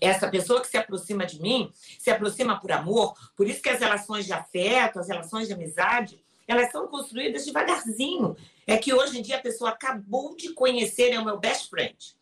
essa 0.00 0.26
pessoa 0.30 0.62
que 0.62 0.68
se 0.68 0.78
aproxima 0.78 1.26
de 1.26 1.38
mim, 1.38 1.70
se 1.98 2.10
aproxima 2.10 2.58
por 2.58 2.72
amor, 2.72 3.14
por 3.36 3.46
isso 3.46 3.60
que 3.60 3.68
as 3.68 3.78
relações 3.78 4.24
de 4.24 4.32
afeto, 4.32 4.98
as 4.98 5.08
relações 5.08 5.48
de 5.48 5.52
amizade, 5.52 6.24
elas 6.48 6.72
são 6.72 6.88
construídas 6.88 7.44
devagarzinho. 7.44 8.34
É 8.66 8.78
que 8.78 8.94
hoje 8.94 9.18
em 9.18 9.22
dia 9.22 9.36
a 9.36 9.42
pessoa 9.42 9.68
acabou 9.68 10.34
de 10.34 10.54
conhecer, 10.54 11.12
é 11.12 11.20
o 11.20 11.24
meu 11.26 11.38
best 11.38 11.68
friend. 11.68 12.16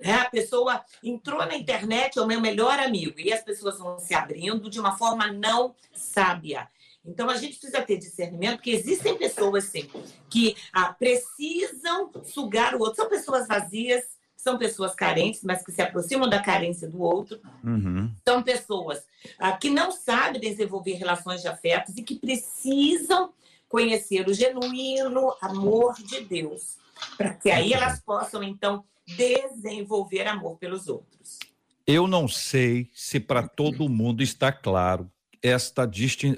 É, 0.00 0.14
a 0.14 0.28
pessoa 0.28 0.84
entrou 1.00 1.46
na 1.46 1.54
internet, 1.54 2.18
é 2.18 2.22
o 2.22 2.26
meu 2.26 2.40
melhor 2.40 2.80
amigo. 2.80 3.20
E 3.20 3.32
as 3.32 3.44
pessoas 3.44 3.78
vão 3.78 4.00
se 4.00 4.14
abrindo 4.14 4.68
de 4.68 4.80
uma 4.80 4.98
forma 4.98 5.30
não 5.30 5.76
sábia. 5.94 6.68
Então, 7.04 7.28
a 7.28 7.36
gente 7.36 7.58
precisa 7.58 7.82
ter 7.82 7.98
discernimento 7.98 8.60
que 8.60 8.70
existem 8.70 9.16
pessoas, 9.16 9.64
sim, 9.64 9.88
que 10.30 10.56
ah, 10.72 10.92
precisam 10.92 12.10
sugar 12.24 12.74
o 12.74 12.80
outro. 12.80 12.96
São 12.96 13.08
pessoas 13.08 13.48
vazias, 13.48 14.04
são 14.36 14.58
pessoas 14.58 14.94
carentes, 14.94 15.42
mas 15.42 15.64
que 15.64 15.72
se 15.72 15.82
aproximam 15.82 16.28
da 16.28 16.40
carência 16.40 16.88
do 16.88 17.00
outro. 17.00 17.40
Uhum. 17.62 18.12
São 18.26 18.42
pessoas 18.42 19.04
ah, 19.38 19.52
que 19.52 19.70
não 19.70 19.90
sabem 19.90 20.40
desenvolver 20.40 20.94
relações 20.94 21.42
de 21.42 21.48
afetos 21.48 21.96
e 21.96 22.02
que 22.02 22.16
precisam 22.16 23.32
conhecer 23.68 24.28
o 24.28 24.34
genuíno 24.34 25.34
amor 25.40 25.94
de 25.94 26.20
Deus, 26.20 26.76
para 27.16 27.34
que 27.34 27.50
aí 27.50 27.72
elas 27.72 28.00
possam, 28.00 28.42
então, 28.42 28.84
desenvolver 29.06 30.26
amor 30.26 30.58
pelos 30.58 30.88
outros. 30.88 31.38
Eu 31.86 32.06
não 32.06 32.28
sei 32.28 32.88
se 32.94 33.18
para 33.18 33.46
todo 33.48 33.88
mundo 33.88 34.22
está 34.22 34.52
claro 34.52 35.10
esta 35.42 35.88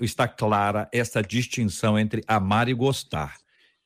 está 0.00 0.26
clara 0.26 0.88
esta 0.92 1.20
distinção 1.20 1.98
entre 1.98 2.22
amar 2.26 2.68
e 2.68 2.74
gostar. 2.74 3.36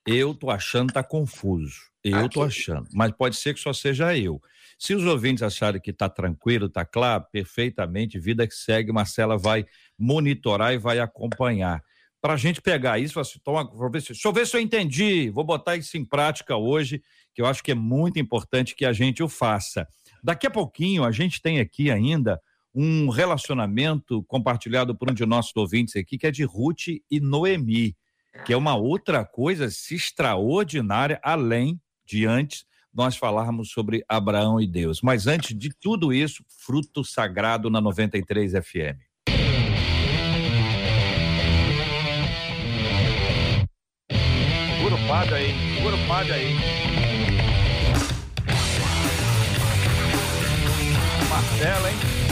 Eu 0.07 0.35
tô 0.35 0.51
achando 0.51 0.93
tá 0.93 1.03
confuso. 1.03 1.89
Eu 2.05 2.27
Aqui. 2.27 2.35
tô 2.35 2.43
achando, 2.43 2.89
mas 2.93 3.11
pode 3.13 3.37
ser 3.37 3.53
que 3.53 3.61
só 3.61 3.73
seja 3.73 4.17
eu. 4.17 4.41
Se 4.79 4.95
os 4.95 5.05
ouvintes 5.05 5.43
acharem 5.43 5.81
que 5.81 5.91
está 5.91 6.09
tranquilo, 6.09 6.67
está 6.67 6.85
claro, 6.85 7.27
perfeitamente, 7.33 8.19
vida 8.19 8.47
que 8.47 8.55
segue, 8.55 8.93
Marcela 8.93 9.37
vai 9.37 9.67
monitorar 9.99 10.73
e 10.73 10.79
vai 10.79 11.01
acompanhar. 11.01 11.83
Para 12.21 12.35
a 12.35 12.37
gente 12.37 12.63
pegar 12.63 12.99
isso, 12.99 13.19
assim, 13.19 13.41
toma, 13.43 13.65
vou 13.65 13.91
ver 13.91 14.01
se, 14.01 14.09
deixa 14.09 14.29
eu 14.29 14.33
ver 14.33 14.47
se 14.47 14.57
eu 14.57 14.61
entendi, 14.61 15.31
vou 15.31 15.45
botar 15.45 15.77
isso 15.77 15.97
em 15.97 16.05
prática 16.05 16.57
hoje, 16.57 17.03
que 17.35 17.43
eu 17.43 17.47
acho 17.47 17.63
que 17.63 17.73
é 17.73 17.75
muito 17.75 18.19
importante 18.19 18.77
que 18.77 18.85
a 18.85 18.93
gente 18.93 19.23
o 19.23 19.29
faça. 19.29 19.87
Daqui 20.23 20.47
a 20.47 20.51
pouquinho, 20.51 21.05
a 21.05 21.11
gente 21.11 21.43
tem 21.43 21.59
aqui 21.59 21.91
ainda 21.91 22.41
um 22.81 23.09
relacionamento 23.09 24.23
compartilhado 24.25 24.95
por 24.95 25.11
um 25.11 25.15
de 25.15 25.27
nossos 25.27 25.57
ouvintes 25.57 25.97
aqui, 25.97 26.17
que 26.17 26.27
é 26.27 26.31
de 26.31 26.45
Ruth 26.45 26.89
e 27.11 27.19
Noemi, 27.21 27.97
que 28.45 28.53
é 28.53 28.57
uma 28.57 28.77
outra 28.77 29.25
coisa 29.25 29.67
extraordinária, 29.67 31.19
além 31.23 31.81
de 32.07 32.25
antes 32.25 32.65
nós 32.95 33.17
falarmos 33.17 33.71
sobre 33.71 34.05
Abraão 34.09 34.61
e 34.61 34.67
Deus. 34.67 35.03
Mas 35.03 35.27
antes 35.27 35.57
de 35.57 35.71
tudo 35.81 36.13
isso, 36.13 36.45
fruto 36.65 37.05
sagrado 37.05 37.69
na 37.69 37.81
93 37.81 38.53
FM. 38.53 39.09
Fábio 45.09 45.37
aí, 45.37 45.55
segura 45.75 45.97
o 45.97 45.99
Fábio 46.07 46.35
aí. 46.35 46.55
Marcela, 51.31 51.91
hein? 51.91 52.28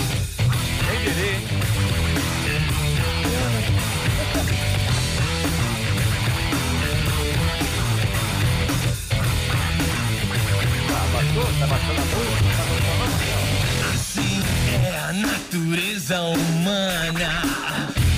Assim 13.95 14.43
é 14.85 14.99
a 15.09 15.13
natureza 15.13 16.21
humana. 16.21 17.43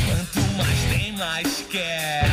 Quanto 0.06 0.40
mais 0.56 0.78
tem, 0.90 1.12
mais 1.12 1.64
quer. 1.70 2.24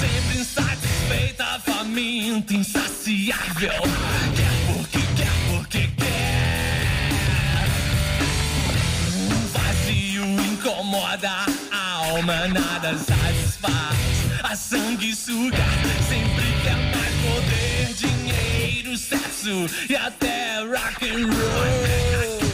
Sempre 0.00 0.40
insatisfeita, 0.40 1.60
faminta, 1.64 2.54
insaciável. 2.54 3.82
Quer 4.36 4.54
porque 4.72 4.98
quer, 5.16 5.32
porque 5.50 5.88
quer. 5.96 6.88
Um 9.16 9.46
vazio 9.52 10.24
incomoda 10.44 11.30
a 11.72 11.94
alma, 12.06 12.48
nada 12.48 12.96
satisfaz. 12.98 13.94
A 14.42 14.56
sanguessuga 14.56 15.64
sempre 16.08 16.44
quer 16.62 16.76
mais 16.94 17.14
poder, 17.24 17.94
dinheiro, 17.94 18.23
sexo 18.96 19.66
e 19.88 19.96
até 19.96 20.60
rock 20.60 21.08
and 21.08 21.26
roll. 21.26 22.44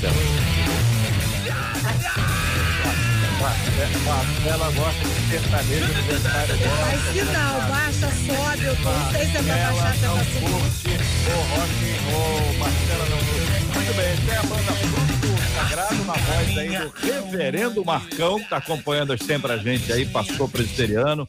Sanguessuga 0.00 0.49
Marcela 4.04 4.70
gosta 4.72 5.04
de 5.08 5.28
sertanejo 5.30 5.84
aniversário 5.84 6.56
dela. 6.56 6.76
Faz 6.76 7.00
sinal, 7.12 7.60
baixa, 7.62 8.08
sobe, 8.10 8.64
eu 8.64 8.76
tô, 8.76 8.90
não 8.90 9.10
sei 9.12 9.26
se 9.26 9.36
é 9.36 9.42
pra 9.42 9.56
Ela 9.56 9.82
baixar, 9.82 9.94
se 9.98 10.04
é 10.04 10.08
não 10.08 10.14
pra 10.16 10.24
subir. 10.24 10.40
curte 10.50 10.88
o 11.26 11.40
rock 11.54 11.72
and 11.90 12.10
roll. 12.10 12.58
Marcela 12.58 13.06
não 13.08 13.18
curte. 13.18 13.64
Muito 13.74 13.94
bem, 13.96 14.06
essa 14.06 14.32
é 14.32 14.36
a 14.36 14.42
banda 14.42 14.72
Fruto 14.72 15.30
Sagrado 15.54 16.04
na 16.04 16.12
voz 16.12 16.58
aí 16.58 16.78
do 16.78 16.92
reverendo 17.00 17.84
Marcão, 17.84 18.38
que 18.38 18.48
tá 18.48 18.56
acompanhando 18.58 19.24
sempre 19.24 19.52
a 19.52 19.56
gente 19.56 19.92
aí, 19.92 20.04
pastor 20.06 20.48
presbiteriano, 20.48 21.28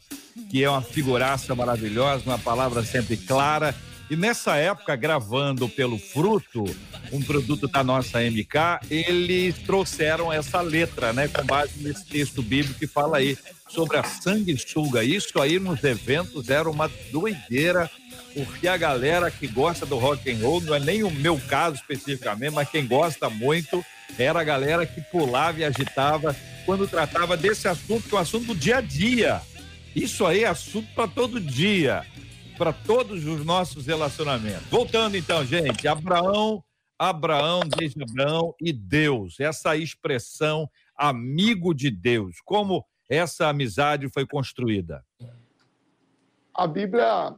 que 0.50 0.62
é 0.62 0.68
uma 0.70 0.82
figuraça 0.82 1.54
maravilhosa, 1.54 2.22
uma 2.26 2.38
palavra 2.38 2.82
sempre 2.82 3.16
clara. 3.16 3.74
E 4.12 4.16
nessa 4.16 4.56
época, 4.56 4.94
gravando 4.94 5.66
pelo 5.70 5.98
Fruto, 5.98 6.64
um 7.10 7.22
produto 7.22 7.66
da 7.66 7.82
nossa 7.82 8.20
MK, 8.20 8.86
eles 8.90 9.56
trouxeram 9.60 10.30
essa 10.30 10.60
letra, 10.60 11.14
né, 11.14 11.28
com 11.28 11.42
base 11.46 11.82
nesse 11.82 12.04
texto 12.04 12.42
bíblico 12.42 12.78
que 12.78 12.86
fala 12.86 13.16
aí 13.16 13.38
sobre 13.70 13.96
a 13.96 14.04
sanguessuga. 14.04 15.02
Isso 15.02 15.40
aí 15.40 15.58
nos 15.58 15.82
eventos 15.82 16.50
era 16.50 16.68
uma 16.68 16.90
doideira, 17.10 17.90
porque 18.34 18.68
a 18.68 18.76
galera 18.76 19.30
que 19.30 19.46
gosta 19.46 19.86
do 19.86 19.96
rock 19.96 20.30
and 20.30 20.42
roll, 20.42 20.60
não 20.60 20.74
é 20.74 20.78
nem 20.78 21.02
o 21.02 21.10
meu 21.10 21.40
caso 21.48 21.76
especificamente, 21.76 22.52
mas 22.52 22.68
quem 22.68 22.86
gosta 22.86 23.30
muito, 23.30 23.82
era 24.18 24.42
a 24.42 24.44
galera 24.44 24.84
que 24.84 25.00
pulava 25.00 25.58
e 25.58 25.64
agitava 25.64 26.36
quando 26.66 26.86
tratava 26.86 27.34
desse 27.34 27.66
assunto, 27.66 28.10
que 28.10 28.14
é 28.14 28.18
um 28.18 28.20
assunto 28.20 28.48
do 28.48 28.54
dia 28.54 28.76
a 28.76 28.80
dia. 28.82 29.40
Isso 29.96 30.26
aí 30.26 30.44
é 30.44 30.48
assunto 30.48 30.88
para 30.94 31.08
todo 31.08 31.40
dia, 31.40 32.04
para 32.56 32.72
todos 32.72 33.24
os 33.26 33.44
nossos 33.44 33.86
relacionamentos. 33.86 34.66
Voltando 34.68 35.16
então, 35.16 35.44
gente, 35.44 35.86
Abraão, 35.88 36.62
Abraão, 36.98 37.60
desde 37.60 38.02
Abraão 38.02 38.54
e 38.60 38.72
Deus, 38.72 39.40
essa 39.40 39.76
expressão 39.76 40.70
amigo 40.96 41.74
de 41.74 41.90
Deus, 41.90 42.36
como 42.44 42.84
essa 43.08 43.48
amizade 43.48 44.08
foi 44.08 44.26
construída? 44.26 45.04
A 46.54 46.66
Bíblia, 46.66 47.36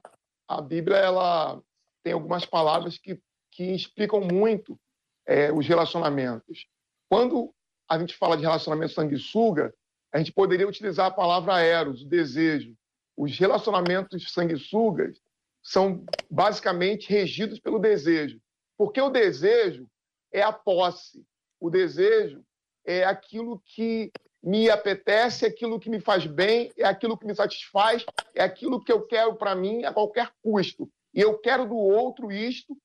a 0.49 0.61
Bíblia 0.61 0.99
ela 0.99 1.61
tem 2.03 2.13
algumas 2.13 2.45
palavras 2.45 2.99
que, 2.99 3.19
que 3.51 3.73
explicam 3.75 4.21
muito 4.21 4.79
é, 5.27 5.53
os 5.53 5.67
relacionamentos. 5.67 6.67
Quando 7.09 7.55
a 7.89 7.99
gente 7.99 8.15
fala 8.17 8.37
de 8.37 8.43
relacionamento 8.43 8.93
sanguessuga, 8.93 9.75
a 10.13 10.19
gente 10.19 10.33
poderia 10.33 10.69
utilizar 10.69 11.07
a 11.07 11.11
palavra 11.11 11.61
eros, 11.61 12.03
o 12.03 12.09
desejo. 12.09 12.75
Os 13.17 13.39
relacionamentos 13.39 14.33
sanguessugas 14.33 15.19
são 15.63 16.05
basicamente 16.31 17.09
regidos 17.09 17.59
pelo 17.61 17.79
desejo. 17.79 18.41
Porque 18.77 19.01
o 19.01 19.11
desejo 19.11 19.89
é 20.33 20.43
a 20.43 20.53
posse. 20.53 21.25
O 21.61 21.71
desejo 21.71 22.45
é 22.85 23.05
aquilo 23.05 23.63
que 23.65 24.11
me 24.43 24.69
apetece, 24.69 25.47
é 25.47 25.49
aquilo 25.49 25.81
que 25.81 25.89
me 25.89 26.01
faz 26.01 26.27
bem, 26.27 26.71
é 26.77 26.85
aquilo 26.85 27.17
que 27.17 27.27
me 27.27 27.35
satisfaz, 27.35 28.05
é 28.35 28.43
aquilo 28.43 28.83
que 28.83 28.93
eu 28.93 29.07
quero 29.07 29.37
para 29.37 29.55
mim 29.55 29.85
a 29.85 29.93
qualquer 29.93 30.31
custo. 30.43 30.91
E 31.15 31.21
eu 31.21 31.39
quero 31.39 31.67
do 31.67 31.77
outro 31.77 32.31
isto, 32.31 32.77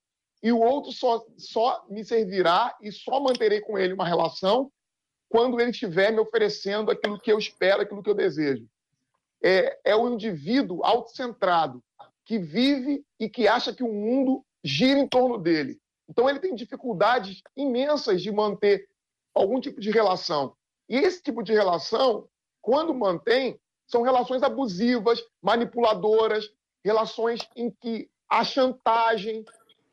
e 0.41 0.53
o 0.53 0.59
outro 0.59 0.93
só, 0.93 1.25
só 1.37 1.85
me 1.89 2.05
servirá 2.05 2.77
e 2.81 2.91
só 2.93 3.19
manterei 3.19 3.59
com 3.59 3.77
ele 3.77 3.93
uma 3.93 4.07
relação 4.07 4.71
quando 5.27 5.59
ele 5.59 5.71
estiver 5.71 6.11
me 6.11 6.19
oferecendo 6.19 6.89
aquilo 6.89 7.19
que 7.19 7.31
eu 7.31 7.37
espero, 7.37 7.81
aquilo 7.81 8.01
que 8.01 8.09
eu 8.09 8.15
desejo. 8.15 8.65
É, 9.41 9.79
é 9.85 9.95
o 9.95 10.09
indivíduo 10.09 10.83
autocentrado 10.83 11.81
que 12.25 12.37
vive 12.37 13.03
e 13.19 13.29
que 13.29 13.47
acha 13.47 13.73
que 13.73 13.83
o 13.83 13.91
mundo 13.91 14.45
gira 14.63 14.99
em 14.99 15.07
torno 15.07 15.37
dele. 15.37 15.79
Então 16.07 16.29
ele 16.29 16.39
tem 16.39 16.55
dificuldades 16.55 17.41
imensas 17.55 18.21
de 18.21 18.31
manter 18.31 18.87
algum 19.33 19.59
tipo 19.59 19.79
de 19.79 19.91
relação. 19.91 20.55
E 20.87 20.97
esse 20.97 21.21
tipo 21.21 21.43
de 21.43 21.53
relação, 21.53 22.27
quando 22.61 22.93
mantém, 22.93 23.59
são 23.87 24.01
relações 24.01 24.43
abusivas, 24.43 25.23
manipuladoras, 25.41 26.49
relações 26.83 27.39
em 27.55 27.71
que 27.71 28.09
há 28.29 28.43
chantagem, 28.43 29.45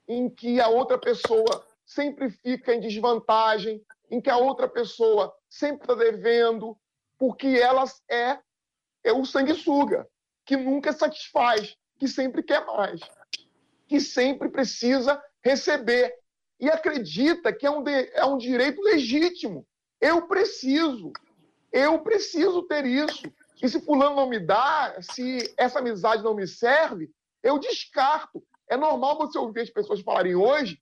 em 0.09 0.29
que 0.29 0.61
a 0.61 0.69
outra 0.69 0.99
pessoa 0.99 1.67
sempre 1.85 2.31
fica 2.31 2.75
em 2.75 2.81
desvantagem, 2.81 3.83
em 4.11 4.21
que 4.21 4.31
a 4.31 4.37
outra 4.37 4.69
pessoa 4.69 5.35
sempre 5.49 5.83
está 5.83 5.95
devendo, 5.95 6.77
porque 7.19 7.47
ela 7.47 7.85
é, 8.11 8.39
é 9.09 9.13
o 9.13 9.25
sanguessuga, 9.25 10.07
que 10.45 10.57
nunca 10.57 10.93
satisfaz, 10.93 11.77
que 11.99 12.09
sempre 12.09 12.43
quer 12.43 12.65
mais, 12.67 13.01
que 13.87 14.01
sempre 14.01 14.49
precisa 14.49 15.23
receber 15.43 16.13
e 16.59 16.69
acredita 16.69 17.53
que 17.53 17.67
é 17.67 17.71
um, 17.71 17.83
de, 17.83 18.11
é 18.13 18.25
um 18.25 18.37
direito 18.37 18.83
legítimo. 18.83 19.67
Eu 20.01 20.27
preciso, 20.27 21.13
eu 21.73 22.01
preciso 22.01 22.63
ter 22.63 22.85
isso. 22.85 23.33
E 23.63 23.69
se 23.69 23.81
fulano 23.81 24.17
não 24.17 24.29
me 24.29 24.39
dá, 24.39 24.97
se 25.01 25.39
essa 25.57 25.79
amizade 25.79 26.23
não 26.23 26.35
me 26.35 26.47
serve, 26.47 27.11
eu 27.43 27.59
descarto. 27.59 28.43
É 28.69 28.77
normal 28.77 29.17
você 29.19 29.39
ouvir 29.39 29.61
as 29.61 29.71
pessoas 29.71 30.01
falarem 30.01 30.35
hoje, 30.35 30.81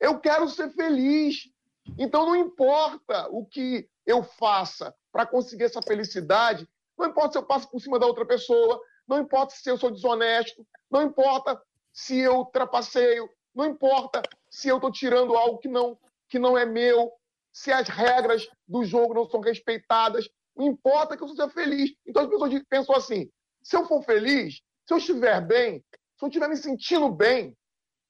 eu 0.00 0.20
quero 0.20 0.48
ser 0.48 0.70
feliz. 0.70 1.50
Então 1.98 2.24
não 2.24 2.36
importa 2.36 3.28
o 3.30 3.44
que 3.44 3.88
eu 4.06 4.22
faça 4.22 4.94
para 5.10 5.26
conseguir 5.26 5.64
essa 5.64 5.82
felicidade, 5.82 6.68
não 6.98 7.06
importa 7.06 7.32
se 7.32 7.38
eu 7.38 7.46
passo 7.46 7.70
por 7.70 7.80
cima 7.80 7.98
da 7.98 8.06
outra 8.06 8.24
pessoa, 8.24 8.80
não 9.06 9.18
importa 9.18 9.54
se 9.54 9.68
eu 9.68 9.76
sou 9.76 9.90
desonesto, 9.90 10.66
não 10.90 11.02
importa 11.02 11.60
se 11.92 12.18
eu 12.18 12.44
trapaceio, 12.46 13.28
não 13.54 13.66
importa 13.66 14.22
se 14.50 14.68
eu 14.68 14.76
estou 14.76 14.90
tirando 14.90 15.36
algo 15.36 15.58
que 15.58 15.68
não, 15.68 15.98
que 16.28 16.38
não 16.38 16.56
é 16.56 16.64
meu, 16.64 17.12
se 17.52 17.70
as 17.70 17.88
regras 17.88 18.48
do 18.66 18.84
jogo 18.84 19.14
não 19.14 19.28
são 19.28 19.40
respeitadas. 19.40 20.28
Não 20.56 20.66
importa 20.66 21.16
que 21.16 21.22
eu 21.22 21.28
seja 21.28 21.48
feliz. 21.48 21.94
Então 22.06 22.22
as 22.22 22.28
pessoas 22.28 22.62
pensam 22.68 22.96
assim: 22.96 23.30
se 23.62 23.76
eu 23.76 23.86
for 23.86 24.02
feliz, 24.02 24.60
se 24.86 24.92
eu 24.94 24.98
estiver 24.98 25.40
bem, 25.40 25.84
se 26.16 26.24
eu 26.24 26.28
estiver 26.28 26.48
me 26.48 26.56
sentindo 26.56 27.08
bem, 27.10 27.56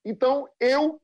então 0.04 0.48
eu 0.58 1.00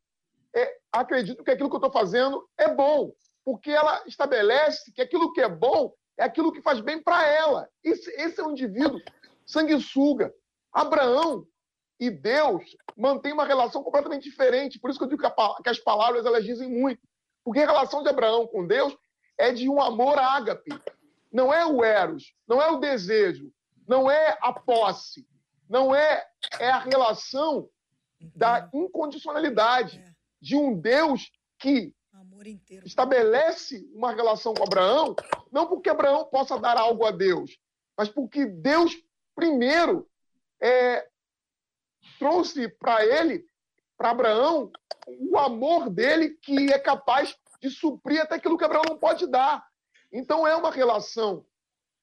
é, 0.55 0.79
acredito 0.93 1.45
que 1.45 1.51
aquilo 1.51 1.69
que 1.69 1.77
eu 1.77 1.87
estou 1.87 1.93
fazendo 1.93 2.49
é 2.59 2.69
bom, 2.75 3.13
porque 3.45 3.71
ela 3.71 4.03
estabelece 4.07 4.93
que 4.93 5.03
aquilo 5.03 5.33
que 5.33 5.41
é 5.41 5.49
bom 5.49 5.93
é 6.21 6.25
aquilo 6.25 6.53
que 6.53 6.61
faz 6.61 6.81
bem 6.81 7.03
para 7.03 7.27
ela. 7.27 7.67
Esse, 7.83 8.11
esse 8.11 8.39
é 8.41 8.45
um 8.45 8.51
indivíduo 8.51 9.01
sanguessuga. 9.47 10.33
Abraão 10.71 11.47
e 11.99 12.11
Deus 12.11 12.77
mantêm 12.95 13.33
uma 13.33 13.47
relação 13.47 13.83
completamente 13.83 14.25
diferente. 14.25 14.79
Por 14.79 14.91
isso 14.91 14.99
que 14.99 15.05
eu 15.05 15.09
digo 15.09 15.23
que, 15.23 15.27
a, 15.27 15.63
que 15.63 15.71
as 15.71 15.79
palavras 15.79 16.27
elas 16.27 16.45
dizem 16.45 16.69
muito. 16.69 17.01
Porque 17.43 17.61
a 17.61 17.67
relação 17.67 18.03
de 18.03 18.11
Abraão 18.11 18.47
com 18.47 18.67
Deus 18.67 18.95
é 19.39 19.51
de 19.51 19.67
um 19.67 19.81
amor 19.81 20.19
ágape. 20.19 20.71
Não 21.33 21.55
é 21.55 21.65
o 21.65 21.83
eros, 21.83 22.35
não 22.47 22.61
é 22.61 22.71
o 22.71 22.77
desejo, 22.77 23.51
não 23.89 24.11
é 24.11 24.37
a 24.43 24.53
posse, 24.53 25.27
não 25.69 25.95
é, 25.95 26.27
é 26.59 26.69
a 26.69 26.81
relação 26.81 27.67
da 28.21 28.69
incondicionalidade 28.75 30.05
de 30.39 30.55
um 30.55 30.79
Deus 30.79 31.31
que 31.59 31.95
estabelece 32.85 33.89
uma 33.95 34.13
relação 34.13 34.55
com 34.55 34.63
Abraão, 34.63 35.15
não 35.51 35.67
porque 35.67 35.91
Abraão 35.91 36.25
possa 36.25 36.59
dar 36.59 36.77
algo 36.79 37.05
a 37.05 37.11
Deus, 37.11 37.59
mas 37.97 38.09
porque 38.09 38.47
Deus, 38.47 38.97
primeiro, 39.35 40.09
é, 40.61 41.07
trouxe 42.19 42.69
para 42.69 43.05
ele, 43.05 43.45
para 43.97 44.11
Abraão, 44.11 44.71
o 45.07 45.39
amor 45.39 45.91
dele 45.91 46.31
que 46.43 46.73
é 46.73 46.79
capaz 46.79 47.37
de 47.61 47.71
suprir 47.71 48.23
até 48.23 48.37
aquilo 48.37 48.57
que 48.57 48.65
Abraão 48.65 48.85
não 48.89 48.99
pode 48.99 49.27
dar. 49.27 49.67
Então 50.13 50.47
é 50.47 50.57
uma 50.57 50.71
relação 50.71 51.45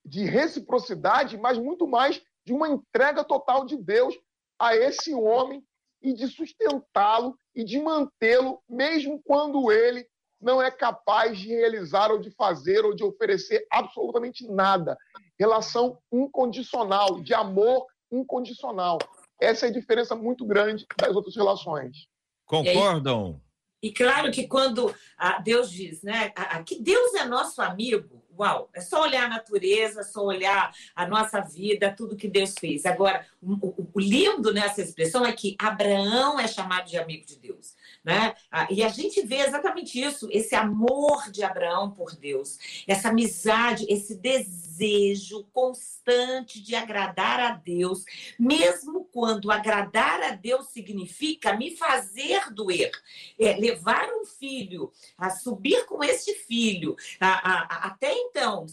de 0.04 0.24
reciprocidade, 0.24 1.36
mas 1.36 1.58
muito 1.58 1.86
mais 1.86 2.22
de 2.44 2.52
uma 2.52 2.68
entrega 2.68 3.24
total 3.24 3.64
de 3.64 3.76
Deus 3.76 4.18
a 4.58 4.74
esse 4.74 5.12
homem 5.12 5.64
e 6.00 6.12
de 6.12 6.28
sustentá-lo 6.28 7.38
e 7.54 7.64
de 7.64 7.80
mantê-lo, 7.80 8.62
mesmo 8.68 9.20
quando 9.22 9.70
ele 9.70 10.08
não 10.40 10.62
é 10.62 10.70
capaz 10.70 11.38
de 11.38 11.48
realizar 11.48 12.10
ou 12.10 12.18
de 12.18 12.30
fazer 12.30 12.84
ou 12.84 12.94
de 12.94 13.04
oferecer 13.04 13.66
absolutamente 13.70 14.46
nada. 14.46 14.96
Relação 15.38 15.98
incondicional, 16.12 17.20
de 17.20 17.34
amor 17.34 17.86
incondicional. 18.10 18.98
Essa 19.40 19.66
é 19.66 19.68
a 19.68 19.72
diferença 19.72 20.14
muito 20.14 20.44
grande 20.44 20.86
das 20.96 21.14
outras 21.14 21.36
relações. 21.36 22.06
Concordam? 22.46 23.40
E, 23.80 23.92
claro 23.92 24.32
que 24.32 24.48
quando 24.48 24.92
ah, 25.16 25.38
Deus 25.38 25.70
diz 25.70 26.02
né, 26.02 26.32
que 26.66 26.82
Deus 26.82 27.14
é 27.14 27.24
nosso 27.24 27.62
amigo, 27.62 28.24
uau, 28.36 28.68
é 28.74 28.80
só 28.80 29.02
olhar 29.02 29.26
a 29.26 29.28
natureza, 29.28 30.02
só 30.02 30.24
olhar 30.24 30.72
a 30.96 31.06
nossa 31.06 31.40
vida, 31.40 31.94
tudo 31.96 32.16
que 32.16 32.26
Deus 32.26 32.54
fez. 32.58 32.84
Agora, 32.84 33.24
o, 33.40 33.88
o 33.94 34.00
lindo 34.00 34.52
nessa 34.52 34.82
expressão 34.82 35.24
é 35.24 35.32
que 35.32 35.56
Abraão 35.60 36.40
é 36.40 36.48
chamado 36.48 36.88
de 36.88 36.96
amigo 36.96 37.24
de 37.24 37.38
Deus. 37.38 37.74
Né? 38.04 38.34
Ah, 38.50 38.66
e 38.70 38.82
a 38.82 38.88
gente 38.88 39.20
vê 39.22 39.36
exatamente 39.36 40.00
isso, 40.00 40.28
esse 40.30 40.54
amor 40.54 41.30
de 41.30 41.42
Abraão 41.42 41.90
por 41.90 42.14
Deus, 42.14 42.58
essa 42.86 43.08
amizade, 43.08 43.86
esse 43.88 44.14
desejo 44.14 45.44
constante 45.52 46.62
de 46.62 46.74
agradar 46.74 47.40
a 47.40 47.50
Deus, 47.50 48.04
mesmo 48.38 49.04
quando 49.12 49.50
agradar 49.50 50.22
a 50.22 50.30
Deus 50.30 50.68
significa 50.68 51.54
me 51.54 51.76
fazer 51.76 52.50
doer, 52.52 52.92
é, 53.38 53.54
levar 53.56 54.08
um 54.14 54.24
filho, 54.24 54.92
a 55.16 55.30
subir 55.30 55.84
com 55.86 56.02
este 56.02 56.32
filho, 56.34 56.96
a, 57.20 57.28
a, 57.28 57.62
a, 57.62 57.86
até 57.88 58.12
então 58.14 58.66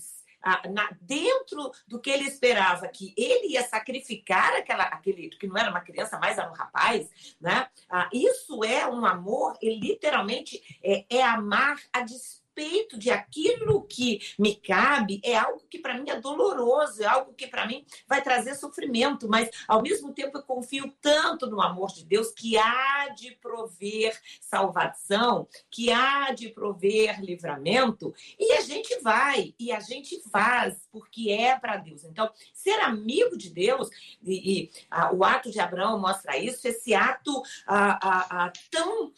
na, 0.72 0.90
dentro 1.02 1.72
do 1.88 2.00
que 2.00 2.10
ele 2.10 2.26
esperava, 2.26 2.88
que 2.88 3.14
ele 3.18 3.54
ia 3.54 3.68
sacrificar 3.68 4.56
aquela, 4.56 4.84
aquele, 4.84 5.30
que 5.30 5.48
não 5.48 5.58
era 5.58 5.72
uma 5.72 5.82
criança, 5.82 6.20
mas 6.20 6.38
era 6.38 6.50
um 6.50 6.54
rapaz, 6.54 7.10
né? 7.42 7.68
Ah, 7.90 8.10
isso 8.14 8.64
é 8.64 8.88
um 8.88 9.06
amor, 9.06 9.58
e 9.62 9.80
literalmente 9.80 10.80
é, 10.84 11.06
é 11.10 11.24
amar 11.24 11.82
a 11.92 12.02
despeito 12.02 12.45
respeito 12.56 12.98
de 12.98 13.12
aquilo 13.12 13.84
que 13.84 14.22
me 14.40 14.56
cabe 14.56 15.20
é 15.24 15.36
algo 15.36 15.62
que 15.70 15.78
para 15.78 15.98
mim 16.00 16.10
é 16.10 16.20
doloroso, 16.20 17.04
é 17.04 17.06
algo 17.06 17.34
que 17.34 17.48
para 17.48 17.68
mim 17.68 17.86
vai 18.08 18.24
trazer 18.24 18.56
sofrimento, 18.56 19.28
mas 19.28 19.50
ao 19.68 19.82
mesmo 19.82 20.14
tempo 20.14 20.38
eu 20.38 20.44
confio 20.44 20.92
tanto 21.02 21.48
no 21.48 21.62
amor 21.62 21.92
de 21.92 22.06
Deus 22.06 22.32
que 22.32 22.58
há 22.58 23.10
de 23.10 23.32
prover 23.36 24.18
salvação, 24.40 25.48
que 25.70 25.92
há 25.92 26.32
de 26.32 26.50
prover 26.50 27.22
livramento, 27.22 28.14
e 28.40 28.54
a 28.54 28.62
gente 28.62 29.00
vai 29.02 29.54
e 29.60 29.72
a 29.72 29.80
gente 29.80 30.22
faz 30.30 30.88
porque 30.92 31.32
é 31.32 31.60
para 31.60 31.78
Deus. 31.78 32.06
Então, 32.06 32.32
ser 32.54 32.80
amigo 32.80 33.38
de 33.38 33.50
Deus, 33.50 33.90
e, 34.24 34.62
e 34.62 34.72
a, 34.90 35.14
o 35.14 35.24
ato 35.26 35.52
de 35.52 35.60
Abraão 35.60 36.00
mostra 36.00 36.38
isso, 36.38 36.66
esse 36.68 36.94
ato 36.94 37.44
a, 37.68 38.46
a, 38.46 38.54
tão 38.72 39.12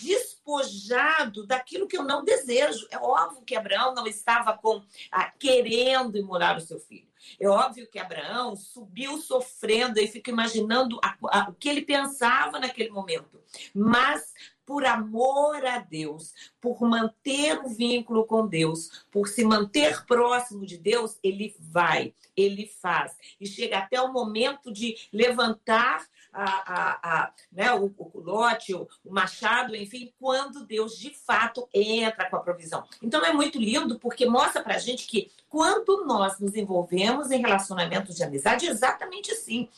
despojado 0.00 1.46
daquilo 1.46 1.88
que 1.88 1.96
eu 1.96 2.02
não 2.02 2.25
desejo. 2.26 2.86
É 2.90 2.98
óbvio 2.98 3.42
que 3.42 3.56
Abraão 3.56 3.94
não 3.94 4.06
estava 4.06 4.52
com 4.58 4.82
ah, 5.10 5.32
querendo 5.38 6.18
imolar 6.18 6.58
o 6.58 6.60
seu 6.60 6.78
filho. 6.78 7.06
É 7.40 7.48
óbvio 7.48 7.88
que 7.88 7.98
Abraão 7.98 8.54
subiu 8.54 9.18
sofrendo 9.18 9.98
e 9.98 10.06
fica 10.06 10.30
imaginando 10.30 11.00
a, 11.02 11.16
a, 11.30 11.50
o 11.50 11.54
que 11.54 11.68
ele 11.68 11.82
pensava 11.82 12.60
naquele 12.60 12.90
momento. 12.90 13.40
Mas 13.74 14.34
por 14.66 14.84
amor 14.84 15.64
a 15.64 15.78
Deus, 15.78 16.34
por 16.60 16.82
manter 16.82 17.60
o 17.64 17.68
vínculo 17.68 18.26
com 18.26 18.46
Deus, 18.46 19.06
por 19.12 19.28
se 19.28 19.44
manter 19.44 20.04
próximo 20.04 20.66
de 20.66 20.76
Deus, 20.76 21.18
ele 21.22 21.54
vai, 21.60 22.12
ele 22.36 22.66
faz. 22.66 23.16
E 23.40 23.46
chega 23.46 23.78
até 23.78 24.02
o 24.02 24.12
momento 24.12 24.72
de 24.72 25.08
levantar 25.12 26.04
a, 26.36 26.44
a, 26.44 27.00
a, 27.02 27.32
né, 27.50 27.72
o, 27.72 27.92
o 27.96 28.20
lote, 28.20 28.74
o, 28.74 28.86
o 29.04 29.12
machado, 29.12 29.74
enfim, 29.74 30.12
quando 30.20 30.66
Deus 30.66 30.98
de 30.98 31.10
fato 31.10 31.68
entra 31.72 32.28
com 32.28 32.36
a 32.36 32.40
provisão. 32.40 32.84
Então 33.02 33.24
é 33.24 33.32
muito 33.32 33.58
lindo 33.58 33.98
porque 33.98 34.26
mostra 34.26 34.62
pra 34.62 34.78
gente 34.78 35.06
que 35.06 35.30
quando 35.48 36.04
nós 36.04 36.38
nos 36.38 36.54
envolvemos 36.54 37.30
em 37.30 37.40
relacionamentos 37.40 38.16
de 38.16 38.22
amizade, 38.22 38.66
é 38.66 38.70
exatamente 38.70 39.32
assim. 39.32 39.68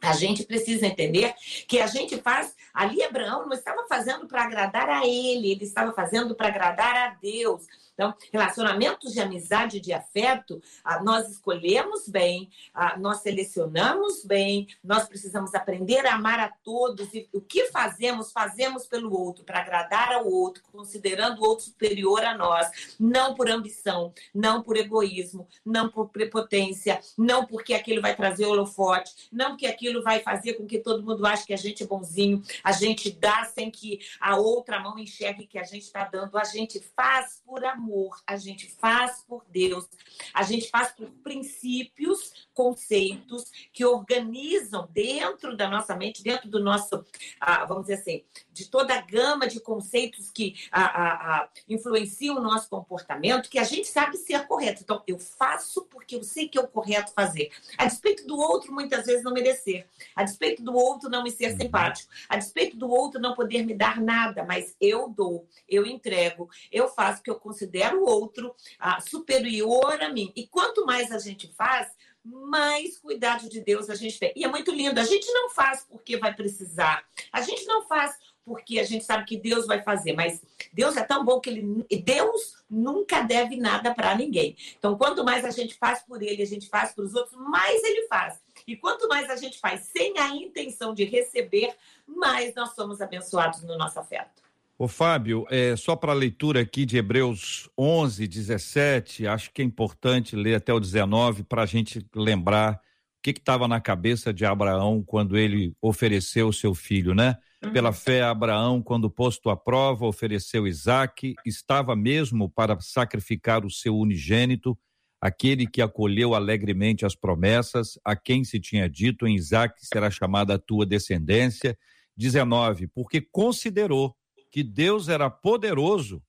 A 0.00 0.12
gente 0.12 0.44
precisa 0.44 0.86
entender 0.86 1.34
que 1.66 1.80
a 1.80 1.86
gente 1.86 2.20
faz. 2.20 2.54
Ali, 2.72 3.02
Abraão 3.02 3.46
não 3.46 3.54
estava 3.54 3.86
fazendo 3.88 4.26
para 4.26 4.44
agradar 4.44 4.88
a 4.88 5.06
ele, 5.06 5.50
ele 5.50 5.64
estava 5.64 5.92
fazendo 5.92 6.34
para 6.34 6.48
agradar 6.48 6.96
a 6.96 7.08
Deus. 7.20 7.64
Então, 7.96 8.14
relacionamentos 8.30 9.14
de 9.14 9.20
amizade 9.20 9.80
de 9.80 9.90
afeto, 9.90 10.62
ah, 10.84 11.02
nós 11.02 11.30
escolhemos 11.30 12.06
bem, 12.06 12.50
ah, 12.74 12.94
nós 12.98 13.22
selecionamos 13.22 14.22
bem, 14.22 14.68
nós 14.84 15.08
precisamos 15.08 15.54
aprender 15.54 16.04
a 16.04 16.14
amar 16.14 16.38
a 16.38 16.50
todos 16.62 17.14
e 17.14 17.26
o 17.32 17.40
que 17.40 17.68
fazemos, 17.68 18.32
fazemos 18.32 18.86
pelo 18.86 19.18
outro, 19.18 19.44
para 19.44 19.60
agradar 19.60 20.12
ao 20.12 20.30
outro, 20.30 20.62
considerando 20.70 21.40
o 21.40 21.48
outro 21.48 21.64
superior 21.64 22.22
a 22.22 22.36
nós, 22.36 22.94
não 23.00 23.34
por 23.34 23.48
ambição, 23.48 24.12
não 24.34 24.62
por 24.62 24.76
egoísmo, 24.76 25.48
não 25.64 25.88
por 25.88 26.10
prepotência, 26.10 27.00
não 27.16 27.46
porque 27.46 27.72
aquilo 27.72 28.02
vai 28.02 28.14
trazer 28.14 28.44
holofote, 28.44 29.30
não 29.32 29.52
porque 29.52 29.66
aquilo 29.66 30.02
vai 30.02 30.20
fazer 30.20 30.52
com 30.54 30.66
que 30.66 30.80
todo 30.80 31.02
mundo 31.02 31.26
ache 31.26 31.46
que 31.46 31.54
a 31.54 31.56
gente 31.56 31.82
é 31.82 31.86
bonzinho, 31.86 32.42
a 32.62 32.72
gente 32.72 33.10
dá 33.10 33.46
sem 33.46 33.70
que 33.70 34.00
a 34.20 34.36
outra 34.36 34.78
mão 34.78 34.98
enxergue 34.98 35.46
que 35.46 35.58
a 35.58 35.64
gente 35.64 35.84
está 35.84 36.04
dando, 36.04 36.36
a 36.36 36.44
gente 36.44 36.78
faz 36.94 37.42
por 37.46 37.64
amor 37.64 37.85
amor, 37.86 38.20
a 38.26 38.36
gente 38.36 38.68
faz 38.68 39.22
por 39.26 39.44
Deus, 39.48 39.88
a 40.34 40.42
gente 40.42 40.68
faz 40.68 40.90
por 40.90 41.08
princípios, 41.22 42.48
conceitos 42.52 43.50
que 43.72 43.84
organizam 43.84 44.88
dentro 44.90 45.56
da 45.56 45.68
nossa 45.68 45.94
mente, 45.94 46.22
dentro 46.22 46.48
do 46.48 46.58
nosso, 46.58 47.04
ah, 47.40 47.64
vamos 47.64 47.84
dizer 47.84 48.00
assim, 48.00 48.24
de 48.50 48.68
toda 48.68 48.94
a 48.94 49.00
gama 49.00 49.46
de 49.46 49.60
conceitos 49.60 50.30
que 50.30 50.54
ah, 50.72 51.42
ah, 51.42 51.48
influenciam 51.68 52.36
o 52.36 52.42
nosso 52.42 52.68
comportamento, 52.68 53.48
que 53.50 53.58
a 53.58 53.64
gente 53.64 53.86
sabe 53.86 54.16
ser 54.16 54.46
correto. 54.46 54.82
Então, 54.82 55.02
eu 55.06 55.18
faço 55.18 55.84
porque 55.84 56.16
eu 56.16 56.24
sei 56.24 56.48
que 56.48 56.58
é 56.58 56.60
o 56.60 56.66
correto 56.66 57.12
fazer. 57.12 57.50
A 57.76 57.84
despeito 57.84 58.26
do 58.26 58.36
outro, 58.36 58.72
muitas 58.72 59.04
vezes, 59.06 59.22
não 59.22 59.32
merecer. 59.32 59.86
A 60.14 60.24
despeito 60.24 60.62
do 60.62 60.74
outro, 60.74 61.10
não 61.10 61.22
me 61.22 61.30
ser 61.30 61.52
uhum. 61.52 61.58
simpático. 61.58 62.10
A 62.28 62.36
despeito 62.36 62.76
do 62.76 62.88
outro, 62.88 63.20
não 63.20 63.34
poder 63.34 63.64
me 63.64 63.74
dar 63.74 64.00
nada. 64.00 64.44
Mas 64.44 64.74
eu 64.80 65.08
dou, 65.08 65.46
eu 65.68 65.84
entrego, 65.84 66.48
eu 66.72 66.88
faço 66.88 67.20
o 67.20 67.22
que 67.22 67.30
eu 67.30 67.38
considero 67.38 67.75
considero 67.76 68.02
o 68.02 68.08
outro 68.08 68.54
ah, 68.78 69.00
superior 69.00 70.02
a 70.02 70.08
mim. 70.08 70.32
E 70.34 70.46
quanto 70.46 70.86
mais 70.86 71.12
a 71.12 71.18
gente 71.18 71.52
faz, 71.54 71.88
mais 72.24 72.98
cuidado 72.98 73.48
de 73.48 73.60
Deus 73.60 73.90
a 73.90 73.94
gente 73.94 74.18
tem. 74.18 74.32
E 74.34 74.44
é 74.44 74.48
muito 74.48 74.72
lindo. 74.72 74.98
A 74.98 75.04
gente 75.04 75.30
não 75.30 75.50
faz 75.50 75.86
porque 75.88 76.16
vai 76.16 76.34
precisar. 76.34 77.04
A 77.30 77.40
gente 77.42 77.64
não 77.66 77.86
faz 77.86 78.16
porque 78.44 78.78
a 78.78 78.84
gente 78.84 79.04
sabe 79.04 79.24
que 79.24 79.36
Deus 79.36 79.66
vai 79.66 79.82
fazer, 79.82 80.12
mas 80.12 80.40
Deus 80.72 80.96
é 80.96 81.02
tão 81.02 81.24
bom 81.24 81.40
que 81.40 81.50
ele 81.50 81.84
Deus 82.04 82.62
nunca 82.70 83.20
deve 83.22 83.56
nada 83.56 83.92
para 83.92 84.14
ninguém. 84.14 84.56
Então, 84.78 84.96
quanto 84.96 85.24
mais 85.24 85.44
a 85.44 85.50
gente 85.50 85.74
faz 85.74 86.02
por 86.02 86.22
ele, 86.22 86.42
a 86.42 86.46
gente 86.46 86.68
faz 86.68 86.92
para 86.92 87.04
os 87.04 87.14
outros, 87.14 87.36
mais 87.36 87.82
ele 87.82 88.06
faz. 88.06 88.40
E 88.64 88.76
quanto 88.76 89.08
mais 89.08 89.28
a 89.30 89.36
gente 89.36 89.58
faz 89.58 89.80
sem 89.92 90.16
a 90.18 90.28
intenção 90.28 90.94
de 90.94 91.04
receber, 91.04 91.74
mais 92.06 92.54
nós 92.54 92.72
somos 92.74 93.00
abençoados 93.00 93.62
no 93.64 93.76
nosso 93.76 93.98
afeto. 93.98 94.45
Ô 94.78 94.86
Fábio, 94.86 95.46
é, 95.48 95.74
só 95.74 95.96
para 95.96 96.12
a 96.12 96.14
leitura 96.14 96.60
aqui 96.60 96.84
de 96.84 96.98
Hebreus 96.98 97.66
11, 97.78 98.28
17, 98.28 99.26
acho 99.26 99.50
que 99.50 99.62
é 99.62 99.64
importante 99.64 100.36
ler 100.36 100.56
até 100.56 100.70
o 100.70 100.78
19 100.78 101.44
para 101.44 101.62
a 101.62 101.66
gente 101.66 102.06
lembrar 102.14 102.74
o 102.74 102.78
que 103.22 103.30
estava 103.30 103.66
na 103.66 103.80
cabeça 103.80 104.34
de 104.34 104.44
Abraão 104.44 105.02
quando 105.02 105.34
ele 105.34 105.74
ofereceu 105.80 106.48
o 106.48 106.52
seu 106.52 106.74
filho, 106.74 107.14
né? 107.14 107.38
Uhum. 107.64 107.72
Pela 107.72 107.90
fé, 107.90 108.22
Abraão, 108.22 108.82
quando 108.82 109.08
posto 109.08 109.48
à 109.48 109.56
prova, 109.56 110.04
ofereceu 110.04 110.66
Isaac, 110.66 111.34
estava 111.46 111.96
mesmo 111.96 112.50
para 112.50 112.78
sacrificar 112.78 113.64
o 113.64 113.70
seu 113.70 113.96
unigênito, 113.96 114.78
aquele 115.18 115.66
que 115.66 115.80
acolheu 115.80 116.34
alegremente 116.34 117.06
as 117.06 117.14
promessas, 117.14 117.98
a 118.04 118.14
quem 118.14 118.44
se 118.44 118.60
tinha 118.60 118.90
dito 118.90 119.26
em 119.26 119.36
Isaac 119.36 119.74
será 119.86 120.10
chamada 120.10 120.56
a 120.56 120.58
tua 120.58 120.84
descendência. 120.84 121.78
19, 122.14 122.88
porque 122.88 123.20
considerou 123.20 124.14
que 124.56 124.62
Deus 124.62 125.10
era 125.10 125.28
poderoso 125.28 126.22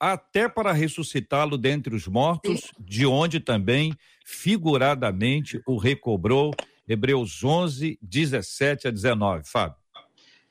até 0.00 0.48
para 0.48 0.72
ressuscitá-lo 0.72 1.56
dentre 1.56 1.94
os 1.94 2.08
mortos, 2.08 2.72
de 2.80 3.06
onde 3.06 3.38
também 3.38 3.96
figuradamente 4.26 5.62
o 5.64 5.76
recobrou. 5.76 6.52
Hebreus 6.88 7.44
11, 7.44 7.96
17 8.02 8.88
a 8.88 8.90
19. 8.90 9.44
Fábio. 9.46 9.76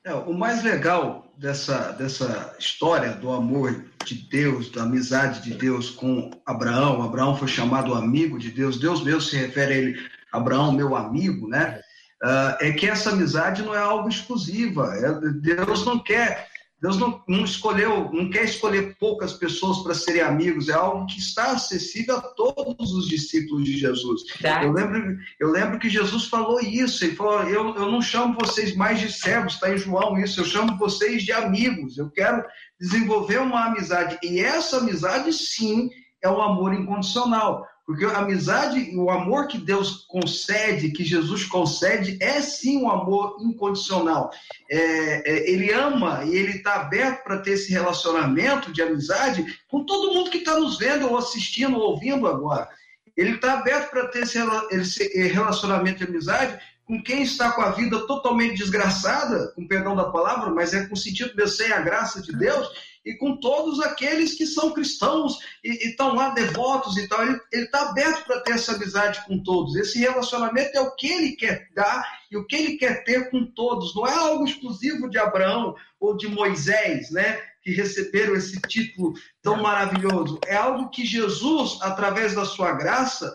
É, 0.02 0.14
o 0.14 0.32
mais 0.32 0.64
legal 0.64 1.30
dessa, 1.36 1.92
dessa 1.92 2.56
história 2.58 3.12
do 3.12 3.30
amor 3.30 3.84
de 4.06 4.14
Deus, 4.14 4.70
da 4.70 4.84
amizade 4.84 5.42
de 5.42 5.52
Deus 5.52 5.90
com 5.90 6.30
Abraão, 6.46 7.02
Abraão 7.02 7.36
foi 7.36 7.48
chamado 7.48 7.92
amigo 7.92 8.38
de 8.38 8.50
Deus, 8.50 8.80
Deus 8.80 9.04
mesmo 9.04 9.20
se 9.20 9.36
refere 9.36 9.74
a 9.74 9.76
ele, 9.76 10.08
Abraão, 10.32 10.72
meu 10.72 10.96
amigo, 10.96 11.46
né? 11.48 11.82
Uh, 12.22 12.56
é 12.60 12.72
que 12.72 12.86
essa 12.86 13.10
amizade 13.10 13.62
não 13.62 13.74
é 13.74 13.78
algo 13.78 14.08
exclusiva. 14.08 14.94
É, 14.96 15.30
Deus 15.32 15.84
não 15.84 15.98
quer 15.98 16.53
Deus 16.84 16.98
não, 16.98 17.24
não, 17.26 17.44
escolheu, 17.44 18.10
não 18.12 18.28
quer 18.28 18.44
escolher 18.44 18.94
poucas 18.98 19.32
pessoas 19.32 19.78
para 19.78 19.94
serem 19.94 20.20
amigos, 20.20 20.68
é 20.68 20.74
algo 20.74 21.06
que 21.06 21.18
está 21.18 21.52
acessível 21.52 22.18
a 22.18 22.20
todos 22.20 22.92
os 22.92 23.08
discípulos 23.08 23.64
de 23.64 23.78
Jesus. 23.78 24.20
Eu 24.66 24.70
lembro, 24.70 25.16
eu 25.40 25.50
lembro 25.50 25.78
que 25.78 25.88
Jesus 25.88 26.26
falou 26.26 26.60
isso, 26.60 27.02
ele 27.02 27.16
falou, 27.16 27.40
eu, 27.44 27.74
eu 27.74 27.90
não 27.90 28.02
chamo 28.02 28.36
vocês 28.38 28.76
mais 28.76 29.00
de 29.00 29.10
servos, 29.10 29.54
está 29.54 29.72
em 29.72 29.78
João 29.78 30.18
isso, 30.18 30.42
eu 30.42 30.44
chamo 30.44 30.76
vocês 30.76 31.22
de 31.22 31.32
amigos, 31.32 31.96
eu 31.96 32.10
quero 32.10 32.44
desenvolver 32.78 33.38
uma 33.38 33.64
amizade, 33.64 34.18
e 34.22 34.40
essa 34.40 34.76
amizade 34.76 35.32
sim 35.32 35.88
é 36.22 36.28
o 36.28 36.42
amor 36.42 36.74
incondicional. 36.74 37.66
Porque 37.86 38.04
a 38.06 38.18
amizade, 38.18 38.96
o 38.96 39.10
amor 39.10 39.46
que 39.46 39.58
Deus 39.58 40.06
concede, 40.08 40.90
que 40.90 41.04
Jesus 41.04 41.44
concede, 41.44 42.16
é 42.18 42.40
sim 42.40 42.78
um 42.78 42.90
amor 42.90 43.36
incondicional. 43.40 44.30
É, 44.70 45.30
é, 45.30 45.50
ele 45.50 45.70
ama 45.70 46.24
e 46.24 46.34
ele 46.34 46.52
está 46.52 46.76
aberto 46.76 47.22
para 47.22 47.40
ter 47.40 47.52
esse 47.52 47.70
relacionamento 47.70 48.72
de 48.72 48.80
amizade 48.80 49.60
com 49.68 49.84
todo 49.84 50.14
mundo 50.14 50.30
que 50.30 50.38
está 50.38 50.58
nos 50.58 50.78
vendo, 50.78 51.10
ou 51.10 51.18
assistindo, 51.18 51.76
ou 51.76 51.90
ouvindo 51.90 52.26
agora. 52.26 52.68
Ele 53.14 53.34
está 53.34 53.52
aberto 53.52 53.90
para 53.90 54.08
ter 54.08 54.22
esse, 54.22 54.38
esse 54.70 55.26
relacionamento 55.28 55.98
de 55.98 56.04
amizade 56.04 56.58
com 56.86 57.02
quem 57.02 57.22
está 57.22 57.52
com 57.52 57.62
a 57.62 57.70
vida 57.70 58.06
totalmente 58.06 58.56
desgraçada, 58.56 59.52
com 59.54 59.66
perdão 59.66 59.94
da 59.94 60.10
palavra, 60.10 60.50
mas 60.50 60.74
é 60.74 60.86
com 60.86 60.96
sentido 60.96 61.34
de 61.34 61.46
sem 61.48 61.70
a 61.72 61.80
graça 61.80 62.20
de 62.20 62.32
Deus 62.32 62.93
e 63.04 63.14
com 63.14 63.36
todos 63.36 63.80
aqueles 63.80 64.34
que 64.34 64.46
são 64.46 64.72
cristãos 64.72 65.38
e 65.62 65.88
estão 65.88 66.14
lá 66.14 66.30
devotos 66.30 66.96
e 66.96 67.06
tal. 67.06 67.22
Ele 67.22 67.40
está 67.52 67.90
aberto 67.90 68.24
para 68.24 68.40
ter 68.40 68.52
essa 68.52 68.72
amizade 68.72 69.24
com 69.26 69.42
todos. 69.42 69.76
Esse 69.76 69.98
relacionamento 69.98 70.76
é 70.76 70.80
o 70.80 70.94
que 70.94 71.08
ele 71.08 71.32
quer 71.32 71.68
dar 71.74 72.04
e 72.30 72.36
o 72.36 72.46
que 72.46 72.56
ele 72.56 72.76
quer 72.76 73.04
ter 73.04 73.30
com 73.30 73.44
todos. 73.44 73.94
Não 73.94 74.06
é 74.06 74.14
algo 74.14 74.44
exclusivo 74.44 75.10
de 75.10 75.18
Abraão 75.18 75.74
ou 76.00 76.16
de 76.16 76.28
Moisés, 76.28 77.10
né? 77.10 77.40
Que 77.62 77.72
receberam 77.72 78.34
esse 78.34 78.60
título 78.62 79.14
tão 79.42 79.62
maravilhoso. 79.62 80.38
É 80.46 80.56
algo 80.56 80.90
que 80.90 81.04
Jesus, 81.04 81.78
através 81.82 82.34
da 82.34 82.44
sua 82.44 82.72
graça, 82.72 83.34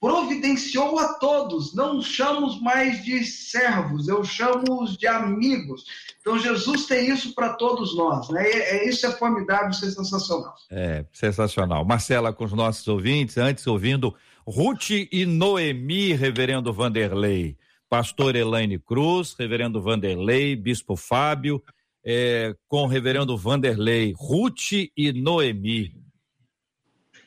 providenciou 0.00 0.98
a 0.98 1.14
todos. 1.14 1.74
Não 1.74 2.00
chamo 2.00 2.58
mais 2.62 3.04
de 3.04 3.22
servos, 3.22 4.08
eu 4.08 4.24
chamo-os 4.24 4.96
de 4.96 5.06
amigos. 5.06 5.84
Então 6.20 6.38
Jesus 6.38 6.86
tem 6.86 7.10
isso 7.10 7.34
para 7.34 7.52
todos 7.52 7.94
nós, 7.94 8.30
né? 8.30 8.48
É, 8.48 8.76
é, 8.76 8.88
isso 8.88 9.06
é 9.06 9.12
formidável, 9.12 9.68
isso 9.68 9.84
é 9.84 9.90
sensacional. 9.90 10.54
É, 10.70 11.04
sensacional. 11.12 11.84
Marcela, 11.84 12.32
com 12.32 12.44
os 12.44 12.52
nossos 12.52 12.88
ouvintes, 12.88 13.36
antes 13.36 13.66
ouvindo 13.66 14.14
Ruth 14.46 14.90
e 14.90 15.26
Noemi, 15.26 16.14
reverendo 16.14 16.72
Vanderlei, 16.72 17.56
pastor 17.88 18.34
Elaine 18.34 18.78
Cruz, 18.78 19.34
reverendo 19.38 19.82
Vanderlei, 19.82 20.56
bispo 20.56 20.96
Fábio, 20.96 21.62
é, 22.02 22.54
com 22.66 22.84
o 22.84 22.86
reverendo 22.86 23.36
Vanderlei, 23.36 24.14
Ruth 24.16 24.72
e 24.96 25.12
Noemi. 25.12 25.94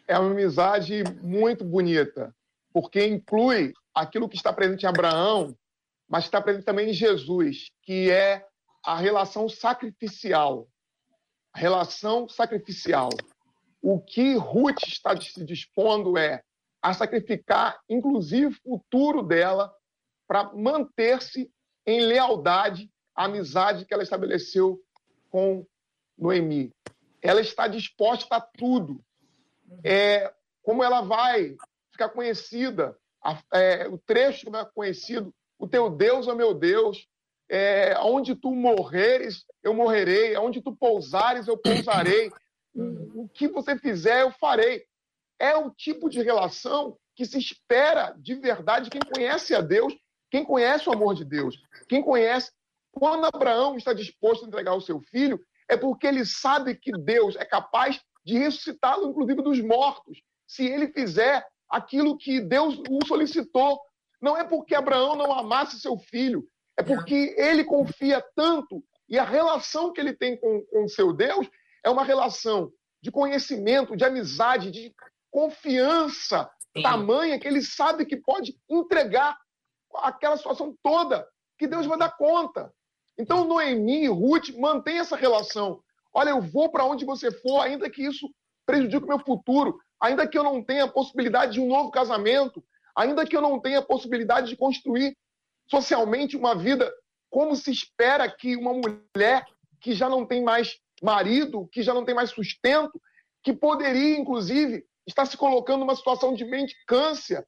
É 0.08 0.18
uma 0.18 0.32
amizade 0.32 1.04
muito 1.22 1.64
bonita 1.64 2.34
porque 2.74 3.06
inclui 3.06 3.72
aquilo 3.94 4.28
que 4.28 4.36
está 4.36 4.52
presente 4.52 4.84
em 4.84 4.90
Abraão, 4.90 5.56
mas 6.10 6.26
está 6.26 6.42
presente 6.42 6.66
também 6.66 6.90
em 6.90 6.94
Jesus, 6.94 7.70
que 7.84 8.10
é 8.10 8.46
a 8.84 8.98
relação 8.98 9.48
sacrificial. 9.48 10.68
A 11.54 11.60
relação 11.60 12.28
sacrificial. 12.28 13.10
O 13.80 14.02
que 14.02 14.36
Ruth 14.36 14.84
está 14.88 15.16
se 15.22 15.46
dispondo 15.46 16.18
é 16.18 16.42
a 16.82 16.94
sacrificar, 16.94 17.80
inclusive, 17.88 18.58
o 18.66 18.78
futuro 18.78 19.22
dela, 19.22 19.74
para 20.28 20.52
manter-se 20.54 21.50
em 21.86 22.02
lealdade 22.02 22.90
à 23.16 23.26
amizade 23.26 23.86
que 23.86 23.94
ela 23.94 24.04
estabeleceu 24.04 24.82
com 25.30 25.66
Noemi. 26.18 26.72
Ela 27.22 27.40
está 27.40 27.68
disposta 27.68 28.36
a 28.36 28.42
tudo. 28.42 29.04
É, 29.84 30.34
como 30.62 30.84
ela 30.84 31.02
vai 31.02 31.56
ficar 31.94 32.10
conhecida, 32.10 32.98
a, 33.24 33.40
é, 33.54 33.88
o 33.88 33.98
trecho 33.98 34.48
ficar 34.48 34.66
conhecido, 34.66 35.34
o 35.58 35.68
teu 35.68 35.90
Deus 35.90 36.28
é 36.28 36.34
meu 36.34 36.54
Deus, 36.54 37.08
é, 37.50 37.98
onde 38.00 38.36
tu 38.36 38.54
morreres, 38.54 39.46
eu 39.64 39.74
morrerei, 39.74 40.36
onde 40.38 40.62
tu 40.62 40.76
pousares, 40.76 41.48
eu 41.48 41.58
pousarei, 41.58 42.32
o, 42.74 43.24
o 43.24 43.30
que 43.30 43.48
você 43.48 43.78
fizer, 43.78 44.22
eu 44.22 44.32
farei. 44.32 44.84
É 45.40 45.56
o 45.56 45.70
tipo 45.70 46.10
de 46.10 46.22
relação 46.22 46.98
que 47.16 47.26
se 47.26 47.38
espera 47.38 48.16
de 48.18 48.36
verdade 48.36 48.90
quem 48.90 49.02
conhece 49.02 49.54
a 49.54 49.62
Deus, 49.62 49.94
quem 50.32 50.44
conhece 50.44 50.90
o 50.90 50.94
amor 50.94 51.14
de 51.14 51.24
Deus, 51.24 51.62
quem 51.88 52.02
conhece. 52.02 52.52
Quando 52.92 53.26
Abraão 53.26 53.76
está 53.76 53.94
disposto 53.94 54.46
a 54.46 54.48
entregar 54.48 54.74
o 54.74 54.82
seu 54.82 55.00
filho, 55.00 55.40
é 55.70 55.78
porque 55.78 56.08
ele 56.08 56.26
sabe 56.26 56.76
que 56.76 56.92
Deus 56.92 57.36
é 57.36 57.46
capaz 57.46 58.02
de 58.26 58.38
ressuscitá-lo, 58.38 59.10
inclusive 59.10 59.42
dos 59.42 59.60
mortos, 59.60 60.22
se 60.48 60.66
ele 60.66 60.88
fizer 60.88 61.46
aquilo 61.74 62.18
que 62.18 62.40
Deus 62.40 62.80
o 62.90 63.06
solicitou. 63.06 63.80
Não 64.22 64.38
é 64.38 64.44
porque 64.44 64.76
Abraão 64.76 65.16
não 65.16 65.34
amasse 65.34 65.80
seu 65.80 65.98
filho, 65.98 66.48
é 66.78 66.84
porque 66.84 67.36
ele 67.38 67.64
confia 67.64 68.24
tanto 68.36 68.84
e 69.10 69.18
a 69.20 69.24
relação 69.24 69.92
que 69.92 70.00
ele 70.00 70.14
tem 70.14 70.40
com, 70.40 70.62
com 70.72 70.88
seu 70.88 71.12
Deus 71.12 71.50
é 71.84 71.90
uma 71.90 72.04
relação 72.04 72.72
de 73.02 73.12
conhecimento, 73.12 73.98
de 73.98 74.06
amizade, 74.06 74.72
de 74.72 74.94
confiança 75.30 76.50
Sim. 76.76 76.84
tamanha 76.84 77.40
que 77.40 77.48
ele 77.48 77.62
sabe 77.62 78.06
que 78.06 78.16
pode 78.16 78.56
entregar 78.70 79.38
aquela 79.98 80.38
situação 80.38 80.76
toda, 80.82 81.28
que 81.58 81.68
Deus 81.68 81.86
vai 81.86 81.98
dar 81.98 82.16
conta. 82.16 82.74
Então, 83.18 83.46
Noemi 83.46 84.06
e 84.06 84.08
Ruth 84.08 84.50
mantêm 84.58 85.00
essa 85.00 85.16
relação. 85.16 85.84
Olha, 86.14 86.30
eu 86.30 86.42
vou 86.42 86.72
para 86.72 86.86
onde 86.86 87.06
você 87.06 87.32
for, 87.32 87.62
ainda 87.62 87.90
que 87.90 88.04
isso 88.04 88.28
prejudique 88.66 89.06
o 89.06 89.08
meu 89.08 89.20
futuro, 89.20 89.80
ainda 90.00 90.28
que 90.28 90.38
eu 90.38 90.44
não 90.44 90.64
tenha 90.64 90.86
a 90.86 90.92
possibilidade 90.92 91.54
de 91.54 91.62
um 91.62 91.68
novo 91.68 91.92
casamento, 91.92 92.64
ainda 92.96 93.26
que 93.26 93.36
eu 93.36 93.42
não 93.42 93.60
tenha 93.60 93.80
a 93.80 93.86
possibilidade 93.86 94.50
de 94.50 94.58
construir 94.58 95.16
socialmente 95.70 96.38
uma 96.38 96.56
vida 96.56 96.92
como 97.30 97.56
se 97.56 97.72
espera 97.72 98.30
que 98.30 98.56
uma 98.56 98.74
mulher 98.74 99.46
que 99.82 99.94
já 99.94 100.08
não 100.08 100.26
tem 100.26 100.44
mais 100.44 100.78
marido, 101.02 101.68
que 101.72 101.82
já 101.82 101.94
não 101.94 102.06
tem 102.06 102.14
mais 102.14 102.30
sustento, 102.30 103.02
que 103.44 103.52
poderia, 103.52 104.18
inclusive, 104.18 104.86
estar 105.06 105.26
se 105.26 105.36
colocando 105.36 105.80
numa 105.80 105.96
situação 105.96 106.34
de 106.34 106.46
mendicância 106.46 107.46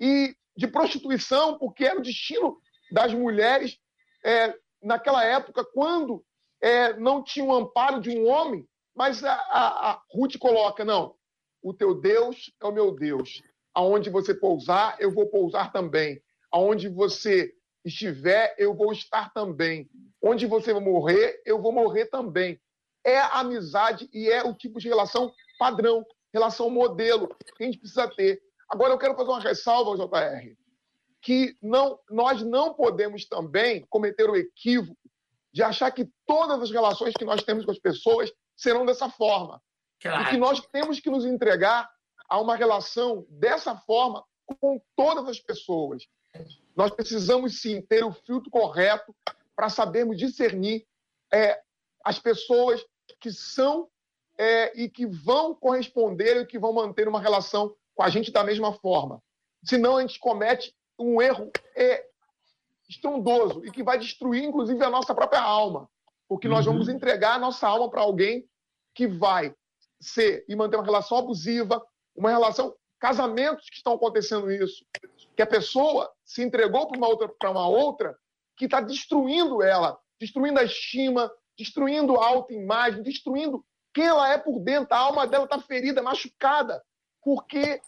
e 0.00 0.34
de 0.56 0.66
prostituição, 0.66 1.58
porque 1.58 1.84
era 1.84 1.98
o 1.98 2.02
destino 2.02 2.58
das 2.90 3.12
mulheres 3.12 3.78
é, 4.24 4.54
naquela 4.82 5.24
época, 5.24 5.64
quando 5.64 6.24
é, 6.60 6.94
não 6.94 7.22
tinha 7.22 7.44
o 7.44 7.54
amparo 7.54 8.00
de 8.00 8.10
um 8.10 8.26
homem. 8.26 8.66
Mas 8.96 9.22
a, 9.22 9.34
a, 9.34 9.90
a 9.90 10.02
Ruth 10.10 10.38
coloca: 10.38 10.84
não, 10.84 11.14
o 11.62 11.74
teu 11.74 11.94
Deus 11.94 12.50
é 12.60 12.66
o 12.66 12.72
meu 12.72 12.92
Deus. 12.92 13.42
Aonde 13.74 14.08
você 14.08 14.34
pousar, 14.34 14.96
eu 14.98 15.12
vou 15.12 15.26
pousar 15.26 15.70
também. 15.70 16.22
Aonde 16.50 16.88
você 16.88 17.52
estiver, 17.84 18.54
eu 18.58 18.74
vou 18.74 18.90
estar 18.92 19.32
também. 19.34 19.88
Onde 20.22 20.46
você 20.46 20.72
morrer, 20.72 21.42
eu 21.44 21.60
vou 21.60 21.72
morrer 21.72 22.06
também. 22.06 22.58
É 23.04 23.20
amizade 23.20 24.08
e 24.12 24.30
é 24.30 24.42
o 24.42 24.54
tipo 24.54 24.80
de 24.80 24.88
relação 24.88 25.32
padrão, 25.58 26.04
relação 26.32 26.70
modelo 26.70 27.28
que 27.28 27.62
a 27.62 27.66
gente 27.66 27.78
precisa 27.78 28.08
ter. 28.08 28.40
Agora 28.68 28.94
eu 28.94 28.98
quero 28.98 29.14
fazer 29.14 29.30
uma 29.30 29.40
ressalva, 29.40 29.96
JR, 29.96 30.56
que 31.20 31.56
não, 31.62 32.00
nós 32.10 32.42
não 32.42 32.74
podemos 32.74 33.26
também 33.26 33.86
cometer 33.90 34.28
o 34.28 34.34
equívoco 34.34 34.98
de 35.52 35.62
achar 35.62 35.90
que 35.90 36.08
todas 36.26 36.60
as 36.62 36.70
relações 36.70 37.14
que 37.14 37.24
nós 37.24 37.44
temos 37.44 37.64
com 37.64 37.70
as 37.70 37.78
pessoas 37.78 38.32
serão 38.56 38.86
dessa 38.86 39.08
forma. 39.08 39.62
Claro. 40.00 40.22
E 40.22 40.30
que 40.30 40.36
nós 40.36 40.60
temos 40.72 41.00
que 41.00 41.10
nos 41.10 41.24
entregar 41.24 41.90
a 42.28 42.40
uma 42.40 42.56
relação 42.56 43.26
dessa 43.28 43.76
forma 43.76 44.24
com 44.60 44.80
todas 44.96 45.28
as 45.28 45.40
pessoas. 45.40 46.06
Nós 46.74 46.90
precisamos 46.90 47.60
sim 47.60 47.80
ter 47.80 48.04
o 48.04 48.12
filtro 48.12 48.50
correto 48.50 49.14
para 49.54 49.68
sabermos 49.68 50.18
discernir 50.18 50.86
é, 51.32 51.60
as 52.04 52.18
pessoas 52.18 52.84
que 53.20 53.32
são 53.32 53.88
é, 54.38 54.78
e 54.78 54.88
que 54.88 55.06
vão 55.06 55.54
corresponder 55.54 56.36
e 56.36 56.46
que 56.46 56.58
vão 56.58 56.72
manter 56.72 57.08
uma 57.08 57.20
relação 57.20 57.74
com 57.94 58.02
a 58.02 58.10
gente 58.10 58.30
da 58.30 58.44
mesma 58.44 58.72
forma. 58.74 59.22
Senão 59.64 59.96
a 59.96 60.00
gente 60.02 60.18
comete 60.20 60.74
um 60.98 61.20
erro 61.20 61.50
é, 61.74 62.04
estrondoso 62.88 63.64
e 63.64 63.70
que 63.70 63.82
vai 63.82 63.98
destruir, 63.98 64.44
inclusive, 64.44 64.82
a 64.84 64.90
nossa 64.90 65.14
própria 65.14 65.40
alma. 65.40 65.88
Porque 66.28 66.48
nós 66.48 66.66
uhum. 66.66 66.72
vamos 66.72 66.88
entregar 66.88 67.34
a 67.34 67.38
nossa 67.38 67.68
alma 67.68 67.88
para 67.90 68.02
alguém 68.02 68.48
que 68.94 69.06
vai 69.06 69.54
ser 70.00 70.44
e 70.48 70.56
manter 70.56 70.76
uma 70.76 70.84
relação 70.84 71.18
abusiva, 71.18 71.84
uma 72.14 72.30
relação. 72.30 72.74
Casamentos 72.98 73.68
que 73.68 73.76
estão 73.76 73.92
acontecendo 73.92 74.50
isso, 74.50 74.84
que 75.36 75.42
a 75.42 75.46
pessoa 75.46 76.10
se 76.24 76.42
entregou 76.42 76.88
para 76.88 76.96
uma 76.96 77.06
outra, 77.06 77.28
para 77.28 77.50
uma 77.50 77.68
outra 77.68 78.16
que 78.56 78.64
está 78.64 78.80
destruindo 78.80 79.62
ela 79.62 79.98
destruindo 80.18 80.58
a 80.58 80.64
estima, 80.64 81.30
destruindo 81.58 82.16
a 82.16 82.26
autoimagem, 82.26 83.02
destruindo 83.02 83.64
quem 83.94 84.06
ela 84.06 84.32
é 84.32 84.38
por 84.38 84.60
dentro. 84.60 84.94
A 84.94 84.98
alma 84.98 85.26
dela 85.26 85.44
está 85.44 85.60
ferida, 85.60 86.02
machucada, 86.02 86.82
porque 87.22 87.80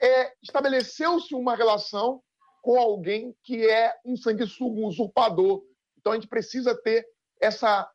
é, 0.00 0.32
estabeleceu-se 0.42 1.34
uma 1.34 1.54
relação 1.54 2.22
com 2.62 2.78
alguém 2.78 3.34
que 3.42 3.66
é 3.66 3.94
um 4.04 4.16
sanguessugo, 4.16 4.80
um 4.80 4.86
usurpador. 4.86 5.62
Então 5.98 6.12
a 6.12 6.16
gente 6.16 6.28
precisa 6.28 6.74
ter 6.74 7.06
essa 7.40 7.88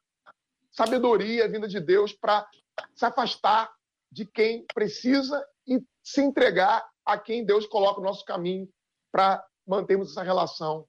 sabedoria 0.72 1.48
vinda 1.48 1.68
de 1.68 1.80
Deus 1.80 2.14
para 2.14 2.48
se 2.96 3.06
afastar 3.06 3.72
de 4.12 4.26
quem 4.26 4.66
precisa 4.74 5.44
e 5.68 5.82
se 6.04 6.22
entregar 6.22 6.86
a 7.06 7.18
quem 7.18 7.46
Deus 7.46 7.66
coloca 7.66 8.00
no 8.00 8.08
nosso 8.08 8.26
caminho 8.26 8.68
para 9.12 9.44
mantermos 9.66 10.12
essa 10.12 10.24
relação 10.24 10.86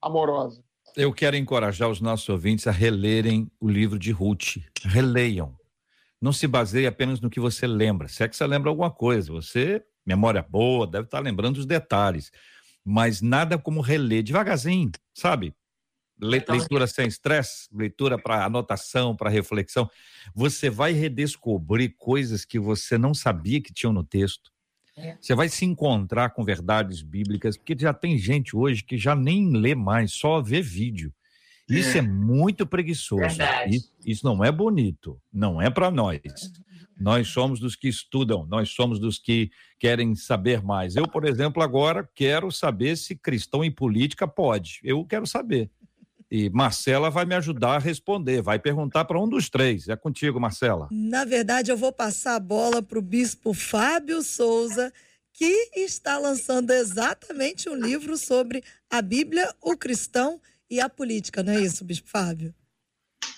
amorosa. 0.00 0.62
Eu 0.96 1.12
quero 1.12 1.36
encorajar 1.36 1.88
os 1.88 2.00
nossos 2.00 2.28
ouvintes 2.28 2.66
a 2.66 2.70
relerem 2.70 3.50
o 3.60 3.68
livro 3.68 3.98
de 3.98 4.10
Ruth. 4.10 4.56
Releiam. 4.82 5.56
Não 6.20 6.32
se 6.32 6.46
baseie 6.46 6.86
apenas 6.86 7.20
no 7.20 7.30
que 7.30 7.40
você 7.40 7.66
lembra. 7.66 8.08
Se 8.08 8.22
é 8.22 8.28
que 8.28 8.36
você 8.36 8.46
lembra 8.46 8.70
alguma 8.70 8.90
coisa, 8.90 9.32
você, 9.32 9.84
memória 10.04 10.42
boa, 10.42 10.86
deve 10.86 11.04
estar 11.04 11.20
lembrando 11.20 11.58
os 11.58 11.66
detalhes. 11.66 12.30
Mas 12.84 13.22
nada 13.22 13.58
como 13.58 13.80
reler 13.80 14.22
devagarzinho, 14.22 14.90
sabe? 15.14 15.54
Então, 16.22 16.56
leitura 16.56 16.86
sem 16.86 17.06
estresse, 17.06 17.68
leitura 17.72 18.18
para 18.18 18.44
anotação, 18.44 19.16
para 19.16 19.30
reflexão. 19.30 19.88
Você 20.34 20.68
vai 20.68 20.92
redescobrir 20.92 21.94
coisas 21.96 22.44
que 22.44 22.58
você 22.58 22.98
não 22.98 23.14
sabia 23.14 23.60
que 23.60 23.72
tinham 23.72 23.92
no 23.92 24.04
texto. 24.04 24.50
É. 24.96 25.16
Você 25.20 25.34
vai 25.34 25.48
se 25.48 25.64
encontrar 25.64 26.30
com 26.30 26.44
verdades 26.44 27.00
bíblicas, 27.00 27.56
porque 27.56 27.76
já 27.78 27.94
tem 27.94 28.18
gente 28.18 28.54
hoje 28.54 28.84
que 28.84 28.98
já 28.98 29.14
nem 29.14 29.50
lê 29.50 29.74
mais, 29.74 30.12
só 30.12 30.42
vê 30.42 30.60
vídeo. 30.60 31.12
Isso 31.68 31.96
é, 31.96 32.00
é 32.00 32.02
muito 32.02 32.66
preguiçoso. 32.66 33.38
Isso, 33.68 33.92
isso 34.04 34.26
não 34.26 34.44
é 34.44 34.50
bonito, 34.50 35.20
não 35.32 35.62
é 35.62 35.70
para 35.70 35.90
nós. 35.90 36.20
Nós 36.98 37.28
somos 37.28 37.58
dos 37.58 37.74
que 37.74 37.88
estudam, 37.88 38.44
nós 38.46 38.70
somos 38.70 38.98
dos 38.98 39.18
que 39.18 39.50
querem 39.78 40.14
saber 40.14 40.62
mais. 40.62 40.96
Eu, 40.96 41.08
por 41.08 41.24
exemplo, 41.24 41.62
agora 41.62 42.06
quero 42.14 42.50
saber 42.50 42.96
se 42.96 43.16
cristão 43.16 43.64
em 43.64 43.70
política 43.70 44.28
pode. 44.28 44.80
Eu 44.84 45.02
quero 45.06 45.26
saber. 45.26 45.70
E 46.30 46.48
Marcela 46.50 47.10
vai 47.10 47.24
me 47.24 47.34
ajudar 47.34 47.74
a 47.74 47.78
responder, 47.78 48.40
vai 48.40 48.58
perguntar 48.58 49.04
para 49.04 49.20
um 49.20 49.28
dos 49.28 49.50
três. 49.50 49.88
É 49.88 49.96
contigo, 49.96 50.38
Marcela. 50.38 50.88
Na 50.92 51.24
verdade, 51.24 51.72
eu 51.72 51.76
vou 51.76 51.92
passar 51.92 52.36
a 52.36 52.40
bola 52.40 52.80
para 52.80 52.98
o 52.98 53.02
bispo 53.02 53.52
Fábio 53.52 54.22
Souza, 54.22 54.92
que 55.32 55.70
está 55.74 56.18
lançando 56.18 56.70
exatamente 56.70 57.68
um 57.68 57.74
livro 57.74 58.16
sobre 58.16 58.62
a 58.88 59.02
Bíblia, 59.02 59.52
o 59.60 59.76
cristão 59.76 60.40
e 60.70 60.80
a 60.80 60.88
política, 60.88 61.42
não 61.42 61.52
é 61.52 61.60
isso, 61.60 61.84
bispo 61.84 62.08
Fábio? 62.08 62.54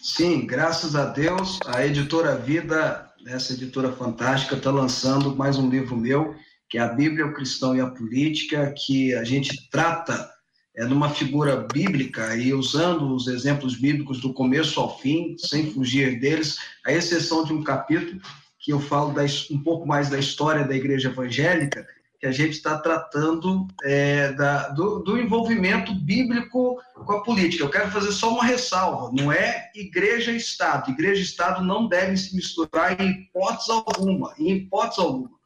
Sim, 0.02 0.46
graças 0.46 0.94
a 0.94 1.06
Deus, 1.06 1.58
a 1.64 1.86
editora 1.86 2.36
Vida, 2.36 3.08
essa 3.26 3.52
editora 3.52 3.92
fantástica, 3.92 4.56
está 4.56 4.70
lançando 4.70 5.34
mais 5.34 5.56
um 5.56 5.70
livro 5.70 5.96
meu, 5.96 6.34
que 6.68 6.76
é 6.76 6.80
a 6.80 6.88
Bíblia, 6.88 7.26
o 7.26 7.32
Cristão 7.32 7.74
e 7.74 7.80
a 7.80 7.86
Política, 7.86 8.74
que 8.76 9.14
a 9.14 9.24
gente 9.24 9.70
trata 9.70 10.31
é, 10.74 10.84
numa 10.84 11.10
figura 11.10 11.66
bíblica 11.72 12.34
e 12.34 12.52
usando 12.54 13.14
os 13.14 13.26
exemplos 13.26 13.76
bíblicos 13.76 14.20
do 14.20 14.32
começo 14.32 14.80
ao 14.80 14.98
fim, 14.98 15.36
sem 15.38 15.70
fugir 15.70 16.18
deles, 16.18 16.58
à 16.84 16.92
exceção 16.92 17.44
de 17.44 17.52
um 17.52 17.62
capítulo 17.62 18.20
que 18.58 18.72
eu 18.72 18.80
falo 18.80 19.12
da, 19.12 19.22
um 19.50 19.62
pouco 19.62 19.86
mais 19.86 20.08
da 20.08 20.18
história 20.18 20.64
da 20.64 20.74
igreja 20.74 21.08
evangélica, 21.08 21.86
que 22.18 22.26
a 22.26 22.30
gente 22.30 22.52
está 22.52 22.78
tratando 22.78 23.66
é, 23.82 24.32
da, 24.34 24.68
do, 24.68 25.00
do, 25.00 25.18
envolvimento 25.18 25.92
bíblico 25.92 26.80
com 26.94 27.12
a 27.14 27.22
política. 27.24 27.64
Eu 27.64 27.68
quero 27.68 27.90
fazer 27.90 28.12
só 28.12 28.32
uma 28.32 28.44
ressalva: 28.44 29.10
não 29.12 29.32
é 29.32 29.72
igreja 29.74 30.30
Estado. 30.30 30.92
Igreja 30.92 31.20
Estado 31.20 31.64
não 31.64 31.88
devem 31.88 32.16
se 32.16 32.36
misturar 32.36 32.98
em 33.00 33.10
hipótese 33.10 33.72
alguma, 33.72 34.32
em 34.38 34.52
hipótese 34.52 35.00
alguma. 35.00 35.41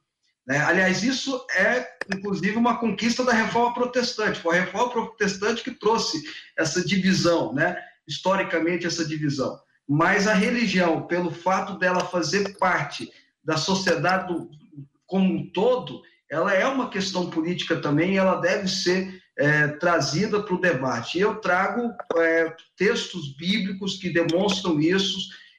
Né? 0.47 0.59
Aliás, 0.59 1.03
isso 1.03 1.45
é, 1.57 1.87
inclusive, 2.15 2.57
uma 2.57 2.79
conquista 2.79 3.25
da 3.25 3.33
reforma 3.33 3.75
protestante. 3.75 4.41
Foi 4.41 4.59
a 4.59 4.63
reforma 4.63 4.91
protestante 4.93 5.63
que 5.63 5.73
trouxe 5.73 6.23
essa 6.57 6.85
divisão, 6.85 7.53
né? 7.53 7.77
historicamente, 8.07 8.87
essa 8.87 9.05
divisão. 9.05 9.59
Mas 9.89 10.29
a 10.29 10.35
religião, 10.35 11.07
pelo 11.07 11.31
fato 11.31 11.79
dela 11.79 12.05
fazer 12.05 12.57
parte 12.59 13.11
da 13.45 13.57
sociedade 13.57 14.35
como 15.07 15.35
um 15.35 15.51
todo, 15.51 16.03
ela 16.31 16.53
é 16.53 16.67
uma 16.67 16.91
questão 16.91 17.31
política 17.31 17.77
também 17.77 18.17
ela 18.17 18.37
deve 18.41 18.67
ser 18.67 19.23
é, 19.39 19.69
trazida 19.69 20.43
para 20.43 20.55
o 20.55 20.61
debate. 20.61 21.19
Eu 21.19 21.37
trago 21.37 21.93
é, 22.17 22.53
textos 22.77 23.37
bíblicos 23.37 23.97
que 23.97 24.11
demonstram 24.11 24.81
isso 24.81 25.19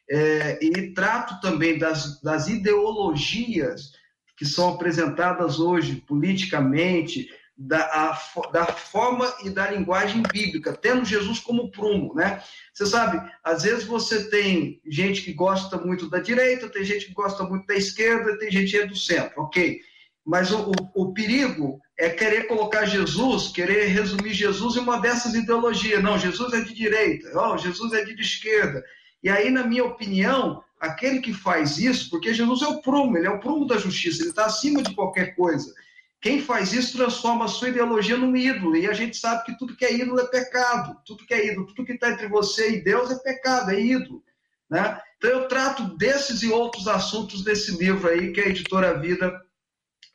é, 0.09 0.59
e 0.61 0.93
trato 0.93 1.39
também 1.41 1.77
das, 1.77 2.21
das 2.21 2.47
ideologias 2.47 3.91
que 4.37 4.45
são 4.45 4.69
apresentadas 4.69 5.59
hoje 5.59 5.95
politicamente, 6.07 7.27
da, 7.57 7.79
a, 7.79 8.51
da 8.51 8.65
forma 8.67 9.33
e 9.43 9.49
da 9.49 9.71
linguagem 9.71 10.21
bíblica, 10.31 10.73
tendo 10.73 11.03
Jesus 11.03 11.39
como 11.39 11.71
prumo, 11.71 12.13
né? 12.13 12.41
Você 12.71 12.85
sabe, 12.85 13.19
às 13.43 13.63
vezes 13.63 13.83
você 13.83 14.29
tem 14.29 14.79
gente 14.85 15.23
que 15.23 15.33
gosta 15.33 15.75
muito 15.77 16.07
da 16.07 16.19
direita, 16.19 16.69
tem 16.69 16.83
gente 16.83 17.07
que 17.07 17.13
gosta 17.13 17.43
muito 17.43 17.65
da 17.65 17.73
esquerda, 17.73 18.37
tem 18.37 18.51
gente 18.51 18.69
que 18.69 18.77
é 18.77 18.85
do 18.85 18.95
centro, 18.95 19.41
ok. 19.41 19.79
Mas 20.23 20.51
o, 20.51 20.71
o, 20.93 21.03
o 21.03 21.13
perigo 21.13 21.81
é 21.97 22.09
querer 22.09 22.43
colocar 22.43 22.85
Jesus, 22.85 23.47
querer 23.47 23.87
resumir 23.87 24.33
Jesus 24.33 24.75
em 24.75 24.79
uma 24.79 24.99
dessas 24.99 25.33
ideologias. 25.33 26.03
Não, 26.03 26.19
Jesus 26.19 26.53
é 26.53 26.61
de 26.61 26.75
direita, 26.75 27.31
oh, 27.33 27.57
Jesus 27.57 27.91
é 27.93 28.03
de 28.03 28.21
esquerda. 28.21 28.85
E 29.23 29.29
aí, 29.29 29.49
na 29.49 29.63
minha 29.63 29.83
opinião, 29.83 30.63
aquele 30.79 31.19
que 31.19 31.33
faz 31.33 31.77
isso, 31.77 32.09
porque 32.09 32.33
Jesus 32.33 32.61
é 32.61 32.67
o 32.67 32.81
prumo, 32.81 33.17
ele 33.17 33.27
é 33.27 33.31
o 33.31 33.39
prumo 33.39 33.65
da 33.65 33.77
justiça, 33.77 34.21
ele 34.21 34.29
está 34.29 34.45
acima 34.45 34.81
de 34.81 34.93
qualquer 34.93 35.35
coisa. 35.35 35.73
Quem 36.19 36.41
faz 36.41 36.73
isso 36.73 36.97
transforma 36.97 37.45
a 37.45 37.47
sua 37.47 37.69
ideologia 37.69 38.17
num 38.17 38.35
ídolo, 38.35 38.75
e 38.75 38.87
a 38.87 38.93
gente 38.93 39.17
sabe 39.17 39.43
que 39.45 39.57
tudo 39.57 39.75
que 39.75 39.85
é 39.85 39.93
ídolo 39.93 40.19
é 40.19 40.27
pecado, 40.27 40.97
tudo 41.05 41.25
que 41.25 41.33
é 41.33 41.47
ídolo, 41.47 41.67
tudo 41.67 41.85
que 41.85 41.93
está 41.93 42.09
entre 42.09 42.27
você 42.27 42.71
e 42.71 42.83
Deus 42.83 43.11
é 43.11 43.19
pecado, 43.19 43.71
é 43.71 43.79
ídolo. 43.79 44.23
Né? 44.69 44.99
Então 45.17 45.29
eu 45.29 45.47
trato 45.47 45.95
desses 45.97 46.43
e 46.43 46.49
outros 46.49 46.87
assuntos 46.87 47.43
desse 47.43 47.77
livro 47.77 48.09
aí 48.09 48.31
que 48.33 48.41
a 48.41 48.47
editora 48.47 48.99
Vida 48.99 49.41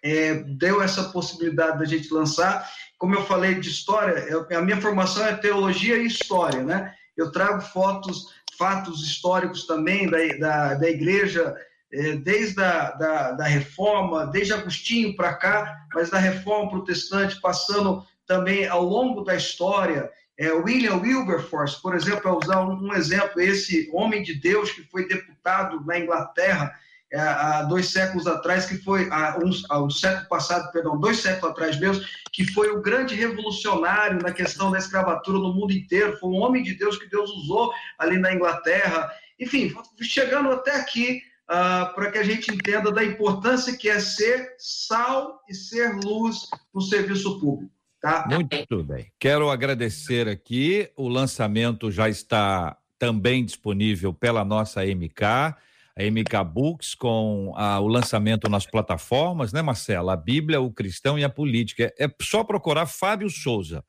é, 0.03 0.35
deu 0.35 0.83
essa 0.83 1.05
possibilidade 1.05 1.79
da 1.79 1.85
gente 1.85 2.13
lançar. 2.13 2.69
Como 2.99 3.15
eu 3.15 3.25
falei 3.25 3.55
de 3.55 3.71
história, 3.71 4.19
eu, 4.29 4.47
a 4.57 4.63
minha 4.63 4.81
formação 4.81 5.25
é 5.25 5.35
teologia 5.37 5.97
e 5.97 6.07
história, 6.07 6.63
né? 6.63 6.95
Eu 7.17 7.31
trago 7.31 7.61
fotos 7.61 8.27
fatos 8.63 9.03
históricos 9.03 9.67
também 9.67 10.09
da, 10.09 10.19
da, 10.39 10.75
da 10.75 10.89
igreja, 10.89 11.53
é, 11.93 12.13
desde 12.13 12.63
a 12.63 12.93
da, 12.93 13.33
da 13.33 13.45
reforma, 13.45 14.29
desde 14.29 14.53
Agostinho 14.53 15.17
para 15.17 15.35
cá, 15.35 15.85
mas 15.93 16.11
da 16.11 16.19
reforma 16.19 16.71
protestante, 16.71 17.41
passando 17.41 18.07
também 18.25 18.69
ao 18.69 18.85
longo 18.85 19.23
da 19.23 19.35
história. 19.35 20.09
É, 20.39 20.53
William 20.53 20.99
Wilberforce, 20.99 21.83
por 21.83 21.97
exemplo, 21.97 22.31
é 22.31 22.33
usar 22.33 22.63
um, 22.63 22.87
um 22.87 22.95
exemplo, 22.95 23.41
esse 23.41 23.91
homem 23.93 24.23
de 24.23 24.35
Deus 24.37 24.71
que 24.71 24.85
foi 24.85 25.09
deputado 25.09 25.85
na 25.85 25.99
Inglaterra, 25.99 26.73
há 27.19 27.63
dois 27.63 27.91
séculos 27.91 28.27
atrás, 28.27 28.67
que 28.67 28.79
foi, 28.79 29.09
há 29.11 29.39
um, 29.39 29.51
há 29.69 29.83
um 29.83 29.91
século 29.91 30.29
passado, 30.29 30.71
perdão, 30.73 30.99
dois 30.99 31.19
séculos 31.19 31.51
atrás 31.51 31.79
mesmo, 31.79 32.05
que 32.33 32.45
foi 32.53 32.71
o 32.71 32.81
grande 32.81 33.15
revolucionário 33.15 34.19
na 34.23 34.33
questão 34.33 34.71
da 34.71 34.79
escravatura 34.79 35.39
no 35.39 35.53
mundo 35.53 35.73
inteiro, 35.73 36.17
foi 36.19 36.31
um 36.31 36.41
homem 36.41 36.63
de 36.63 36.75
Deus 36.75 36.99
que 36.99 37.09
Deus 37.09 37.31
usou 37.31 37.73
ali 37.99 38.19
na 38.19 38.33
Inglaterra. 38.33 39.11
Enfim, 39.39 39.75
chegando 40.01 40.51
até 40.51 40.77
aqui, 40.77 41.23
uh, 41.51 41.95
para 41.95 42.11
que 42.11 42.19
a 42.19 42.23
gente 42.23 42.51
entenda 42.51 42.91
da 42.91 43.05
importância 43.05 43.77
que 43.77 43.89
é 43.89 44.01
ser 44.01 44.55
sal 44.59 45.43
e 45.49 45.55
ser 45.55 45.95
luz 46.03 46.49
no 46.73 46.81
serviço 46.81 47.39
público. 47.39 47.73
Tá? 48.01 48.27
Muito 48.29 48.83
bem. 48.83 49.13
Quero 49.19 49.49
agradecer 49.49 50.29
aqui. 50.29 50.91
O 50.97 51.09
lançamento 51.09 51.91
já 51.91 52.09
está 52.09 52.77
também 52.99 53.45
disponível 53.45 54.13
pela 54.13 54.45
nossa 54.45 54.85
MK 54.85 55.55
a 55.97 56.03
MK 56.03 56.45
Books 56.53 56.95
com 56.95 57.53
a, 57.57 57.81
o 57.81 57.87
lançamento 57.87 58.49
nas 58.49 58.67
plataformas, 58.67 59.53
né, 59.53 59.63
Marcela? 59.63 60.15
A 60.15 60.17
Bíblia, 60.17 60.61
o 60.61 60.73
cristão 60.73 61.19
e 61.19 61.25
a 61.25 61.29
política. 61.29 61.93
É 61.99 62.09
só 62.21 62.43
procurar 62.45 62.87
Fábio 62.87 63.29
Souza 63.29 63.85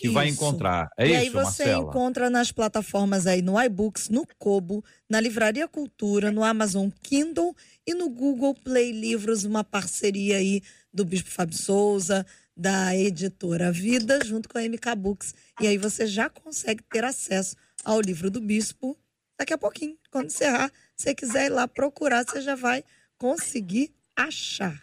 que 0.00 0.06
isso. 0.06 0.14
vai 0.14 0.28
encontrar. 0.28 0.88
É 0.96 1.06
e 1.06 1.10
isso, 1.10 1.20
aí 1.20 1.28
você 1.28 1.64
Marcela? 1.64 1.82
encontra 1.82 2.30
nas 2.30 2.50
plataformas 2.50 3.26
aí 3.26 3.42
no 3.42 3.60
iBooks, 3.60 4.08
no 4.08 4.26
Kobo, 4.38 4.82
na 5.06 5.20
Livraria 5.20 5.68
Cultura, 5.68 6.32
no 6.32 6.42
Amazon 6.42 6.88
Kindle 7.02 7.54
e 7.86 7.92
no 7.92 8.08
Google 8.08 8.54
Play 8.54 8.92
Livros, 8.92 9.44
uma 9.44 9.62
parceria 9.62 10.38
aí 10.38 10.62
do 10.92 11.04
Bispo 11.04 11.28
Fábio 11.28 11.54
Souza, 11.54 12.24
da 12.56 12.96
editora 12.96 13.70
Vida, 13.70 14.24
junto 14.24 14.48
com 14.48 14.56
a 14.56 14.62
MK 14.62 14.96
Books. 14.96 15.34
E 15.60 15.66
aí 15.66 15.76
você 15.76 16.06
já 16.06 16.30
consegue 16.30 16.82
ter 16.84 17.04
acesso 17.04 17.54
ao 17.84 18.00
livro 18.00 18.30
do 18.30 18.40
Bispo 18.40 18.96
daqui 19.38 19.52
a 19.52 19.58
pouquinho, 19.58 19.96
quando 20.10 20.26
encerrar 20.26 20.70
você 21.00 21.14
quiser 21.14 21.46
ir 21.46 21.48
lá 21.48 21.66
procurar, 21.66 22.24
você 22.24 22.42
já 22.42 22.54
vai 22.54 22.84
conseguir 23.16 23.90
achar. 24.14 24.78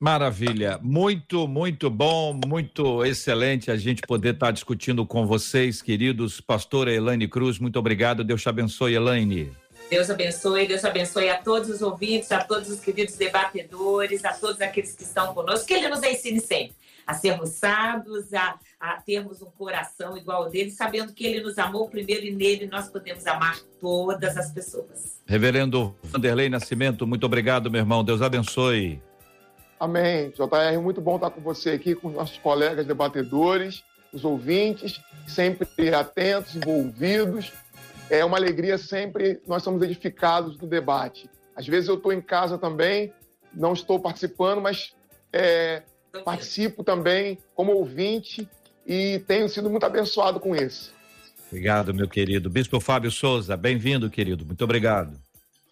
Maravilha, 0.00 0.78
muito, 0.82 1.46
muito 1.46 1.88
bom, 1.90 2.38
muito 2.46 3.04
excelente 3.04 3.70
a 3.70 3.76
gente 3.76 4.02
poder 4.02 4.34
estar 4.34 4.50
discutindo 4.50 5.06
com 5.06 5.26
vocês, 5.26 5.80
queridos. 5.80 6.40
Pastora 6.40 6.92
Elaine 6.92 7.28
Cruz, 7.28 7.58
muito 7.58 7.78
obrigado. 7.78 8.24
Deus 8.24 8.42
te 8.42 8.48
abençoe, 8.48 8.94
Elaine. 8.94 9.52
Deus 9.90 10.10
abençoe, 10.10 10.66
Deus 10.66 10.84
abençoe 10.84 11.28
a 11.28 11.38
todos 11.38 11.70
os 11.70 11.80
ouvintes, 11.80 12.32
a 12.32 12.42
todos 12.42 12.68
os 12.68 12.80
queridos 12.80 13.16
debatedores, 13.16 14.24
a 14.24 14.32
todos 14.32 14.60
aqueles 14.60 14.94
que 14.94 15.02
estão 15.02 15.32
conosco, 15.32 15.66
que 15.66 15.74
Ele 15.74 15.88
nos 15.88 16.02
ensine 16.02 16.40
sempre 16.40 16.76
a 17.06 17.14
sermos 17.14 17.50
sábios, 17.50 18.34
a, 18.34 18.58
a 18.80 19.00
termos 19.00 19.40
um 19.40 19.50
coração 19.50 20.16
igual 20.16 20.44
ao 20.44 20.50
dele, 20.50 20.70
sabendo 20.70 21.12
que 21.12 21.24
Ele 21.24 21.40
nos 21.40 21.56
amou 21.56 21.88
primeiro 21.88 22.26
e 22.26 22.32
nele 22.32 22.66
nós 22.66 22.88
podemos 22.88 23.26
amar 23.26 23.58
todas 23.80 24.36
as 24.36 24.50
pessoas. 24.50 25.22
Reverendo 25.24 25.94
Vanderlei 26.02 26.48
Nascimento, 26.48 27.06
muito 27.06 27.24
obrigado, 27.24 27.70
meu 27.70 27.80
irmão. 27.80 28.02
Deus 28.02 28.20
abençoe. 28.20 29.00
Amém. 29.78 30.30
JR, 30.30 30.80
muito 30.82 31.00
bom 31.00 31.16
estar 31.16 31.30
com 31.30 31.40
você 31.40 31.70
aqui, 31.70 31.94
com 31.94 32.08
os 32.08 32.14
nossos 32.14 32.38
colegas 32.38 32.86
debatedores, 32.86 33.84
os 34.12 34.24
ouvintes, 34.24 35.00
sempre 35.28 35.94
atentos, 35.94 36.56
envolvidos. 36.56 37.52
É 38.08 38.24
uma 38.24 38.36
alegria 38.36 38.78
sempre, 38.78 39.40
nós 39.46 39.62
somos 39.62 39.82
edificados 39.82 40.56
do 40.56 40.66
debate. 40.66 41.28
Às 41.54 41.66
vezes 41.66 41.88
eu 41.88 41.96
estou 41.96 42.12
em 42.12 42.20
casa 42.20 42.56
também, 42.56 43.12
não 43.52 43.72
estou 43.72 43.98
participando, 44.00 44.60
mas 44.60 44.94
é, 45.32 45.82
participo 46.24 46.82
também 46.84 47.38
como 47.54 47.72
ouvinte 47.72 48.48
e 48.86 49.20
tenho 49.26 49.48
sido 49.48 49.68
muito 49.70 49.84
abençoado 49.84 50.38
com 50.40 50.54
isso. 50.54 50.94
Obrigado, 51.48 51.94
meu 51.94 52.08
querido. 52.08 52.50
Bispo 52.50 52.80
Fábio 52.80 53.10
Souza, 53.10 53.56
bem-vindo, 53.56 54.10
querido. 54.10 54.44
Muito 54.44 54.62
obrigado. 54.64 55.16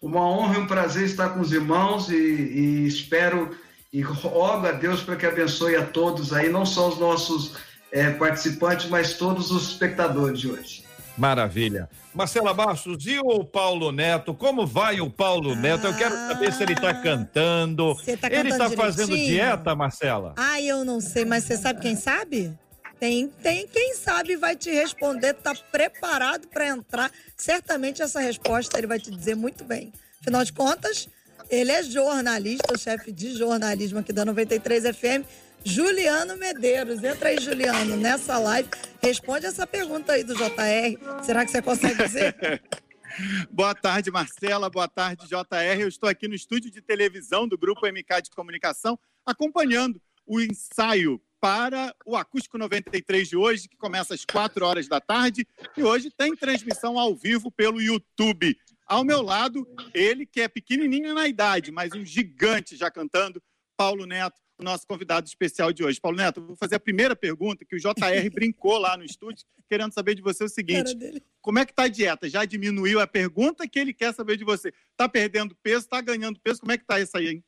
Uma 0.01 0.21
honra 0.21 0.55
e 0.55 0.57
um 0.59 0.67
prazer 0.67 1.05
estar 1.05 1.29
com 1.29 1.39
os 1.39 1.51
irmãos 1.51 2.09
e, 2.09 2.15
e 2.15 2.87
espero 2.87 3.57
e 3.91 4.01
rogo 4.01 4.67
a 4.67 4.71
Deus 4.71 5.01
para 5.01 5.15
que 5.15 5.25
abençoe 5.25 5.75
a 5.75 5.85
todos 5.85 6.33
aí, 6.33 6.49
não 6.49 6.65
só 6.65 6.89
os 6.89 6.99
nossos 6.99 7.53
é, 7.91 8.11
participantes, 8.11 8.89
mas 8.89 9.17
todos 9.17 9.51
os 9.51 9.69
espectadores 9.69 10.39
de 10.39 10.51
hoje. 10.51 10.84
Maravilha. 11.17 11.89
Marcela 12.13 12.53
Bastos, 12.53 13.05
e 13.05 13.19
o 13.19 13.43
Paulo 13.43 13.91
Neto? 13.91 14.33
Como 14.33 14.65
vai 14.65 15.01
o 15.01 15.09
Paulo 15.09 15.51
ah, 15.51 15.55
Neto? 15.55 15.87
Eu 15.87 15.97
quero 15.97 16.15
saber 16.15 16.53
se 16.53 16.63
ele 16.63 16.73
está 16.73 16.93
cantando. 16.93 17.95
Tá 18.19 18.29
ele 18.31 18.49
está 18.49 18.69
fazendo 18.69 19.15
dieta, 19.15 19.75
Marcela? 19.75 20.33
Ah, 20.37 20.61
eu 20.61 20.85
não 20.85 21.01
sei, 21.01 21.25
mas 21.25 21.43
você 21.43 21.57
sabe 21.57 21.81
quem 21.81 21.95
sabe? 21.95 22.57
Tem, 22.99 23.27
tem. 23.27 23.67
Quem 23.67 23.95
sabe 23.95 24.35
vai 24.35 24.55
te 24.55 24.71
responder, 24.71 25.33
tá 25.33 25.53
preparado 25.71 26.47
para 26.47 26.67
entrar. 26.67 27.11
Certamente 27.35 28.01
essa 28.01 28.19
resposta 28.19 28.77
ele 28.77 28.87
vai 28.87 28.99
te 28.99 29.11
dizer 29.11 29.35
muito 29.35 29.63
bem. 29.63 29.91
Afinal 30.21 30.43
de 30.43 30.53
contas, 30.53 31.09
ele 31.49 31.71
é 31.71 31.83
jornalista, 31.83 32.77
chefe 32.77 33.11
de 33.11 33.37
jornalismo 33.37 33.99
aqui 33.99 34.11
da 34.11 34.25
93 34.25 34.95
FM, 34.95 35.25
Juliano 35.65 36.37
Medeiros. 36.37 37.03
Entra 37.03 37.29
aí, 37.29 37.39
Juliano, 37.39 37.97
nessa 37.97 38.37
live. 38.37 38.69
Responde 39.01 39.47
essa 39.47 39.65
pergunta 39.65 40.13
aí 40.13 40.23
do 40.23 40.35
JR. 40.35 41.23
Será 41.23 41.43
que 41.43 41.51
você 41.51 41.59
consegue 41.59 42.03
dizer? 42.03 42.61
Boa 43.49 43.73
tarde, 43.73 44.11
Marcela. 44.11 44.69
Boa 44.69 44.87
tarde, 44.87 45.25
JR. 45.27 45.81
Eu 45.81 45.87
estou 45.87 46.07
aqui 46.07 46.27
no 46.27 46.35
estúdio 46.35 46.69
de 46.69 46.81
televisão 46.81 47.47
do 47.47 47.57
Grupo 47.57 47.87
MK 47.87 48.21
de 48.23 48.29
Comunicação, 48.29 48.99
acompanhando 49.25 49.99
o 50.27 50.39
ensaio 50.39 51.19
para 51.41 51.95
o 52.05 52.15
Acústico 52.15 52.59
93 52.59 53.27
de 53.27 53.35
hoje, 53.35 53.67
que 53.67 53.75
começa 53.75 54.13
às 54.13 54.23
4 54.23 54.63
horas 54.63 54.87
da 54.87 55.01
tarde. 55.01 55.47
E 55.75 55.83
hoje 55.83 56.11
tem 56.15 56.35
transmissão 56.35 56.99
ao 56.99 57.15
vivo 57.15 57.49
pelo 57.49 57.81
YouTube. 57.81 58.55
Ao 58.85 59.03
meu 59.03 59.23
lado, 59.23 59.67
ele 59.95 60.27
que 60.27 60.41
é 60.41 60.47
pequenininho 60.47 61.13
na 61.15 61.27
idade, 61.27 61.71
mas 61.71 61.91
um 61.93 62.05
gigante 62.05 62.75
já 62.75 62.91
cantando, 62.91 63.41
Paulo 63.75 64.05
Neto, 64.05 64.44
o 64.57 64.63
nosso 64.63 64.87
convidado 64.87 65.27
especial 65.27 65.71
de 65.71 65.83
hoje. 65.83 65.99
Paulo 65.99 66.17
Neto, 66.17 66.41
vou 66.41 66.55
fazer 66.55 66.75
a 66.75 66.79
primeira 66.79 67.15
pergunta 67.15 67.65
que 67.65 67.75
o 67.75 67.79
JR 67.79 67.93
brincou 68.33 68.77
lá 68.77 68.95
no 68.97 69.03
estúdio, 69.03 69.45
querendo 69.67 69.93
saber 69.93 70.15
de 70.15 70.21
você 70.21 70.43
o 70.43 70.49
seguinte: 70.49 70.95
como 71.41 71.59
é 71.59 71.65
que 71.65 71.73
tá 71.73 71.83
a 71.83 71.87
dieta? 71.87 72.29
Já 72.29 72.45
diminuiu 72.45 72.99
a 72.99 73.07
pergunta 73.07 73.67
que 73.67 73.79
ele 73.79 73.93
quer 73.93 74.13
saber 74.13 74.37
de 74.37 74.43
você? 74.43 74.73
Tá 74.95 75.07
perdendo 75.09 75.55
peso? 75.61 75.87
Tá 75.87 76.01
ganhando 76.01 76.39
peso? 76.39 76.61
Como 76.61 76.71
é 76.71 76.77
que 76.77 76.85
tá 76.85 76.99
isso 76.99 77.17
aí, 77.17 77.27
hein? 77.27 77.43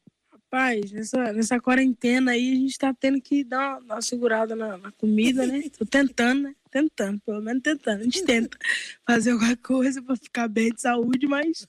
Rapaz, 0.49 0.93
nessa, 0.93 1.33
nessa 1.33 1.59
quarentena 1.59 2.31
aí 2.31 2.53
a 2.53 2.55
gente 2.55 2.77
tá 2.77 2.93
tendo 2.93 3.19
que 3.19 3.43
dar 3.43 3.79
uma, 3.79 3.95
uma 3.95 4.01
segurada 4.01 4.55
na, 4.55 4.77
na, 4.77 4.91
comida, 4.93 5.45
né? 5.45 5.61
Tô 5.77 5.85
tentando, 5.85 6.43
né? 6.43 6.55
Tentando, 6.71 7.19
pelo 7.19 7.41
menos 7.41 7.61
tentando. 7.61 7.99
A 7.99 8.03
gente 8.05 8.23
tenta 8.23 8.57
fazer 9.05 9.31
alguma 9.31 9.57
coisa 9.57 10.01
para 10.01 10.15
ficar 10.15 10.47
bem 10.47 10.71
de 10.71 10.81
saúde, 10.81 11.27
mas 11.27 11.67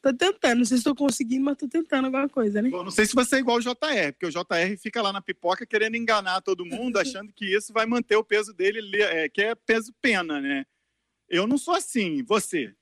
tô 0.00 0.14
tentando. 0.14 0.58
Não 0.58 0.64
sei 0.64 0.76
se 0.76 0.82
estou 0.82 0.94
conseguindo, 0.94 1.44
mas 1.44 1.56
tô 1.56 1.66
tentando 1.66 2.04
alguma 2.04 2.28
coisa, 2.28 2.62
né? 2.62 2.70
Bom, 2.70 2.84
não 2.84 2.92
sei 2.92 3.06
se 3.06 3.14
você 3.14 3.36
é 3.36 3.38
igual 3.40 3.56
o 3.56 3.60
JR, 3.60 4.12
porque 4.12 4.26
o 4.26 4.30
JR 4.30 4.76
fica 4.78 5.02
lá 5.02 5.12
na 5.12 5.20
pipoca 5.20 5.66
querendo 5.66 5.96
enganar 5.96 6.42
todo 6.42 6.64
mundo, 6.64 6.98
achando 6.98 7.32
que 7.32 7.44
isso 7.44 7.72
vai 7.72 7.86
manter 7.86 8.14
o 8.14 8.24
peso 8.24 8.54
dele, 8.54 9.02
é, 9.02 9.28
que 9.28 9.42
é 9.42 9.54
peso 9.56 9.92
pena, 10.00 10.40
né? 10.40 10.64
Eu 11.28 11.48
não 11.48 11.58
sou 11.58 11.74
assim, 11.74 12.22
você? 12.22 12.72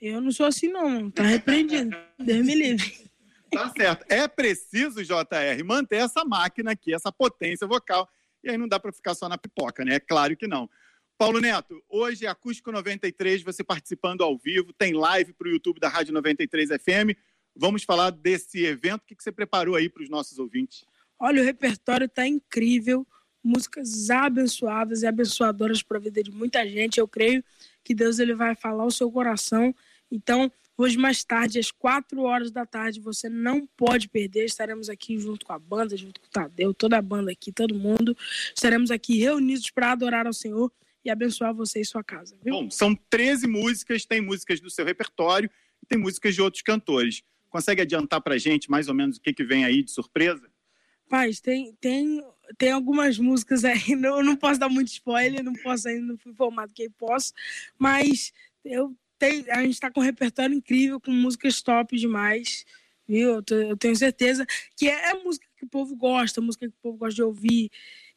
Eu 0.00 0.20
não 0.20 0.32
sou 0.32 0.46
assim, 0.46 0.66
não. 0.66 1.08
Tá 1.08 1.22
repreendido. 1.22 1.96
Deus 2.18 2.44
me 2.44 2.54
livre. 2.56 3.11
Tá 3.52 3.70
certo. 3.76 4.04
É 4.08 4.26
preciso, 4.26 5.04
JR, 5.04 5.64
manter 5.64 5.96
essa 5.96 6.24
máquina 6.24 6.72
aqui, 6.72 6.94
essa 6.94 7.12
potência 7.12 7.66
vocal. 7.66 8.08
E 8.42 8.50
aí 8.50 8.56
não 8.56 8.66
dá 8.66 8.80
para 8.80 8.92
ficar 8.92 9.14
só 9.14 9.28
na 9.28 9.36
pipoca, 9.36 9.84
né? 9.84 9.96
É 9.96 10.00
claro 10.00 10.36
que 10.36 10.48
não. 10.48 10.68
Paulo 11.18 11.38
Neto, 11.40 11.80
hoje 11.88 12.26
é 12.26 12.28
Acústico 12.28 12.72
93, 12.72 13.42
você 13.42 13.62
participando 13.62 14.22
ao 14.22 14.36
vivo, 14.36 14.72
tem 14.72 14.92
live 14.92 15.32
para 15.34 15.46
o 15.46 15.50
YouTube 15.50 15.78
da 15.78 15.88
Rádio 15.88 16.12
93 16.14 16.70
FM. 16.70 17.16
Vamos 17.54 17.84
falar 17.84 18.10
desse 18.10 18.64
evento. 18.64 19.02
O 19.02 19.06
que 19.06 19.22
você 19.22 19.30
preparou 19.30 19.76
aí 19.76 19.88
para 19.88 20.02
os 20.02 20.08
nossos 20.08 20.38
ouvintes? 20.38 20.84
Olha, 21.20 21.42
o 21.42 21.44
repertório 21.44 22.06
está 22.06 22.26
incrível, 22.26 23.06
músicas 23.44 24.10
abençoadas 24.10 25.02
e 25.02 25.06
abençoadoras 25.06 25.82
para 25.82 25.98
a 25.98 26.00
vida 26.00 26.22
de 26.22 26.32
muita 26.32 26.66
gente. 26.66 26.98
Eu 26.98 27.06
creio 27.06 27.44
que 27.84 27.94
Deus 27.94 28.18
ele 28.18 28.34
vai 28.34 28.56
falar 28.56 28.84
o 28.84 28.90
seu 28.90 29.10
coração. 29.12 29.74
Então, 30.10 30.50
Hoje, 30.82 30.98
mais 30.98 31.22
tarde, 31.22 31.60
às 31.60 31.70
4 31.70 32.20
horas 32.22 32.50
da 32.50 32.66
tarde, 32.66 32.98
você 32.98 33.28
não 33.28 33.64
pode 33.76 34.08
perder. 34.08 34.46
Estaremos 34.46 34.88
aqui 34.88 35.16
junto 35.16 35.46
com 35.46 35.52
a 35.52 35.58
banda, 35.58 35.96
junto 35.96 36.20
com 36.20 36.26
o 36.26 36.30
Tadeu, 36.30 36.74
toda 36.74 36.98
a 36.98 37.02
banda 37.02 37.30
aqui, 37.30 37.52
todo 37.52 37.72
mundo. 37.72 38.16
Estaremos 38.52 38.90
aqui 38.90 39.16
reunidos 39.16 39.70
para 39.70 39.92
adorar 39.92 40.26
ao 40.26 40.32
Senhor 40.32 40.72
e 41.04 41.08
abençoar 41.08 41.54
você 41.54 41.80
e 41.80 41.84
sua 41.84 42.02
casa. 42.02 42.36
Viu? 42.42 42.54
Bom, 42.54 42.68
são 42.68 42.96
13 43.08 43.46
músicas, 43.46 44.04
tem 44.04 44.20
músicas 44.20 44.60
do 44.60 44.68
seu 44.68 44.84
repertório 44.84 45.48
e 45.80 45.86
tem 45.86 45.96
músicas 45.96 46.34
de 46.34 46.42
outros 46.42 46.64
cantores. 46.64 47.22
Consegue 47.48 47.82
adiantar 47.82 48.20
para 48.20 48.36
gente 48.36 48.68
mais 48.68 48.88
ou 48.88 48.94
menos 48.94 49.18
o 49.18 49.20
que, 49.20 49.32
que 49.32 49.44
vem 49.44 49.64
aí 49.64 49.84
de 49.84 49.92
surpresa? 49.92 50.50
Paz, 51.08 51.40
tem, 51.40 51.76
tem, 51.80 52.20
tem 52.58 52.72
algumas 52.72 53.20
músicas 53.20 53.64
aí, 53.64 53.94
não, 53.94 54.18
eu 54.18 54.24
não 54.24 54.34
posso 54.34 54.58
dar 54.58 54.68
muito 54.68 54.88
spoiler, 54.88 55.44
não 55.44 55.52
posso 55.52 55.86
ainda, 55.86 56.04
não 56.04 56.18
fui 56.18 56.32
informado 56.32 56.72
quem 56.74 56.90
posso, 56.90 57.32
mas 57.78 58.32
eu 58.64 58.96
tem, 59.22 59.44
a 59.50 59.62
gente 59.62 59.74
está 59.74 59.88
com 59.88 60.00
um 60.00 60.02
repertório 60.02 60.52
incrível, 60.52 61.00
com 61.00 61.12
músicas 61.12 61.62
top 61.62 61.96
demais, 61.96 62.66
viu? 63.06 63.40
Eu, 63.48 63.68
eu 63.68 63.76
tenho 63.76 63.94
certeza 63.94 64.44
que 64.76 64.88
é, 64.88 65.10
é, 65.10 65.14
música 65.22 65.46
que 65.56 65.64
o 65.64 65.68
povo 65.68 65.94
gosta, 65.94 66.40
música 66.40 66.66
que 66.66 66.74
o 66.74 66.82
povo 66.82 66.98
gosta 66.98 67.14
de 67.14 67.22
ouvir. 67.22 67.70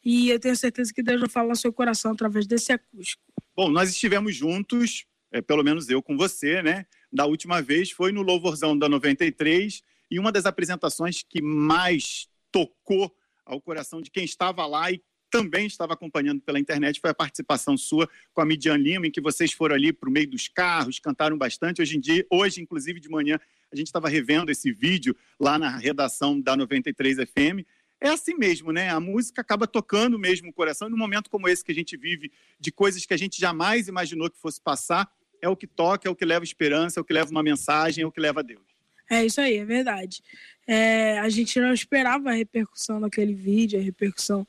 E 0.04 0.30
eu 0.30 0.40
tenho 0.40 0.56
certeza 0.56 0.92
que 0.92 1.04
Deus 1.04 1.20
vai 1.20 1.28
falar 1.28 1.50
no 1.50 1.56
seu 1.56 1.72
coração 1.72 2.10
através 2.10 2.44
desse 2.44 2.72
acústico. 2.72 3.22
Bom, 3.54 3.70
nós 3.70 3.88
estivemos 3.88 4.34
juntos, 4.34 5.06
é, 5.30 5.40
pelo 5.40 5.62
menos 5.62 5.88
eu 5.88 6.02
com 6.02 6.16
você, 6.16 6.60
né? 6.60 6.86
Da 7.12 7.24
última 7.24 7.62
vez 7.62 7.92
foi 7.92 8.10
no 8.10 8.22
Louvorzão 8.22 8.76
da 8.76 8.88
93 8.88 9.84
e 10.10 10.18
uma 10.18 10.32
das 10.32 10.44
apresentações 10.44 11.22
que 11.22 11.40
mais 11.40 12.28
tocou 12.50 13.14
ao 13.44 13.60
coração 13.60 14.02
de 14.02 14.10
quem 14.10 14.24
estava 14.24 14.66
lá 14.66 14.90
e 14.90 15.00
também 15.30 15.66
estava 15.66 15.94
acompanhando 15.94 16.40
pela 16.40 16.58
internet 16.58 17.00
foi 17.00 17.10
a 17.10 17.14
participação 17.14 17.76
sua 17.76 18.08
com 18.32 18.40
a 18.40 18.44
Midian 18.44 18.76
Lima, 18.76 19.06
em 19.06 19.10
que 19.10 19.20
vocês 19.20 19.52
foram 19.52 19.74
ali 19.74 19.92
para 19.92 20.08
o 20.08 20.12
meio 20.12 20.28
dos 20.28 20.48
carros, 20.48 20.98
cantaram 20.98 21.36
bastante. 21.36 21.82
Hoje 21.82 21.96
em 21.96 22.00
dia, 22.00 22.26
hoje, 22.30 22.60
inclusive 22.60 23.00
de 23.00 23.08
manhã, 23.08 23.38
a 23.72 23.76
gente 23.76 23.86
estava 23.86 24.08
revendo 24.08 24.50
esse 24.50 24.72
vídeo 24.72 25.16
lá 25.38 25.58
na 25.58 25.76
redação 25.76 26.40
da 26.40 26.56
93 26.56 27.18
FM. 27.18 27.66
É 28.00 28.08
assim 28.10 28.34
mesmo, 28.34 28.72
né? 28.72 28.90
A 28.90 29.00
música 29.00 29.40
acaba 29.40 29.66
tocando 29.66 30.18
mesmo 30.18 30.50
o 30.50 30.52
coração. 30.52 30.88
E 30.88 30.90
num 30.90 30.98
momento 30.98 31.30
como 31.30 31.48
esse 31.48 31.64
que 31.64 31.72
a 31.72 31.74
gente 31.74 31.96
vive, 31.96 32.30
de 32.60 32.70
coisas 32.70 33.04
que 33.06 33.14
a 33.14 33.16
gente 33.16 33.40
jamais 33.40 33.88
imaginou 33.88 34.30
que 34.30 34.38
fosse 34.38 34.60
passar, 34.60 35.10
é 35.40 35.48
o 35.48 35.56
que 35.56 35.66
toca, 35.66 36.08
é 36.08 36.10
o 36.10 36.16
que 36.16 36.24
leva 36.24 36.44
esperança, 36.44 37.00
é 37.00 37.02
o 37.02 37.04
que 37.04 37.12
leva 37.12 37.30
uma 37.30 37.42
mensagem, 37.42 38.04
é 38.04 38.06
o 38.06 38.12
que 38.12 38.20
leva 38.20 38.40
a 38.40 38.42
Deus. 38.42 38.76
É 39.10 39.24
isso 39.24 39.40
aí, 39.40 39.56
é 39.56 39.64
verdade. 39.64 40.22
É, 40.66 41.18
a 41.20 41.28
gente 41.28 41.60
não 41.60 41.72
esperava 41.72 42.30
a 42.30 42.32
repercussão 42.32 43.00
daquele 43.00 43.34
vídeo, 43.34 43.78
a 43.78 43.82
repercussão 43.82 44.46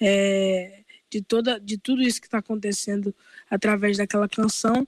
é, 0.00 0.82
de, 1.10 1.22
toda, 1.22 1.58
de 1.58 1.78
tudo 1.78 2.02
isso 2.02 2.20
que 2.20 2.26
está 2.26 2.38
acontecendo 2.38 3.14
através 3.50 3.96
daquela 3.96 4.28
canção. 4.28 4.86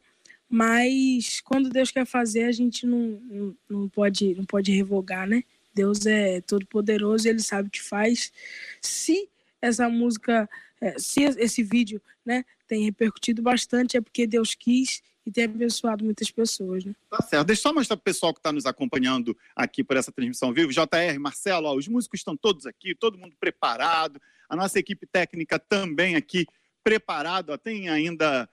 Mas 0.48 1.40
quando 1.40 1.68
Deus 1.68 1.90
quer 1.90 2.06
fazer, 2.06 2.44
a 2.44 2.52
gente 2.52 2.86
não, 2.86 3.20
não, 3.30 3.56
não 3.68 3.88
pode, 3.88 4.34
não 4.34 4.44
pode 4.44 4.72
revogar, 4.72 5.26
né? 5.26 5.42
Deus 5.74 6.06
é 6.06 6.40
todo 6.40 6.66
poderoso 6.66 7.28
ele 7.28 7.40
sabe 7.40 7.68
o 7.68 7.70
que 7.70 7.82
faz. 7.82 8.32
Se 8.80 9.28
essa 9.60 9.88
música, 9.88 10.48
é, 10.80 10.98
se 10.98 11.22
esse 11.22 11.62
vídeo, 11.62 12.00
né, 12.24 12.44
tem 12.66 12.84
repercutido 12.84 13.42
bastante, 13.42 13.96
é 13.96 14.00
porque 14.00 14.26
Deus 14.26 14.54
quis 14.54 15.02
e 15.24 15.30
tem 15.30 15.44
abençoado 15.44 16.04
muitas 16.04 16.30
pessoas, 16.30 16.84
né? 16.84 16.94
Tá 17.10 17.22
certo. 17.22 17.46
Deixa 17.46 17.60
eu 17.60 17.62
só 17.64 17.74
mostrar 17.74 17.96
para 17.96 18.00
o 18.00 18.04
pessoal 18.04 18.32
que 18.32 18.40
está 18.40 18.50
nos 18.50 18.64
acompanhando 18.64 19.36
aqui 19.54 19.84
por 19.84 19.96
essa 19.96 20.10
transmissão 20.10 20.52
vivo. 20.54 20.72
JR, 20.72 21.20
Marcelo, 21.20 21.68
ó, 21.68 21.76
os 21.76 21.86
músicos 21.86 22.20
estão 22.20 22.34
todos 22.34 22.64
aqui, 22.64 22.94
todo 22.94 23.18
mundo 23.18 23.36
preparado. 23.38 24.20
A 24.48 24.56
nossa 24.56 24.78
equipe 24.78 25.06
técnica 25.06 25.58
também 25.58 26.16
aqui 26.16 26.46
preparado. 26.82 27.56
Tem 27.58 27.88
ainda 27.88 28.48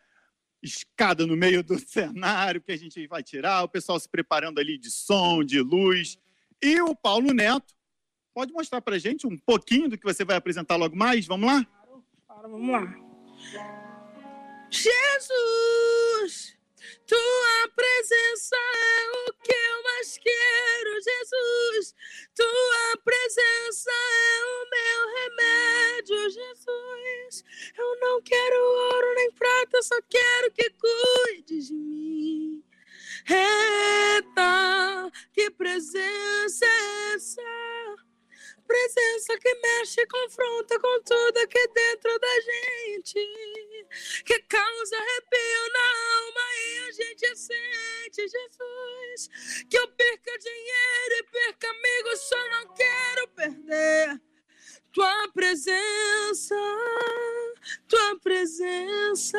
escada 0.61 1.25
no 1.25 1.35
meio 1.35 1.63
do 1.63 1.77
cenário 1.87 2.61
que 2.61 2.71
a 2.71 2.77
gente 2.77 3.05
vai 3.07 3.23
tirar, 3.23 3.63
o 3.63 3.69
pessoal 3.69 3.99
se 3.99 4.09
preparando 4.09 4.59
ali 4.59 4.77
de 4.77 4.91
som, 4.91 5.43
de 5.43 5.61
luz. 5.61 6.17
E 6.61 6.81
o 6.81 6.95
Paulo 6.95 7.33
Neto, 7.33 7.73
pode 8.33 8.51
mostrar 8.51 8.81
para 8.81 8.99
gente 8.99 9.25
um 9.25 9.37
pouquinho 9.37 9.87
do 9.87 9.97
que 9.97 10.03
você 10.03 10.25
vai 10.25 10.35
apresentar 10.35 10.75
logo 10.75 10.95
mais? 10.95 11.25
Vamos 11.25 11.47
lá? 11.47 11.65
Para, 12.27 12.47
vamos 12.47 12.69
lá. 12.69 12.93
Jesus, 14.69 16.54
tua 17.07 17.69
presença 17.75 18.55
é 18.55 19.11
o 19.11 19.33
que 19.33 19.53
eu 19.53 19.83
mais 19.83 20.17
quero, 20.17 21.01
Jesus. 21.01 21.95
Tua 22.35 22.97
presença 23.03 23.91
é 23.91 24.45
o 24.45 24.69
meu 24.69 25.07
remédio, 25.15 26.29
Jesus. 26.29 27.43
Eu 27.77 27.99
não 27.99 28.21
quero 28.21 28.63
ouro 28.63 29.13
nem 29.15 29.31
prata, 29.31 29.81
só 29.81 29.95
quero 30.09 30.51
que 30.51 30.69
cuides 30.71 31.67
de 31.67 31.73
mim. 31.73 32.63
Eita, 33.27 35.11
que 35.33 35.49
presença 35.51 36.65
é 36.65 37.13
essa? 37.15 37.41
Presença 38.67 39.37
que 39.37 39.53
mexe 39.55 40.01
e 40.01 40.07
confronta 40.07 40.79
com 40.79 41.01
tudo 41.03 41.37
aqui 41.37 41.67
dentro 41.67 42.19
da 42.19 42.41
gente. 42.41 43.19
Que 44.25 44.39
causa 44.43 44.97
arrepio 44.97 45.73
na 45.73 46.17
alma 46.17 46.34
Jesus. 48.21 49.65
Que 49.69 49.77
eu 49.77 49.87
perca 49.89 50.37
dinheiro 50.39 51.15
e 51.19 51.23
perca 51.31 51.67
amigos, 51.69 52.19
só 52.21 52.49
não 52.49 52.73
quero 52.73 53.27
perder. 53.29 54.21
Tua 54.91 55.27
presença, 55.33 56.55
tua 57.87 58.19
presença. 58.21 59.37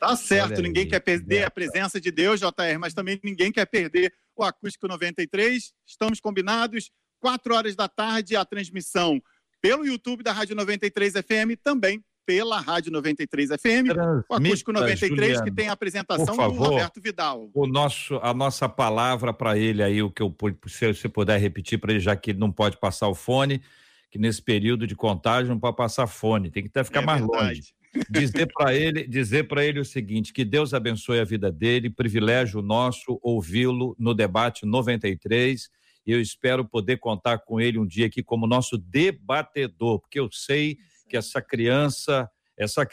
Tá 0.00 0.16
certo, 0.16 0.62
ninguém 0.62 0.88
quer 0.88 1.00
perder 1.00 1.44
a 1.44 1.50
presença 1.50 2.00
de 2.00 2.10
Deus, 2.10 2.40
JR, 2.40 2.78
mas 2.78 2.94
também 2.94 3.20
ninguém 3.22 3.52
quer 3.52 3.66
perder 3.66 4.14
o 4.34 4.42
Acústico 4.44 4.88
93. 4.88 5.72
Estamos 5.84 6.20
combinados, 6.20 6.90
4 7.20 7.54
horas 7.54 7.76
da 7.76 7.88
tarde, 7.88 8.36
a 8.36 8.44
transmissão 8.44 9.20
pelo 9.60 9.84
YouTube 9.84 10.22
da 10.22 10.32
Rádio 10.32 10.54
93 10.54 11.14
FM, 11.14 11.58
também 11.62 12.02
pela 12.28 12.60
Rádio 12.60 12.92
93 12.92 13.48
FM, 13.52 13.88
o 14.28 14.34
Acústico 14.34 14.70
Transmita, 14.70 15.08
93, 15.08 15.40
que 15.40 15.50
tem 15.50 15.70
a 15.70 15.72
apresentação 15.72 16.26
por 16.26 16.32
do 16.32 16.36
favor. 16.36 16.68
Roberto 16.72 17.00
Vidal. 17.00 17.50
o 17.54 17.66
nosso, 17.66 18.16
a 18.22 18.34
nossa 18.34 18.68
palavra 18.68 19.32
para 19.32 19.56
ele 19.56 19.82
aí, 19.82 20.02
o 20.02 20.10
que 20.10 20.20
eu 20.22 20.36
se 20.66 20.92
você 20.92 21.08
puder 21.08 21.40
repetir 21.40 21.80
para 21.80 21.90
ele, 21.90 22.00
já 22.00 22.14
que 22.14 22.32
ele 22.32 22.38
não 22.38 22.52
pode 22.52 22.76
passar 22.76 23.08
o 23.08 23.14
fone, 23.14 23.62
que 24.10 24.18
nesse 24.18 24.42
período 24.42 24.86
de 24.86 24.94
contágio 24.94 25.48
não 25.48 25.58
pode 25.58 25.78
passar 25.78 26.06
fone, 26.06 26.50
tem 26.50 26.64
que 26.64 26.68
até 26.68 26.84
ficar 26.84 27.00
É 27.00 27.06
mais 27.06 27.20
verdade. 27.22 27.44
longe. 27.46 27.74
Dizer 28.10 28.46
para 28.52 28.74
ele, 28.74 29.08
dizer 29.08 29.48
para 29.48 29.64
ele 29.64 29.80
o 29.80 29.84
seguinte, 29.84 30.30
que 30.30 30.44
Deus 30.44 30.74
abençoe 30.74 31.20
a 31.20 31.24
vida 31.24 31.50
dele, 31.50 31.88
privilégio 31.88 32.60
nosso 32.60 33.18
ouvi-lo 33.22 33.96
no 33.98 34.12
debate 34.12 34.66
93. 34.66 35.70
E 36.06 36.12
eu 36.12 36.20
espero 36.20 36.62
poder 36.62 36.98
contar 36.98 37.38
com 37.38 37.58
ele 37.58 37.78
um 37.78 37.86
dia 37.86 38.04
aqui 38.04 38.22
como 38.22 38.46
nosso 38.46 38.76
debatedor, 38.76 40.00
porque 40.00 40.20
eu 40.20 40.28
sei 40.30 40.76
que 41.08 41.16
essa 41.16 41.40
criança 41.42 42.30
essa, 42.60 42.84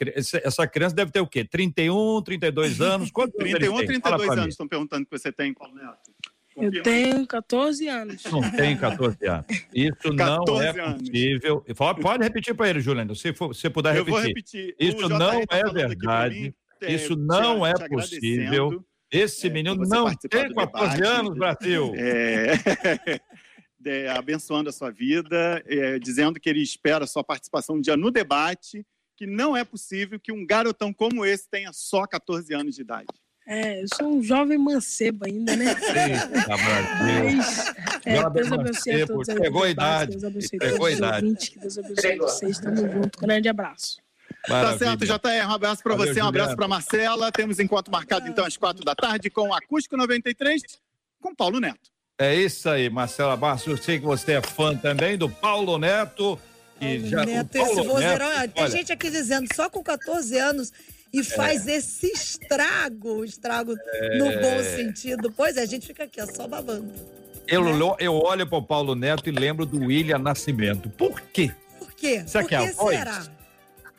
essa, 0.43 0.68
criança 0.68 0.95
deve 0.95 1.11
ter 1.11 1.22
o 1.22 1.28
quê? 1.28 1.43
31, 1.43 2.22
32 2.22 2.82
anos? 2.82 3.09
Quantos 3.09 3.34
anos 3.39 3.49
ele 3.51 3.59
31 3.66 3.74
ou 3.74 3.80
tem? 3.86 3.99
Fala 3.99 4.18
32 4.18 4.28
pra 4.28 4.36
mim. 4.36 4.41
anos 4.43 4.53
estão 4.53 4.68
perguntando 4.68 5.05
que 5.07 5.18
você 5.18 5.32
tem, 5.32 5.53
Paulo 5.55 5.74
Neto. 5.74 5.97
Eu 6.55 6.84
tenho 6.84 7.26
14 7.28 7.88
anos. 7.88 8.24
Não 8.32 8.41
tem 8.51 8.78
14 8.78 9.18
anos. 9.28 9.45
Isso 9.74 10.13
não 10.13 10.16
14 10.45 10.66
é 10.66 10.82
anos. 10.82 11.01
possível. 11.09 11.66
Pode, 11.76 11.99
pode 12.01 12.24
repetir 12.24 12.53
para 12.55 12.70
ele, 12.70 12.80
Juliano, 12.80 13.16
se 13.16 13.34
for- 13.34 13.55
se 13.55 13.68
puder 13.72 13.95
Eu 13.97 14.05
vou 14.05 14.20
repetir. 14.20 14.68
repetir. 14.68 14.95
Isso 14.95 15.09
não 15.09 15.43
tá 15.47 15.57
é 15.57 15.63
verdade. 15.74 16.39
mim, 16.39 16.53
é, 16.84 16.93
Isso 16.93 17.16
te- 17.16 17.22
não 17.22 17.66
é 17.66 17.74
te 17.74 17.89
possível. 17.89 18.86
Esse 19.11 19.47
É, 19.47 19.49
menino 19.49 19.78
você 19.78 19.95
não 19.95 20.05
tem 20.16 20.47
do 20.47 20.55
14 20.55 20.95
debate. 20.97 21.03
anos, 21.20 21.38
Brasil. 21.38 21.93
É, 21.95 22.53
é, 23.86 24.09
abençoando 24.09 24.69
a 24.69 24.73
sua 24.73 24.91
vida, 24.91 25.63
é, 25.65 25.99
dizendo 25.99 26.39
que 26.39 26.49
ele 26.49 26.61
espera 26.61 27.03
a 27.03 27.07
sua 27.07 27.23
participação 27.23 27.75
um 27.75 27.81
dia 27.81 27.95
no 27.95 28.11
debate, 28.11 28.86
que 29.15 29.25
não 29.25 29.55
é 29.55 29.63
possível 29.63 30.19
que 30.19 30.31
um 30.31 30.45
garotão 30.45 30.93
como 30.93 31.25
esse 31.25 31.49
tenha 31.49 31.71
só 31.71 32.05
14 32.05 32.53
anos 32.53 32.75
de 32.75 32.81
idade. 32.81 33.07
É, 33.47 33.83
eu 33.83 33.86
sou 33.93 34.17
um 34.17 34.23
jovem 34.23 34.57
mancebo 34.57 35.25
ainda, 35.27 35.55
né? 35.55 35.67
Eita, 35.69 36.47
Brasil. 36.47 37.38
Mas, 37.38 37.73
é, 38.03 38.15
Jovem 38.15 38.33
Deus 38.41 38.51
abençoe 38.51 39.01
a 39.01 39.07
todos. 39.07 39.29
entregou 39.29 39.61
do 39.61 39.65
a 39.65 39.69
idade, 39.69 40.11
Deus 40.11 40.23
abençoe 40.23 40.55
entregou 40.55 40.79
todos 40.79 40.89
a 40.89 40.93
os 40.93 40.97
idade. 40.97 41.25
ouvintes, 41.25 41.49
que 41.49 41.59
Deus 41.59 41.77
abençoe 41.77 42.17
vocês. 42.17 42.59
Tamo 42.59 42.91
junto. 42.91 43.19
Grande 43.19 43.47
abraço. 43.47 43.97
Tá 44.47 44.77
certo, 44.77 45.05
JR, 45.05 45.47
um 45.47 45.51
abraço 45.51 45.83
para 45.83 45.95
Valeu, 45.95 46.13
você, 46.13 46.21
um 46.21 46.27
abraço 46.27 46.55
para 46.55 46.67
Marcela. 46.67 47.31
Temos 47.31 47.59
encontro 47.59 47.91
marcado 47.91 48.27
então 48.27 48.45
às 48.45 48.57
quatro 48.57 48.83
da 48.83 48.95
tarde 48.95 49.29
com 49.29 49.49
o 49.49 49.53
Acústico 49.53 49.95
93 49.95 50.61
com 51.19 51.33
Paulo 51.33 51.59
Neto. 51.59 51.94
É 52.18 52.34
isso 52.34 52.70
aí, 52.70 52.89
Marcela 52.89 53.36
Bastos. 53.36 53.72
Eu 53.72 53.78
sei 53.78 53.99
que 53.99 54.05
você 54.05 54.34
é 54.34 54.41
fã 54.41 54.76
também 54.76 55.18
do 55.18 55.30
Paulo 55.30 55.78
Neto. 55.78 56.39
Que 56.80 57.07
já, 57.07 57.22
o 57.24 57.26
Neto, 57.26 57.57
Paulo 57.57 57.80
esse 57.80 57.88
vozeirão, 57.88 58.30
Neto, 58.30 58.51
tem 58.53 58.63
olha, 58.63 58.72
gente 58.72 58.91
aqui 58.93 59.09
dizendo 59.09 59.47
só 59.53 59.70
com 59.70 59.84
14 59.84 60.38
anos 60.38 60.72
e 61.11 61.20
É. 61.20 61.24
faz 61.24 61.68
esse 61.68 62.07
estrago, 62.07 63.24
estrago 63.24 63.74
no 64.18 64.26
bom 64.41 64.63
sentido. 64.76 65.32
Pois 65.36 65.57
é, 65.57 65.61
a 65.61 65.66
gente 65.66 65.88
fica 65.88 66.03
aqui, 66.05 66.22
ó, 66.22 66.26
só 66.26 66.47
babando. 66.47 66.91
eu, 67.47 67.63
eu 67.99 68.13
olho 68.16 68.47
para 68.47 68.57
o 68.57 68.63
Paulo 68.63 68.95
Neto 68.95 69.28
e 69.30 69.32
lembro 69.32 69.66
do 69.66 69.86
William 69.86 70.18
Nascimento. 70.20 70.89
Por 70.89 71.20
quê? 71.22 71.51
Por 71.80 71.91
quê? 71.93 72.24
Será 72.26 72.43
Por 72.43 72.49
que 72.49 72.55
é 72.55 72.57
a 72.59 72.68
que 72.68 72.74
voz? 72.74 72.97
será? 72.97 73.24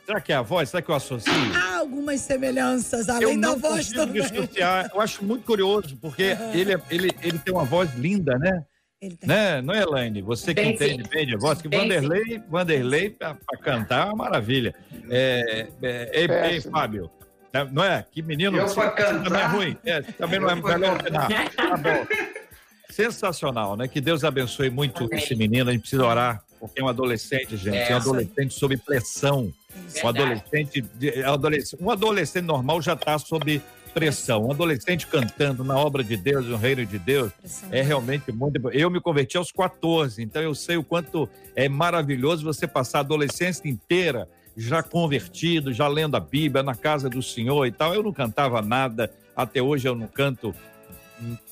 Será 0.07 0.21
que 0.21 0.33
é 0.33 0.37
a 0.37 0.43
voz? 0.43 0.71
Será 0.71 0.81
que 0.81 0.89
eu 0.89 0.95
associo? 0.95 1.33
Há 1.55 1.79
algumas 1.79 2.21
semelhanças, 2.21 3.09
além 3.09 3.35
eu 3.35 3.41
da 3.41 3.49
não 3.49 3.59
voz 3.59 3.87
consigo 3.93 4.07
também. 4.07 4.23
dissociar. 4.23 4.91
Eu 4.95 5.01
acho 5.01 5.25
muito 5.25 5.45
curioso, 5.45 5.97
porque 5.97 6.37
ele, 6.55 6.75
é- 6.75 6.81
ele, 6.91 7.11
ele 7.23 7.39
tem 7.39 7.53
uma 7.53 7.65
voz 7.65 7.93
linda, 7.97 8.39
né? 8.39 8.65
Ele 9.03 9.17
tem- 9.17 9.29
Né? 9.29 9.61
Não 9.61 9.75
é, 9.75 9.83
Elaine? 9.83 10.23
Você 10.23 10.55
que 10.55 10.63
Bem, 10.63 10.75
entende 10.75 11.03
sim. 11.03 11.11
bem 11.11 11.27
de 11.27 11.37
voz, 11.37 11.61
que 11.61 11.69
Bem, 11.69 11.81
Vanderlei, 11.81 12.41
Vanderlei 12.49 13.11
para 13.11 13.37
cantar 13.61 14.07
é 14.07 14.11
uma 14.11 14.17
maravilha. 14.25 14.75
É, 15.11 15.67
é, 15.83 16.11
ei, 16.21 16.53
ei. 16.55 16.61
Fábio, 16.61 17.11
tá- 17.53 17.65
não 17.65 17.83
é? 17.85 18.05
Que 18.11 18.23
menino, 18.23 18.57
Eu 18.57 18.69
você, 18.69 18.75
pra 18.77 18.91
você 18.91 19.03
também 19.03 19.19
é 19.19 19.23
cantar? 19.25 19.47
ruim. 19.53 19.77
É, 19.85 20.03
também 20.03 20.39
não 20.41 20.49
é 20.51 20.55
melhor 20.55 21.03
cantar? 21.03 21.25
opinar. 21.27 21.55
Tá 21.55 21.77
bom. 21.77 22.07
Sensacional, 22.91 23.77
né? 23.77 23.89
Que 23.89 24.01
Deus 24.01 24.25
abençoe 24.25 24.71
muito 24.71 25.05
Amém. 25.05 25.19
esse 25.19 25.35
menino. 25.35 25.69
A 25.69 25.73
gente 25.73 25.83
precisa 25.83 26.05
orar, 26.07 26.43
porque 26.59 26.81
é 26.81 26.85
um 26.85 26.89
adolescente, 26.89 27.57
gente. 27.57 27.77
É, 27.77 27.91
É. 27.91 27.95
um 27.95 27.99
adolescente 27.99 28.55
sob 28.55 28.77
pressão. 28.79 29.53
Um 29.87 29.93
Verdade. 29.93 30.19
adolescente, 30.19 30.85
adolescente, 31.25 31.83
um 31.83 31.91
adolescente 31.91 32.45
normal 32.45 32.83
já 32.83 32.95
está 32.95 33.19
sob 33.19 33.63
pressão. 33.95 34.47
Um 34.47 34.51
adolescente 34.51 35.07
cantando 35.07 35.65
na 35.65 35.75
obra 35.79 36.05
de 36.05 36.19
Deus, 36.19 36.45
no 36.45 36.57
reino 36.57 36.85
de 36.85 36.99
Deus, 36.99 37.33
é 37.71 37.81
realmente 37.81 38.31
muito. 38.31 38.69
Eu 38.71 38.91
me 38.91 39.01
converti 39.01 39.39
aos 39.39 39.51
14, 39.51 40.23
então 40.23 40.43
eu 40.43 40.55
sei 40.55 40.77
o 40.77 40.85
quanto 40.85 41.27
é 41.55 41.67
maravilhoso 41.67 42.45
você 42.45 42.67
passar 42.67 42.99
a 42.99 43.01
adolescência 43.01 43.67
inteira 43.67 44.29
já 44.55 44.83
convertido, 44.83 45.73
já 45.73 45.89
lendo 45.89 46.17
a 46.17 46.21
Bíblia 46.21 46.63
na 46.63 46.75
casa 46.75 47.09
do 47.09 47.23
Senhor 47.23 47.67
e 47.67 47.73
tal. 47.73 47.95
Eu 47.95 48.03
não 48.03 48.13
cantava 48.13 48.61
nada, 48.61 49.11
até 49.35 49.63
hoje 49.63 49.89
eu 49.89 49.95
não 49.95 50.07
canto 50.07 50.55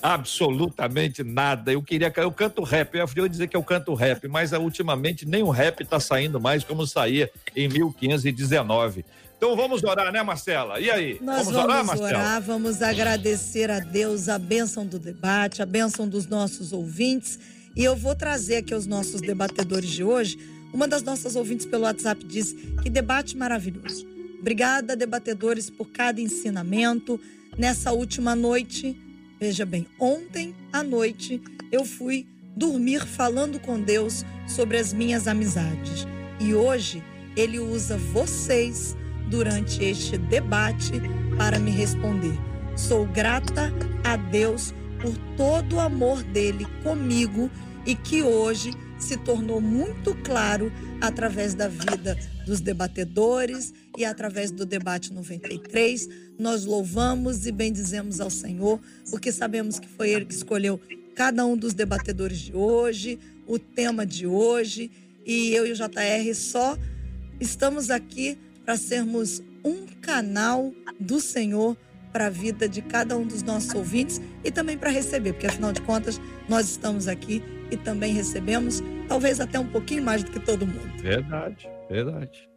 absolutamente 0.03 1.23
nada. 1.23 1.73
Eu 1.73 1.83
queria 1.83 2.13
eu 2.17 2.33
canto 2.33 2.63
rap, 2.63 2.95
eu 2.95 3.07
ia 3.17 3.29
dizer 3.29 3.49
que 3.49 3.57
eu 3.57 3.63
canto 3.63 3.95
rap, 3.95 4.29
mas 4.29 4.53
ah, 4.53 4.59
ultimamente 4.59 5.27
nem 5.27 5.43
o 5.43 5.51
rap 5.51 5.83
está 5.83 5.99
saindo 5.99 6.41
mais 6.41 6.65
como 6.65 6.87
saía 6.87 7.31
em 7.57 7.69
1519. 7.69 9.05
Então 9.37 9.57
vamos 9.57 9.83
orar, 9.83 10.13
né, 10.13 10.23
Marcela? 10.23 10.81
E 10.81 10.91
aí? 10.91 11.19
Nós 11.21 11.47
vamos, 11.47 11.63
orar, 11.63 11.85
Marcela? 11.85 12.09
orar, 12.09 12.43
vamos 12.43 12.83
agradecer 12.83 13.71
a 13.71 13.81
Deus 13.81 14.29
a 14.29 14.39
bênção 14.39 14.87
do 14.87 14.99
debate, 14.99 15.61
a 15.61 15.67
bênção 15.67 16.09
dos 16.09 16.27
nossos 16.27 16.73
ouvintes. 16.73 17.39
E 17.77 17.83
eu 17.83 17.97
vou 17.97 18.15
trazer 18.15 18.57
aqui 18.57 18.75
os 18.75 18.87
nossos 18.87 19.21
debatedores 19.21 19.91
de 19.91 20.05
hoje. 20.05 20.39
Uma 20.73 20.89
das 20.89 21.03
nossas 21.03 21.37
ouvintes 21.37 21.67
pelo 21.67 21.85
WhatsApp 21.85 22.25
diz 22.25 22.55
que 22.83 22.89
debate 22.89 23.37
maravilhoso. 23.37 24.07
Obrigada, 24.41 24.95
debatedores, 24.95 25.71
por 25.71 25.91
cada 25.91 26.21
ensinamento. 26.21 27.21
Nessa 27.57 27.93
última 27.93 28.35
noite, 28.35 28.97
veja 29.41 29.65
bem, 29.65 29.87
ontem 29.99 30.55
à 30.73 30.83
noite 30.83 31.41
eu 31.71 31.85
fui 31.85 32.27
dormir 32.57 33.05
falando 33.05 33.59
com 33.59 33.81
Deus 33.81 34.25
sobre 34.47 34.79
as 34.79 34.93
minhas 34.93 35.27
amizades. 35.27 36.07
E 36.41 36.55
hoje 36.55 37.03
ele 37.37 37.59
usa 37.59 37.97
vocês 37.97 38.97
durante 39.29 39.83
este 39.83 40.17
debate 40.17 40.93
para 41.37 41.59
me 41.59 41.71
responder. 41.71 42.39
Sou 42.77 43.07
grata 43.07 43.73
a 44.05 44.17
Deus 44.17 44.75
por 45.01 45.17
todo 45.37 45.77
o 45.77 45.81
amor 45.81 46.23
dele 46.23 46.67
comigo 46.83 47.51
e 47.87 47.95
que 47.95 48.23
hoje 48.23 48.73
se 49.05 49.19
tornou 49.19 49.61
muito 49.61 50.15
claro 50.25 50.73
através 51.01 51.55
da 51.55 51.69
vida 51.69 52.19
dos 52.47 52.61
debatedores 52.61 53.73
e 53.99 54.05
através 54.05 54.51
do 54.51 54.65
debate 54.65 55.13
93. 55.13 56.09
Nós 56.39 56.65
louvamos 56.65 57.47
e 57.47 57.53
bendizemos 57.53 58.21
ao 58.21 58.31
Senhor, 58.31 58.81
porque 59.11 59.31
sabemos 59.31 59.79
que 59.79 59.87
foi 59.87 60.11
Ele 60.11 60.25
que 60.25 60.35
escolheu 60.35 60.81
cada 61.15 61.45
um 61.45 61.57
dos 61.57 61.75
debatedores 61.75 62.39
de 62.39 62.57
hoje, 62.57 63.19
o 63.47 63.59
tema 63.59 64.07
de 64.07 64.27
hoje, 64.27 64.91
e 65.25 65.55
eu 65.55 65.67
e 65.67 65.73
o 65.73 65.75
JR 65.75 66.35
só 66.35 66.77
estamos 67.39 67.91
aqui 67.91 68.39
para 68.65 68.77
sermos 68.77 69.43
um 69.63 69.87
canal 70.01 70.73
do 70.99 71.21
Senhor 71.21 71.77
para 72.13 72.27
a 72.27 72.31
vida 72.31 72.69
de 72.69 72.81
cada 72.81 73.17
um 73.17 73.27
dos 73.27 73.43
nossos 73.43 73.75
ouvintes 73.75 74.21
e 74.45 74.51
também 74.51 74.79
para 74.79 74.89
receber, 74.89 75.33
porque 75.33 75.49
afinal 75.49 75.73
de 75.73 75.83
contas 75.83 76.21
nós 76.49 76.71
estamos 76.71 77.09
aqui 77.09 77.43
e 77.71 77.77
também 77.77 78.15
recebemos, 78.15 78.81
talvez 79.09 79.41
até 79.41 79.59
um 79.59 79.67
pouquinho 79.67 80.03
mais 80.03 80.23
do 80.23 80.31
que 80.31 80.41
todo 80.41 80.67
mundo. 80.67 81.03
Verdade, 81.03 81.69
verdade. 81.89 82.49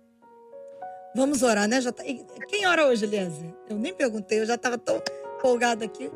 Vamos 1.15 1.41
orar, 1.41 1.67
né? 1.67 1.81
Já 1.81 1.91
tá... 1.91 2.03
Quem 2.47 2.67
ora 2.67 2.87
hoje, 2.87 3.05
Eliezer? 3.05 3.53
Eu 3.69 3.77
nem 3.77 3.93
perguntei, 3.93 4.39
eu 4.39 4.45
já 4.45 4.55
estava 4.55 4.77
tão 4.77 5.01
empolgada 5.37 5.85
aqui. 5.85 6.11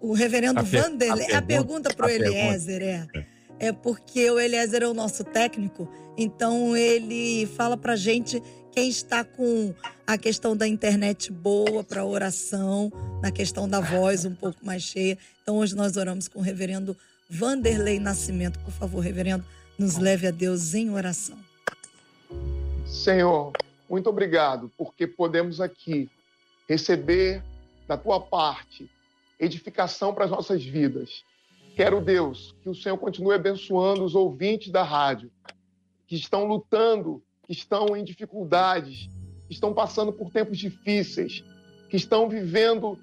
O 0.00 0.12
reverendo 0.12 0.60
a 0.60 0.62
Vanderlei. 0.62 1.32
A 1.32 1.42
pergunta 1.42 1.92
para 1.94 2.06
o 2.06 2.10
Eliezer 2.10 2.82
é, 2.82 3.06
é 3.58 3.72
porque 3.72 4.30
o 4.30 4.38
Eliezer 4.38 4.82
é 4.82 4.86
o 4.86 4.94
nosso 4.94 5.24
técnico, 5.24 5.88
então 6.16 6.76
ele 6.76 7.46
fala 7.46 7.76
para 7.76 7.96
gente 7.96 8.42
quem 8.70 8.88
está 8.88 9.24
com 9.24 9.72
a 10.06 10.18
questão 10.18 10.56
da 10.56 10.66
internet 10.66 11.32
boa 11.32 11.84
para 11.84 12.04
oração, 12.04 12.92
na 13.22 13.30
questão 13.30 13.68
da 13.68 13.80
voz 13.80 14.24
um 14.24 14.34
pouco 14.34 14.64
mais 14.64 14.82
cheia. 14.82 15.16
Então 15.42 15.56
hoje 15.56 15.74
nós 15.74 15.96
oramos 15.96 16.28
com 16.28 16.40
o 16.40 16.42
reverendo 16.42 16.96
Vanderlei 17.28 17.98
Nascimento. 17.98 18.58
Por 18.60 18.72
favor, 18.72 19.00
reverendo, 19.00 19.44
nos 19.78 19.96
leve 19.96 20.26
a 20.26 20.30
Deus 20.30 20.74
em 20.74 20.90
oração. 20.90 21.38
Senhor, 22.86 23.52
muito 23.88 24.08
obrigado, 24.08 24.70
porque 24.76 25.06
podemos 25.06 25.60
aqui 25.60 26.08
receber 26.68 27.42
da 27.86 27.96
tua 27.96 28.20
parte 28.20 28.90
edificação 29.38 30.14
para 30.14 30.24
as 30.24 30.30
nossas 30.30 30.64
vidas. 30.64 31.24
Quero, 31.76 32.00
Deus, 32.00 32.54
que 32.62 32.68
o 32.68 32.74
Senhor 32.74 32.96
continue 32.96 33.34
abençoando 33.34 34.04
os 34.04 34.14
ouvintes 34.14 34.70
da 34.70 34.82
rádio 34.82 35.30
que 36.06 36.14
estão 36.14 36.44
lutando 36.44 37.22
que 37.46 37.52
estão 37.52 37.96
em 37.96 38.02
dificuldades, 38.02 39.08
que 39.46 39.52
estão 39.52 39.72
passando 39.72 40.12
por 40.12 40.30
tempos 40.30 40.58
difíceis, 40.58 41.44
que 41.88 41.96
estão 41.96 42.28
vivendo 42.28 42.98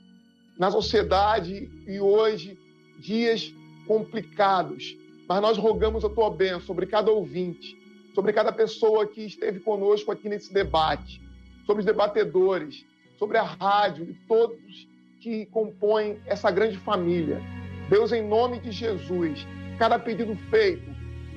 na 0.58 0.72
sociedade 0.72 1.70
e 1.88 2.00
hoje 2.00 2.58
dias 3.00 3.54
complicados. 3.92 4.98
Mas 5.28 5.42
nós 5.42 5.58
rogamos 5.58 6.06
a 6.06 6.10
tua 6.10 6.30
bênção 6.30 6.62
sobre 6.62 6.86
cada 6.86 7.12
ouvinte, 7.12 7.76
sobre 8.16 8.32
cada 8.32 8.50
pessoa 8.50 9.06
que 9.06 9.26
esteve 9.26 9.60
conosco 9.60 10.12
aqui 10.12 10.30
nesse 10.30 10.54
debate, 10.54 11.22
sobre 11.66 11.82
os 11.82 11.86
debatedores, 11.86 12.86
sobre 13.20 13.38
a 13.38 13.44
rádio 13.44 14.06
e 14.10 14.14
todos 14.28 14.88
que 15.20 15.46
compõem 15.48 16.20
essa 16.26 16.50
grande 16.50 16.78
família. 16.78 17.42
Deus, 17.90 18.14
em 18.14 18.26
nome 18.26 18.60
de 18.60 18.72
Jesus, 18.72 19.46
cada 19.78 20.00
pedido 20.00 20.38
feito 20.50 20.90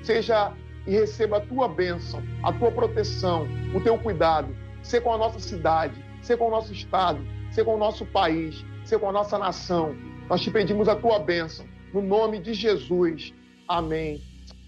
seja 0.02 0.52
e 0.86 0.92
receba 0.92 1.38
a 1.38 1.40
tua 1.40 1.66
bênção, 1.66 2.22
a 2.44 2.52
tua 2.52 2.70
proteção, 2.70 3.48
o 3.74 3.80
teu 3.80 3.98
cuidado. 3.98 4.54
Ser 4.80 5.00
com 5.00 5.12
a 5.12 5.18
nossa 5.18 5.40
cidade, 5.40 5.94
ser 6.22 6.36
com 6.36 6.46
o 6.46 6.50
nosso 6.50 6.72
estado, 6.72 7.20
ser 7.50 7.64
com 7.64 7.74
o 7.74 7.78
nosso 7.78 8.06
país, 8.06 8.64
ser 8.84 9.00
com 9.00 9.08
a 9.08 9.12
nossa 9.12 9.38
nação. 9.38 9.96
Nós 10.28 10.40
te 10.40 10.50
pedimos 10.50 10.88
a 10.88 10.94
tua 10.94 11.18
bênção, 11.18 11.66
no 11.94 12.02
nome 12.02 12.40
de 12.40 12.52
Jesus. 12.52 13.32
Amém 13.68 14.20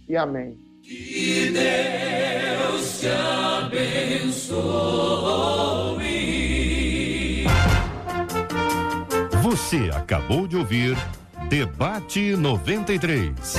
e 0.09 0.17
amém. 0.17 0.57
Que 0.83 1.51
Deus 1.51 3.01
te 3.01 3.09
abençoe. 3.09 4.57
Você 9.43 9.91
acabou 9.93 10.47
de 10.47 10.57
ouvir 10.57 10.97
Debate 11.49 12.37
93. 12.37 13.57